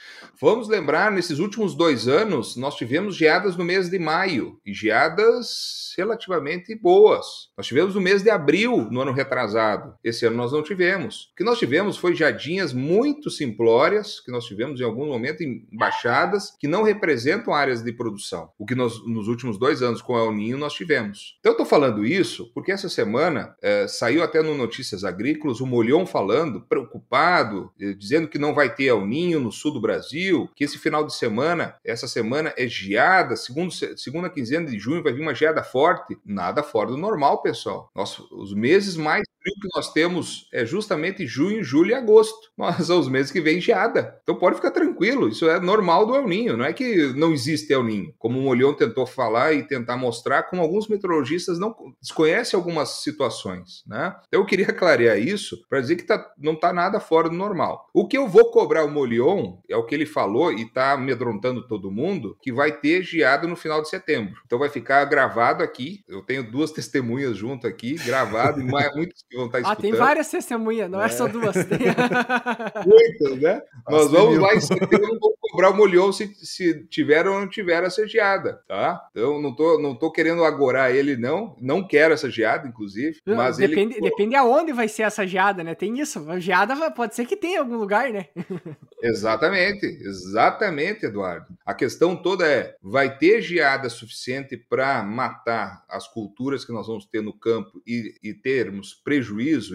Vamos 0.40 0.68
lembrar, 0.68 1.10
nesses 1.10 1.38
últimos 1.38 1.74
dois 1.74 2.08
anos, 2.08 2.56
nós 2.56 2.74
tivemos 2.74 3.16
geadas 3.16 3.56
no 3.56 3.64
mês 3.64 3.88
de 3.88 3.98
maio 3.98 4.60
e 4.66 4.74
geadas 4.74 5.94
relativamente 5.96 6.74
boas. 6.74 7.48
Nós 7.56 7.66
tivemos 7.66 7.94
no 7.94 8.00
mês 8.00 8.22
de 8.22 8.28
abril, 8.28 8.88
no 8.90 9.00
ano 9.00 9.12
retrasado. 9.12 9.94
Esse 10.04 10.26
ano 10.26 10.36
nós 10.36 10.52
não 10.52 10.62
tivemos. 10.62 11.30
O 11.32 11.36
que 11.36 11.44
nós 11.44 11.58
tivemos 11.58 11.96
foi 11.96 12.14
jadinhas 12.14 12.72
muito 12.72 13.30
simplórias, 13.30 14.15
que 14.20 14.30
nós 14.30 14.44
tivemos 14.44 14.80
em 14.80 14.84
algum 14.84 15.06
momento 15.06 15.42
em 15.42 15.66
baixadas, 15.72 16.54
que 16.58 16.68
não 16.68 16.82
representam 16.82 17.54
áreas 17.54 17.82
de 17.82 17.92
produção. 17.92 18.50
O 18.58 18.66
que 18.66 18.74
nós, 18.74 19.04
nos 19.06 19.28
últimos 19.28 19.58
dois 19.58 19.82
anos 19.82 20.02
com 20.02 20.18
El 20.18 20.32
Ninho 20.32 20.58
nós 20.58 20.74
tivemos. 20.74 21.36
Então 21.40 21.50
eu 21.50 21.54
estou 21.54 21.66
falando 21.66 22.04
isso 22.04 22.50
porque 22.54 22.72
essa 22.72 22.88
semana 22.88 23.54
é, 23.62 23.86
saiu 23.88 24.22
até 24.22 24.42
no 24.42 24.54
Notícias 24.54 25.04
Agrícolas 25.04 25.60
o 25.60 25.66
Molhon 25.66 26.06
falando, 26.06 26.60
preocupado, 26.62 27.72
eh, 27.80 27.92
dizendo 27.92 28.28
que 28.28 28.38
não 28.38 28.54
vai 28.54 28.74
ter 28.74 28.84
El 28.84 29.06
Ninho 29.06 29.40
no 29.40 29.52
sul 29.52 29.72
do 29.72 29.80
Brasil, 29.80 30.48
que 30.54 30.64
esse 30.64 30.78
final 30.78 31.04
de 31.04 31.14
semana, 31.14 31.76
essa 31.84 32.08
semana 32.08 32.52
é 32.56 32.66
geada, 32.66 33.36
segundo, 33.36 33.72
segunda 33.72 34.30
quinzena 34.30 34.66
de 34.66 34.78
junho 34.78 35.02
vai 35.02 35.12
vir 35.12 35.22
uma 35.22 35.34
geada 35.34 35.62
forte, 35.62 36.18
nada 36.24 36.62
fora 36.62 36.90
do 36.90 36.96
normal, 36.96 37.42
pessoal. 37.42 37.90
Nossa, 37.94 38.22
os 38.32 38.54
meses 38.54 38.96
mais 38.96 39.24
frio 39.46 39.54
que 39.60 39.68
nós 39.74 39.92
temos 39.92 40.48
é 40.52 40.66
justamente 40.66 41.26
junho, 41.26 41.62
julho 41.62 41.90
e 41.90 41.94
agosto. 41.94 42.50
Mas 42.56 42.86
são 42.86 42.98
os 42.98 43.08
meses 43.08 43.30
que 43.30 43.40
vem 43.40 43.60
geada. 43.60 44.18
Então 44.22 44.34
pode 44.34 44.56
ficar 44.56 44.70
tranquilo, 44.70 45.28
isso 45.28 45.48
é 45.48 45.60
normal 45.60 46.06
do 46.06 46.16
El 46.16 46.26
Ninho, 46.26 46.56
não 46.56 46.64
é 46.64 46.72
que 46.72 47.12
não 47.14 47.32
existe 47.32 47.72
El 47.72 47.84
Ninho. 47.84 48.14
Como 48.18 48.38
o 48.38 48.42
Molhão 48.42 48.74
tentou 48.74 49.06
falar 49.06 49.52
e 49.52 49.62
tentar 49.62 49.96
mostrar, 49.96 50.44
como 50.44 50.62
alguns 50.62 50.88
meteorologistas 50.88 51.58
não 51.58 51.74
desconhecem 52.00 52.56
algumas 52.56 53.02
situações, 53.02 53.84
né? 53.86 54.16
Então 54.26 54.40
eu 54.40 54.46
queria 54.46 54.72
clarear 54.72 55.18
isso 55.18 55.58
para 55.68 55.80
dizer 55.80 55.96
que 55.96 56.02
tá, 56.02 56.32
não 56.38 56.54
está 56.54 56.72
nada 56.72 56.98
fora 56.98 57.28
do 57.28 57.36
normal. 57.36 57.88
O 57.92 58.08
que 58.08 58.16
eu 58.16 58.26
vou 58.26 58.50
cobrar 58.50 58.84
o 58.84 58.90
Molion 58.90 59.58
é 59.68 59.76
o 59.76 59.84
que 59.84 59.94
ele 59.94 60.06
falou 60.06 60.52
e 60.52 60.62
está 60.62 60.92
amedrontando 60.92 61.66
todo 61.66 61.90
mundo, 61.90 62.36
que 62.42 62.52
vai 62.52 62.72
ter 62.72 63.02
geada 63.02 63.46
no 63.46 63.56
final 63.56 63.82
de 63.82 63.88
setembro. 63.88 64.34
Então 64.46 64.58
vai 64.58 64.68
ficar 64.68 65.04
gravado 65.04 65.62
aqui. 65.62 66.02
Eu 66.08 66.22
tenho 66.22 66.50
duas 66.50 66.70
testemunhas 66.72 67.36
junto 67.36 67.66
aqui, 67.66 67.94
gravado, 67.94 68.60
e 68.60 68.64
mais, 68.64 68.94
muitos 68.94 69.24
que 69.36 69.38
vão 69.38 69.46
estar 69.46 69.62
tá 69.62 69.68
escutando. 69.68 69.78
Ah, 69.78 69.90
tem 69.90 69.92
várias 69.92 70.30
testemunhas, 70.30 70.90
não 70.90 71.02
é, 71.02 71.06
é 71.06 71.08
só 71.08 71.28
duas. 71.28 71.54
Muitas, 72.86 73.40
né? 73.40 73.62
Nós 73.88 74.10
vamos 74.10 74.38
lá 74.38 74.54
em 74.54 74.60
setembro, 74.60 75.18
vou 75.20 75.36
cobrar 75.40 75.70
o 75.70 75.76
Molion 75.76 76.10
se, 76.12 76.34
se 76.34 76.84
tiver 76.86 77.26
ou 77.26 77.38
não 77.38 77.48
tiver 77.48 77.84
essa 77.84 78.06
geada, 78.06 78.60
tá? 78.66 79.06
Então 79.10 79.40
não 79.40 79.54
tô, 79.54 79.80
não 79.80 79.94
tô 79.94 80.10
querendo 80.10 80.44
agorar 80.44 80.90
ele, 80.90 81.16
não. 81.16 81.56
Não 81.60 81.86
quero 81.86 82.14
essa 82.14 82.30
geada, 82.30 82.66
inclusive. 82.66 83.20
Mas 83.26 83.58
depende, 83.58 83.94
ele... 83.94 84.10
depende 84.10 84.34
aonde 84.34 84.72
vai 84.72 84.88
ser 84.88 85.02
essa 85.02 85.26
geada, 85.26 85.62
né? 85.62 85.74
Tem 85.74 85.98
isso. 86.00 86.28
A 86.30 86.38
geada 86.38 86.90
pode 86.90 87.14
ser 87.14 87.26
que 87.26 87.36
tenha 87.36 87.56
em 87.56 87.58
algum 87.58 87.76
lugar, 87.76 88.10
né? 88.10 88.26
exatamente, 89.02 89.86
exatamente, 89.86 91.06
Eduardo. 91.06 91.46
A 91.64 91.74
questão 91.74 92.16
toda 92.16 92.46
é: 92.46 92.74
vai 92.82 93.16
ter 93.16 93.42
geada 93.42 93.88
suficiente 93.88 94.56
para 94.56 95.02
matar 95.02 95.84
as 95.88 96.08
culturas 96.08 96.64
que 96.64 96.72
nós 96.72 96.86
vamos 96.86 97.04
ter 97.06 97.22
no 97.22 97.32
campo 97.32 97.80
e, 97.86 98.14
e, 98.22 98.34
termos 98.34 98.94
prejuízo 98.94 99.25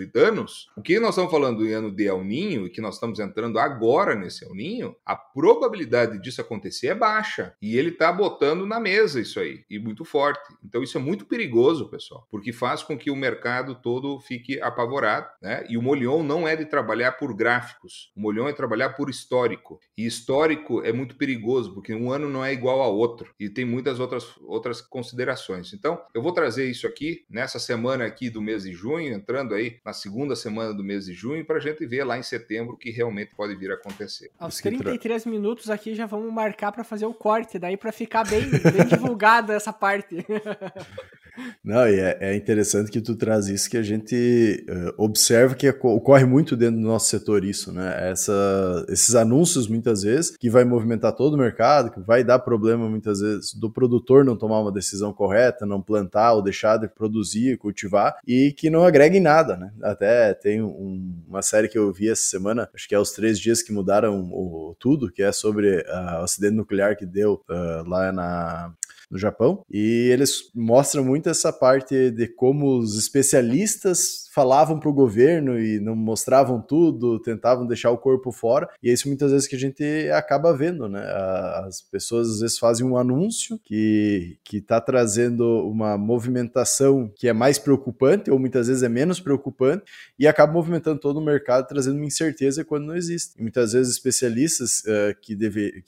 e 0.02 0.06
danos? 0.06 0.70
O 0.76 0.82
que 0.82 1.00
nós 1.00 1.12
estamos 1.12 1.32
falando 1.32 1.66
em 1.66 1.74
ano 1.74 1.92
de 1.92 2.08
El 2.08 2.24
Ninho 2.24 2.66
e 2.66 2.70
que 2.70 2.82
nós 2.82 2.96
estamos 2.96 3.20
entrando 3.20 3.60
agora 3.60 4.16
nesse 4.16 4.46
El 4.46 4.54
Ninho, 4.54 4.96
a 5.06 5.16
probabilidade 5.16 6.22
disso 6.22 6.42
acontecer 6.42 6.88
é 6.88 6.96
baixa. 6.96 7.56
E 7.62 7.78
ele 7.78 7.90
está 7.90 8.12
botando 8.12 8.66
na 8.66 8.80
mesa 8.80 9.20
isso 9.20 9.40
aí, 9.40 9.64
e 9.70 9.80
muito 9.80 10.06
forte. 10.06 10.54
Então 10.64 10.84
isso 10.84 10.98
é 10.98 11.02
muito 11.02 11.26
perigoso, 11.26 11.90
pessoal, 11.90 12.28
porque 12.30 12.54
faz 12.54 12.84
com 12.84 12.98
que 12.98 13.12
o 13.12 13.16
mercado 13.16 13.76
todo 13.76 14.20
fique 14.20 14.62
apavorado, 14.62 15.28
né? 15.42 15.66
E 15.70 15.78
o 15.78 15.82
Molion 15.82 16.24
não 16.24 16.48
é 16.48 16.56
de 16.56 16.66
trabalhar 16.66 17.14
por 17.14 17.34
gráficos. 17.34 18.12
O 18.16 18.22
Molion 18.22 18.48
é 18.48 18.54
trabalhar 18.54 18.92
por 18.92 19.10
histórico. 19.10 19.80
E 19.98 20.06
histórico 20.06 20.82
é 20.84 20.92
muito 20.92 21.16
perigoso, 21.16 21.74
porque 21.74 21.94
um 21.94 22.12
ano 22.12 22.30
não 22.30 22.44
é 22.44 22.54
igual 22.54 22.82
ao 22.82 22.96
outro. 22.96 23.34
E 23.40 23.50
tem 23.50 23.66
muitas 23.66 24.00
outras, 24.00 24.36
outras 24.44 24.82
considerações. 24.82 25.74
Então, 25.74 26.00
eu 26.14 26.22
vou 26.22 26.32
trazer 26.32 26.70
isso 26.70 26.88
aqui 26.88 27.26
nessa 27.30 27.60
semana 27.60 28.06
aqui 28.06 28.30
do 28.30 28.42
mês 28.42 28.64
de 28.64 28.74
junho, 28.74 29.14
entrando 29.14 29.41
aí 29.54 29.80
na 29.86 29.94
segunda 29.94 30.36
semana 30.36 30.74
do 30.74 30.84
mês 30.84 31.06
de 31.06 31.14
junho, 31.14 31.46
para 31.46 31.58
a 31.58 31.60
gente 31.60 31.86
ver 31.86 32.04
lá 32.04 32.18
em 32.18 32.24
setembro 32.24 32.74
o 32.74 32.78
que 32.78 32.92
realmente 32.92 33.32
pode 33.36 33.56
vir 33.56 33.72
a 33.72 33.76
acontecer. 33.76 34.30
Aos 34.40 34.60
33 34.60 35.26
minutos 35.26 35.70
aqui 35.70 35.96
já 35.96 36.06
vamos 36.06 36.32
marcar 36.34 36.72
para 36.72 36.84
fazer 36.84 37.06
o 37.06 37.14
corte, 37.14 37.58
daí 37.58 37.78
para 37.78 37.92
ficar 37.92 38.28
bem, 38.28 38.50
bem 38.50 38.86
divulgada 38.88 39.54
essa 39.54 39.74
parte. 39.74 40.26
Não, 41.64 41.88
e 41.88 42.00
é, 42.00 42.18
é, 42.20 42.36
interessante 42.36 42.92
que 42.92 43.02
tu 43.02 43.16
traz 43.16 43.48
isso, 43.48 43.70
que 43.70 43.78
a 43.78 43.84
gente 43.84 44.66
uh, 44.70 44.94
observa 45.04 45.56
que 45.56 45.70
ocorre 45.70 46.26
muito 46.26 46.56
dentro 46.56 46.80
do 46.80 46.88
nosso 46.88 47.08
setor 47.08 47.44
isso, 47.44 47.72
né? 47.72 48.12
Essa, 48.12 48.86
esses 48.90 49.16
anúncios, 49.16 49.68
muitas 49.68 50.04
vezes, 50.04 50.36
que 50.38 50.50
vai 50.50 50.64
movimentar 50.66 51.14
todo 51.14 51.36
o 51.36 51.38
mercado, 51.38 51.92
que 51.92 52.00
vai 52.00 52.24
dar 52.24 52.40
problema, 52.40 52.90
muitas 52.90 53.20
vezes, 53.20 53.54
do 53.54 53.72
produtor 53.72 54.26
não 54.26 54.36
tomar 54.36 54.60
uma 54.60 54.72
decisão 54.72 55.14
correta, 55.14 55.66
não 55.66 55.82
plantar 55.82 56.34
ou 56.34 56.42
deixar 56.42 56.78
de 56.78 56.88
produzir, 56.88 57.58
cultivar, 57.58 58.18
e 58.28 58.54
que 58.58 58.70
não 58.70 58.84
agrega 58.84 59.16
em 59.16 59.22
nada, 59.22 59.56
né? 59.56 59.72
Até 59.82 60.34
tem 60.34 60.62
um, 60.62 61.24
uma 61.28 61.42
série 61.42 61.68
que 61.68 61.78
eu 61.78 61.92
vi 61.92 62.10
essa 62.10 62.24
semana, 62.24 62.70
acho 62.74 62.88
que 62.88 62.96
é 62.96 63.00
os 63.00 63.12
três 63.12 63.40
dias 63.40 63.62
que 63.62 63.72
mudaram 63.72 64.30
o, 64.32 64.76
tudo, 64.80 65.12
que 65.12 65.22
é 65.22 65.32
sobre 65.32 65.78
uh, 65.78 66.22
o 66.22 66.24
acidente 66.24 66.56
nuclear 66.56 66.98
que 66.98 67.06
deu 67.06 67.42
uh, 67.50 67.88
lá 67.88 68.12
na 68.12 68.74
no 69.12 69.18
Japão, 69.20 69.64
e 69.70 70.10
eles 70.10 70.50
mostram 70.56 71.04
muito 71.04 71.30
essa 71.30 71.52
parte 71.52 72.10
de 72.12 72.28
como 72.28 72.78
os 72.78 72.98
especialistas 72.98 74.30
falavam 74.34 74.80
para 74.80 74.90
o 74.90 74.94
governo 74.94 75.60
e 75.60 75.80
não 75.80 75.96
mostravam 75.96 76.62
tudo, 76.62 77.20
tentavam 77.20 77.68
deixar 77.68 77.92
o 77.92 77.98
corpo 77.98 78.32
fora, 78.32 78.70
e 78.82 78.90
é 78.90 78.94
isso 78.94 79.08
muitas 79.10 79.32
vezes 79.32 79.48
que 79.48 79.56
a 79.56 79.60
gente 79.60 79.84
acaba 80.14 80.56
vendo, 80.56 80.88
né? 80.88 81.04
As 81.68 81.82
pessoas 81.82 82.30
às 82.30 82.40
vezes 82.40 82.58
fazem 82.58 82.86
um 82.86 82.98
anúncio 82.98 83.60
que 83.64 84.40
está 84.54 84.80
trazendo 84.80 85.68
uma 85.68 85.98
movimentação 85.98 87.12
que 87.16 87.28
é 87.28 87.34
mais 87.34 87.60
preocupante, 87.60 88.32
ou 88.32 88.40
muitas 88.40 88.68
vezes 88.68 88.84
é 88.84 88.90
menos 88.90 89.20
preocupante, 89.20 89.84
e 90.18 90.26
acaba 90.26 90.54
movimentando 90.54 91.00
todo 91.00 91.18
o 91.18 91.24
mercado, 91.24 91.68
trazendo 91.68 91.98
uma 91.98 92.06
incerteza 92.06 92.64
quando 92.64 92.86
não 92.86 92.96
existe. 92.96 93.38
E 93.38 93.42
muitas 93.42 93.74
vezes 93.74 93.94
especialistas 93.94 94.80
uh, 94.82 95.20
que 95.22 95.38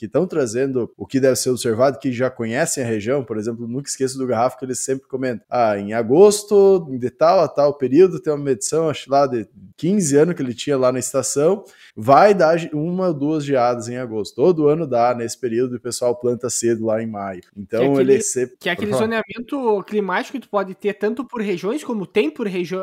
estão 0.02 0.28
trazendo 0.28 0.92
o 0.98 1.06
que 1.06 1.20
deve 1.20 1.38
ser 1.38 1.50
observado, 1.50 1.98
que 1.98 2.12
já 2.12 2.30
conhecem 2.30 2.84
a 2.84 2.88
região, 2.88 3.24
por 3.24 3.38
exemplo, 3.38 3.68
nunca 3.68 3.90
esqueço 3.90 4.18
do 4.18 4.28
Garrafa 4.28 4.58
que 4.58 4.66
eles 4.66 4.80
sempre 4.80 5.08
comentam, 5.08 5.46
ah, 5.50 5.78
em 5.78 5.94
agosto, 5.94 6.88
de 7.00 7.10
tal 7.10 7.40
a 7.40 7.48
tal 7.48 7.78
período, 7.78 8.20
tem 8.20 8.33
uma 8.34 8.44
medição, 8.44 8.90
acho 8.90 9.10
lá 9.10 9.28
de 9.28 9.48
15 9.78 10.18
anos 10.18 10.36
que 10.36 10.42
ele 10.42 10.54
tinha 10.54 10.78
lá 10.78 10.92
na 10.92 11.00
estação, 11.00 11.64
vai 11.96 12.34
dar 12.34 12.58
uma 12.74 13.08
ou 13.08 13.14
duas 13.14 13.46
geadas 13.46 13.88
em 13.88 13.98
agosto. 13.98 14.36
Todo 14.36 14.68
ano 14.68 14.88
dá 14.88 15.14
nesse 15.14 15.40
período 15.40 15.76
e 15.76 15.78
o 15.78 15.82
pessoal 15.82 16.16
planta 16.16 16.50
cedo 16.50 16.86
lá 16.86 17.02
em 17.02 17.08
maio. 17.08 17.42
Então 17.56 17.80
que 17.80 17.86
é 17.86 17.92
aquele, 17.92 18.14
ele 18.14 18.22
sempre... 18.22 18.58
Que 18.60 18.70
é 18.70 18.72
aquele 18.72 18.94
zoneamento 18.94 19.84
climático 19.86 20.38
que 20.38 20.46
tu 20.46 20.50
pode 20.50 20.74
ter 20.76 20.94
tanto 20.94 21.26
por 21.26 21.42
regiões, 21.42 21.84
como 21.84 22.06
tem 22.06 22.30
por 22.30 22.48
regi 22.48 22.76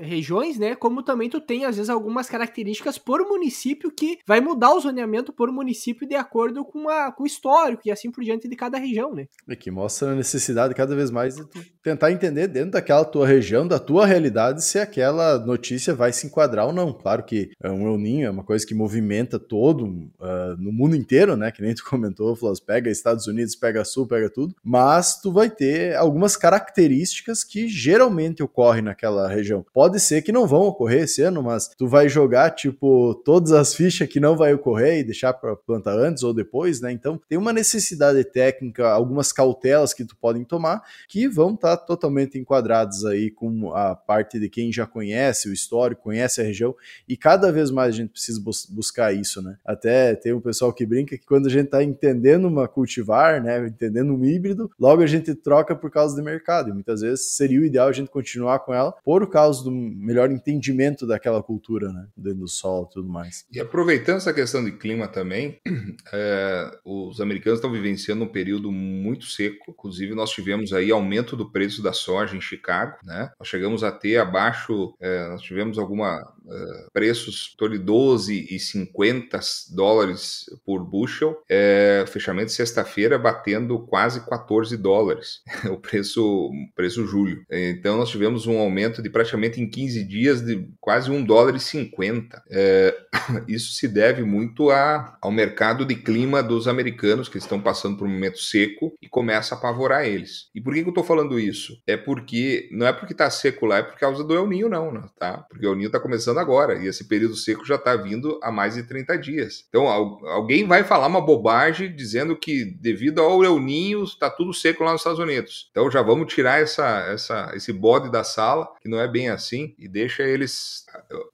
regiões, 0.00 0.58
né? 0.58 0.74
Como 0.74 1.02
também 1.02 1.30
tu 1.30 1.40
tem, 1.40 1.64
às 1.64 1.76
vezes, 1.76 1.88
algumas 1.88 2.28
características 2.28 2.98
por 2.98 3.20
município 3.26 3.90
que 3.90 4.18
vai 4.26 4.40
mudar 4.40 4.74
o 4.74 4.80
zoneamento 4.80 5.32
por 5.32 5.50
município 5.50 6.06
de 6.06 6.14
acordo 6.14 6.64
com, 6.64 6.88
a, 6.88 7.12
com 7.12 7.22
o 7.24 7.26
histórico 7.26 7.82
e 7.86 7.90
assim 7.90 8.10
por 8.10 8.22
diante 8.22 8.48
de 8.48 8.56
cada 8.56 8.78
região, 8.78 9.14
né? 9.14 9.26
E 9.48 9.56
que 9.56 9.70
mostra 9.70 10.12
a 10.12 10.14
necessidade 10.14 10.74
cada 10.74 10.94
vez 10.94 11.10
mais 11.10 11.36
de 11.36 11.44
tentar 11.82 12.12
entender 12.12 12.48
dentro 12.48 12.72
daquela 12.72 13.04
tua 13.04 13.26
região, 13.26 13.66
da 13.66 13.78
tua 13.78 14.06
realidade, 14.06 14.64
se 14.64 14.78
aquela 14.78 14.97
notícia 15.44 15.94
vai 15.94 16.12
se 16.12 16.26
enquadrar 16.26 16.66
ou 16.66 16.72
não. 16.72 16.92
Claro 16.92 17.22
que 17.22 17.50
é 17.62 17.70
um 17.70 17.86
El 17.86 17.98
Ninho 17.98 18.26
é 18.26 18.30
uma 18.30 18.44
coisa 18.44 18.66
que 18.66 18.74
movimenta 18.74 19.38
todo 19.38 19.86
uh, 19.86 20.56
no 20.58 20.72
mundo 20.72 20.96
inteiro, 20.96 21.36
né? 21.36 21.50
Que 21.50 21.62
nem 21.62 21.74
tu 21.74 21.84
comentou, 21.88 22.34
Flas, 22.34 22.60
pega 22.60 22.90
Estados 22.90 23.26
Unidos, 23.26 23.54
pega 23.54 23.84
Sul, 23.84 24.06
pega 24.06 24.28
tudo, 24.30 24.54
mas 24.62 25.20
tu 25.20 25.32
vai 25.32 25.50
ter 25.50 25.96
algumas 25.96 26.36
características 26.36 27.44
que 27.44 27.68
geralmente 27.68 28.42
ocorrem 28.42 28.82
naquela 28.82 29.28
região. 29.28 29.64
Pode 29.72 30.00
ser 30.00 30.22
que 30.22 30.32
não 30.32 30.46
vão 30.46 30.62
ocorrer 30.62 31.02
esse 31.02 31.22
ano, 31.22 31.42
mas 31.42 31.68
tu 31.68 31.86
vai 31.86 32.08
jogar 32.08 32.50
tipo 32.50 33.14
todas 33.24 33.52
as 33.52 33.74
fichas 33.74 34.08
que 34.08 34.20
não 34.20 34.36
vai 34.36 34.52
ocorrer 34.54 34.98
e 34.98 35.04
deixar 35.04 35.32
para 35.32 35.56
plantar 35.56 35.98
antes 35.98 36.22
ou 36.22 36.34
depois, 36.34 36.80
né? 36.80 36.92
Então 36.92 37.20
tem 37.28 37.38
uma 37.38 37.52
necessidade 37.52 38.22
técnica, 38.24 38.88
algumas 38.88 39.32
cautelas 39.32 39.94
que 39.94 40.04
tu 40.04 40.16
podem 40.16 40.44
tomar 40.44 40.82
que 41.08 41.28
vão 41.28 41.54
estar 41.54 41.76
tá 41.76 41.84
totalmente 41.84 42.38
enquadrados 42.38 43.04
aí 43.04 43.30
com 43.30 43.72
a 43.74 43.94
parte 43.94 44.38
de 44.38 44.48
quem 44.48 44.72
já 44.72 44.86
conhece 44.88 45.48
o 45.48 45.52
histórico, 45.52 46.02
conhece 46.02 46.40
a 46.40 46.44
região 46.44 46.74
e 47.08 47.16
cada 47.16 47.52
vez 47.52 47.70
mais 47.70 47.94
a 47.94 47.96
gente 47.96 48.10
precisa 48.10 48.40
bus 48.40 48.66
buscar 48.66 49.12
isso, 49.12 49.42
né? 49.42 49.56
Até 49.64 50.14
tem 50.14 50.32
um 50.32 50.40
pessoal 50.40 50.72
que 50.72 50.86
brinca 50.86 51.16
que 51.16 51.24
quando 51.24 51.46
a 51.46 51.50
gente 51.50 51.66
está 51.66 51.82
entendendo 51.82 52.46
uma 52.46 52.68
cultivar, 52.68 53.42
né, 53.42 53.66
entendendo 53.66 54.12
um 54.12 54.24
híbrido, 54.24 54.70
logo 54.78 55.02
a 55.02 55.06
gente 55.06 55.34
troca 55.34 55.74
por 55.74 55.90
causa 55.90 56.16
do 56.16 56.22
mercado. 56.22 56.70
E 56.70 56.72
muitas 56.72 57.00
vezes 57.00 57.36
seria 57.36 57.60
o 57.60 57.64
ideal 57.64 57.88
a 57.88 57.92
gente 57.92 58.10
continuar 58.10 58.60
com 58.60 58.74
ela 58.74 58.92
por 59.04 59.28
causa 59.30 59.64
do 59.64 59.70
melhor 59.70 60.30
entendimento 60.30 61.06
daquela 61.06 61.42
cultura, 61.42 61.92
né, 61.92 62.06
dentro 62.16 62.40
do 62.40 62.48
solo 62.48 62.88
e 62.90 62.94
tudo 62.94 63.08
mais. 63.08 63.46
E 63.52 63.60
aproveitando 63.60 64.16
essa 64.16 64.32
questão 64.32 64.64
de 64.64 64.72
clima 64.72 65.08
também, 65.08 65.58
é, 66.12 66.70
os 66.84 67.20
americanos 67.20 67.58
estão 67.58 67.72
vivenciando 67.72 68.24
um 68.24 68.28
período 68.28 68.70
muito 68.70 69.26
seco. 69.26 69.70
Inclusive 69.70 70.14
nós 70.14 70.30
tivemos 70.30 70.72
aí 70.72 70.90
aumento 70.90 71.36
do 71.36 71.50
preço 71.50 71.82
da 71.82 71.92
soja 71.92 72.36
em 72.36 72.40
Chicago, 72.40 72.96
né? 73.04 73.30
Nós 73.38 73.48
chegamos 73.48 73.84
a 73.84 73.90
ter 73.90 74.18
abaixo, 74.18 74.77
é, 75.00 75.28
nós 75.28 75.42
tivemos 75.42 75.78
alguma 75.78 76.20
uh, 76.20 76.90
preços 76.92 77.54
torno 77.56 77.78
de 77.78 77.84
12 77.84 78.46
e 78.50 78.58
50 78.58 79.38
dólares 79.74 80.44
por 80.64 80.84
bushel, 80.84 81.42
é, 81.48 82.04
fechamento 82.08 82.46
de 82.46 82.52
sexta-feira 82.52 83.18
batendo 83.18 83.78
quase 83.80 84.24
14 84.26 84.76
dólares, 84.76 85.40
o 85.70 85.76
preço, 85.76 86.50
preço 86.74 87.06
julho. 87.06 87.44
Então 87.50 87.96
nós 87.96 88.10
tivemos 88.10 88.46
um 88.46 88.58
aumento 88.58 89.02
de 89.02 89.10
praticamente 89.10 89.60
em 89.60 89.68
15 89.68 90.04
dias 90.04 90.44
de 90.44 90.68
quase 90.80 91.10
1 91.10 91.24
dólar 91.24 91.54
e 91.54 91.60
50. 91.60 92.42
É, 92.50 92.96
isso 93.46 93.72
se 93.72 93.88
deve 93.88 94.22
muito 94.22 94.70
a, 94.70 95.16
ao 95.20 95.30
mercado 95.30 95.84
de 95.84 95.94
clima 95.94 96.42
dos 96.42 96.68
americanos 96.68 97.28
que 97.28 97.38
estão 97.38 97.60
passando 97.60 97.96
por 97.96 98.06
um 98.06 98.10
momento 98.10 98.38
seco 98.38 98.96
e 99.00 99.08
começa 99.08 99.54
a 99.54 99.58
apavorar 99.58 100.06
eles. 100.06 100.48
E 100.54 100.60
por 100.60 100.74
que, 100.74 100.82
que 100.82 100.88
eu 100.88 100.90
estou 100.90 101.04
falando 101.04 101.38
isso? 101.38 101.80
É 101.86 101.96
porque 101.96 102.68
não 102.72 102.86
é 102.86 102.92
porque 102.92 103.12
está 103.12 103.30
seco 103.30 103.66
lá, 103.66 103.78
é 103.78 103.82
por 103.82 103.98
causa 103.98 104.24
do 104.24 104.34
El 104.34 104.46
Ninho 104.46 104.67
Não, 104.68 104.92
né, 104.92 105.04
tá? 105.18 105.46
Porque 105.48 105.66
o 105.66 105.74
Ninho 105.74 105.86
está 105.86 105.98
começando 105.98 106.38
agora 106.38 106.78
e 106.78 106.86
esse 106.86 107.04
período 107.04 107.36
seco 107.36 107.64
já 107.64 107.76
está 107.76 107.96
vindo 107.96 108.38
há 108.42 108.50
mais 108.50 108.74
de 108.74 108.82
30 108.82 109.18
dias. 109.18 109.64
Então 109.68 109.86
alguém 109.86 110.66
vai 110.66 110.84
falar 110.84 111.06
uma 111.06 111.20
bobagem 111.20 111.94
dizendo 111.94 112.36
que 112.36 112.64
devido 112.64 113.20
ao 113.20 113.44
El 113.44 113.58
Ninho 113.58 114.04
está 114.04 114.30
tudo 114.30 114.52
seco 114.52 114.84
lá 114.84 114.92
nos 114.92 115.00
Estados 115.00 115.18
Unidos. 115.18 115.68
Então 115.70 115.90
já 115.90 116.02
vamos 116.02 116.32
tirar 116.32 116.60
essa, 116.60 117.00
essa, 117.10 117.52
esse 117.54 117.72
bode 117.72 118.10
da 118.10 118.24
sala, 118.24 118.68
que 118.80 118.88
não 118.88 119.00
é 119.00 119.08
bem 119.08 119.28
assim, 119.28 119.74
e 119.78 119.88
deixa 119.88 120.22
eles. 120.22 120.84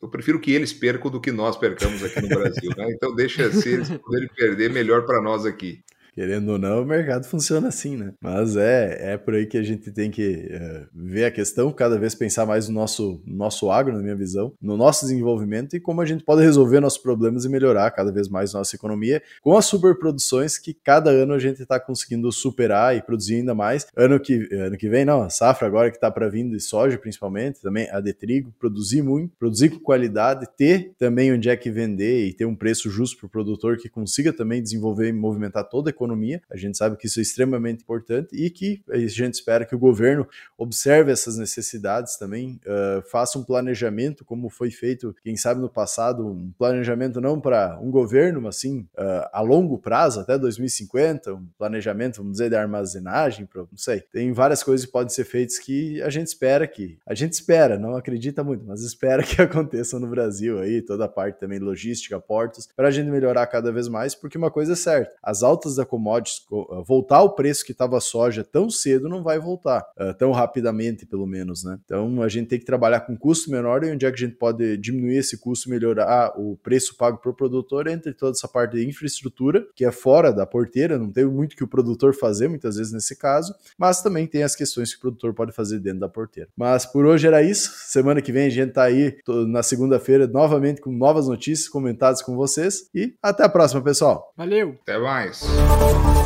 Eu 0.01 0.09
prefiro 0.09 0.40
que 0.40 0.53
eles 0.53 0.73
percam 0.73 1.11
do 1.11 1.20
que 1.20 1.33
nós 1.33 1.57
percamos 1.57 2.03
aqui 2.03 2.20
no 2.20 2.29
Brasil, 2.29 2.70
né? 2.77 2.90
Então 2.90 3.14
deixa 3.14 3.51
se 3.53 3.68
eles 3.68 3.88
poderem 3.90 4.29
perder, 4.29 4.70
melhor 4.70 5.05
para 5.05 5.20
nós 5.20 5.44
aqui. 5.44 5.83
Querendo 6.14 6.53
ou 6.53 6.59
não, 6.59 6.83
o 6.83 6.87
mercado 6.87 7.27
funciona 7.27 7.68
assim, 7.68 7.96
né? 7.96 8.12
Mas 8.20 8.57
é, 8.57 9.14
é 9.14 9.16
por 9.16 9.35
aí 9.35 9.46
que 9.46 9.59
a 9.59 9.62
gente 9.62 9.90
tem 9.90 10.11
que 10.11 10.48
é, 10.48 10.87
ver 10.94 11.24
a 11.24 11.31
questão, 11.31 11.72
cada 11.72 11.98
vez 11.98 12.14
pensar 12.14 12.46
mais 12.46 12.68
no 12.68 12.74
nosso, 12.74 13.20
nosso 13.27 13.68
agro, 13.70 13.92
na 13.96 14.03
minha 14.03 14.14
visão, 14.14 14.53
no 14.62 14.77
nosso 14.77 15.07
desenvolvimento 15.07 15.74
e 15.74 15.81
como 15.81 16.00
a 16.00 16.07
gente 16.07 16.22
pode 16.22 16.42
resolver 16.42 16.79
nossos 16.79 16.98
problemas 16.98 17.44
e 17.44 17.48
melhorar 17.48 17.90
cada 17.90 18.12
vez 18.12 18.29
mais 18.29 18.53
nossa 18.53 18.77
economia 18.77 19.20
com 19.42 19.57
as 19.57 19.66
superproduções 19.66 20.57
que 20.57 20.72
cada 20.72 21.11
ano 21.11 21.33
a 21.33 21.38
gente 21.38 21.62
está 21.62 21.81
conseguindo 21.81 22.31
superar 22.31 22.96
e 22.96 23.03
produzir 23.03 23.37
ainda 23.37 23.55
mais. 23.55 23.87
Ano 23.96 24.20
que, 24.20 24.48
ano 24.55 24.77
que 24.77 24.88
vem, 24.88 25.05
não, 25.05 25.22
a 25.22 25.31
safra 25.31 25.66
agora 25.66 25.90
que 25.90 25.96
está 25.96 26.11
para 26.11 26.29
vir 26.29 26.48
de 26.48 26.61
soja, 26.61 26.96
principalmente, 26.96 27.61
também 27.61 27.90
a 27.90 28.00
de 28.00 28.12
trigo, 28.12 28.55
produzir 28.59 29.03
muito, 29.03 29.37
produzir 29.37 29.70
com 29.70 29.81
qualidade, 29.81 30.46
ter 30.57 30.92
também 30.96 31.33
onde 31.33 31.48
é 31.48 31.57
que 31.57 31.70
vender 31.70 32.27
e 32.27 32.33
ter 32.33 32.44
um 32.44 32.55
preço 32.55 32.88
justo 32.88 33.18
para 33.18 33.27
o 33.27 33.31
produtor 33.31 33.77
que 33.79 33.88
consiga 33.88 34.33
também 34.33 34.62
desenvolver 34.62 35.09
e 35.09 35.12
movimentar 35.12 35.68
toda 35.68 35.88
a 35.88 35.92
economia 35.92 36.04
economia. 36.05 36.43
A 36.51 36.57
gente 36.57 36.77
sabe 36.77 36.97
que 36.97 37.07
isso 37.07 37.19
é 37.19 37.23
extremamente 37.23 37.83
importante 37.83 38.35
e 38.35 38.51
que 38.51 38.83
a 38.90 38.99
gente 38.99 39.35
espera 39.35 39.64
que 39.64 39.75
o 39.75 39.79
governo 39.79 40.27
observe 40.57 41.11
essas 41.11 41.37
necessidades 41.37 42.17
também, 42.17 42.61
uh, 42.67 43.03
faça 43.09 43.38
um 43.38 43.45
planejamento, 43.45 44.25
como 44.25 44.49
foi 44.49 44.71
feito, 44.71 45.14
quem 45.23 45.37
sabe 45.37 45.61
no 45.61 45.69
passado, 45.69 46.27
um 46.27 46.52
planejamento 46.59 47.21
não 47.21 47.40
para 47.40 47.79
um 47.81 47.90
governo, 47.90 48.40
mas 48.40 48.57
sim 48.57 48.81
uh, 48.96 49.29
a 49.33 49.40
longo 49.40 49.79
prazo, 49.79 50.21
até 50.21 50.38
2050, 50.38 51.35
um 51.35 51.46
planejamento, 51.59 52.19
vamos 52.19 52.33
dizer, 52.33 52.50
de 52.50 52.57
armazenagem, 52.57 53.46
pra, 53.46 53.63
não 53.63 53.79
sei. 53.79 54.00
Tem 54.00 54.33
várias 54.33 54.63
coisas 54.63 54.87
que 54.87 54.92
podem 54.92 55.13
ser 55.13 55.25
feitas 55.25 55.59
que 55.59 56.00
a 56.02 56.11
gente 56.11 56.29
espera 56.29 56.67
que, 56.67 56.98
a 57.07 57.15
gente 57.15 57.33
espera, 57.33 57.79
não 57.79 57.96
acredita 57.96 58.44
muito, 58.44 58.65
mas 58.65 58.83
espera 58.83 59.23
que 59.23 59.40
aconteçam 59.42 59.98
no 59.98 60.07
Brasil 60.07 60.59
aí, 60.59 60.83
toda 60.83 61.05
a 61.05 61.09
parte 61.09 61.40
também 61.40 61.59
logística, 61.59 62.21
portos, 62.21 62.69
para 62.77 62.88
a 62.88 62.90
gente 62.90 63.11
melhorar 63.11 63.46
cada 63.46 63.73
vez 63.73 63.88
mais, 63.88 64.15
porque 64.15 64.38
uma 64.38 64.50
coisa 64.50 64.73
é 64.73 64.77
certa, 64.77 65.15
as 65.23 65.42
altas 65.42 65.77
da 65.77 65.85
commodities, 65.95 66.45
uh, 66.51 66.83
voltar 66.83 67.19
ao 67.19 67.35
preço 67.35 67.65
que 67.65 67.71
estava 67.71 67.97
a 67.97 68.01
soja 68.01 68.42
tão 68.42 68.69
cedo 68.69 69.09
não 69.09 69.23
vai 69.23 69.38
voltar, 69.38 69.87
uh, 69.99 70.13
tão 70.15 70.33
rapidamente 70.33 71.07
pelo 71.07 71.27
menos, 71.27 71.63
né? 71.63 71.79
Então 71.85 72.21
a 72.21 72.29
gente 72.29 72.49
tem 72.49 72.59
que 72.59 72.65
trabalhar 72.65 73.01
com 73.01 73.17
custo 73.17 73.51
menor 73.51 73.85
e 73.85 73.92
onde 73.92 74.05
é 74.05 74.11
que 74.11 74.17
a 74.17 74.27
gente 74.27 74.37
pode 74.37 74.77
diminuir 74.79 75.19
esse 75.19 75.38
custo, 75.38 75.71
melhorar 75.71 76.33
o 76.37 76.57
preço 76.57 76.97
pago 76.97 77.19
para 77.19 77.31
o 77.31 77.35
produtor 77.35 77.87
entre 77.87 78.13
toda 78.13 78.33
essa 78.33 78.49
parte 78.49 78.77
de 78.77 78.88
infraestrutura, 78.88 79.65
que 79.77 79.85
é 79.85 79.92
fora 79.92 80.33
da 80.33 80.45
porteira, 80.45 80.99
não 80.99 81.13
tem 81.13 81.25
muito 81.25 81.55
que 81.55 81.63
o 81.63 81.69
produtor 81.69 82.15
fazer 82.15 82.49
muitas 82.49 82.77
vezes 82.77 82.92
nesse 82.92 83.17
caso, 83.17 83.55
mas 83.79 84.03
também 84.03 84.27
tem 84.27 84.42
as 84.42 84.57
questões 84.57 84.92
que 84.92 84.99
o 84.99 85.01
produtor 85.01 85.33
pode 85.33 85.53
fazer 85.53 85.79
dentro 85.79 86.01
da 86.01 86.09
porteira. 86.09 86.49
Mas 86.57 86.85
por 86.85 87.07
hoje 87.07 87.27
era 87.27 87.42
isso, 87.42 87.71
semana 87.87 88.21
que 88.21 88.33
vem 88.33 88.47
a 88.47 88.51
gente 88.51 88.73
tá 88.73 88.83
aí 88.83 89.17
na 89.47 89.63
segunda-feira 89.63 90.27
novamente 90.27 90.81
com 90.81 90.90
novas 90.90 91.29
notícias 91.29 91.69
comentadas 91.69 92.21
com 92.21 92.35
vocês 92.35 92.88
e 92.95 93.15
até 93.23 93.45
a 93.45 93.49
próxima, 93.49 93.83
pessoal. 93.83 94.33
Valeu! 94.37 94.77
Até 94.83 94.99
mais! 94.99 95.42
Thank 95.85 96.19
you. 96.19 96.23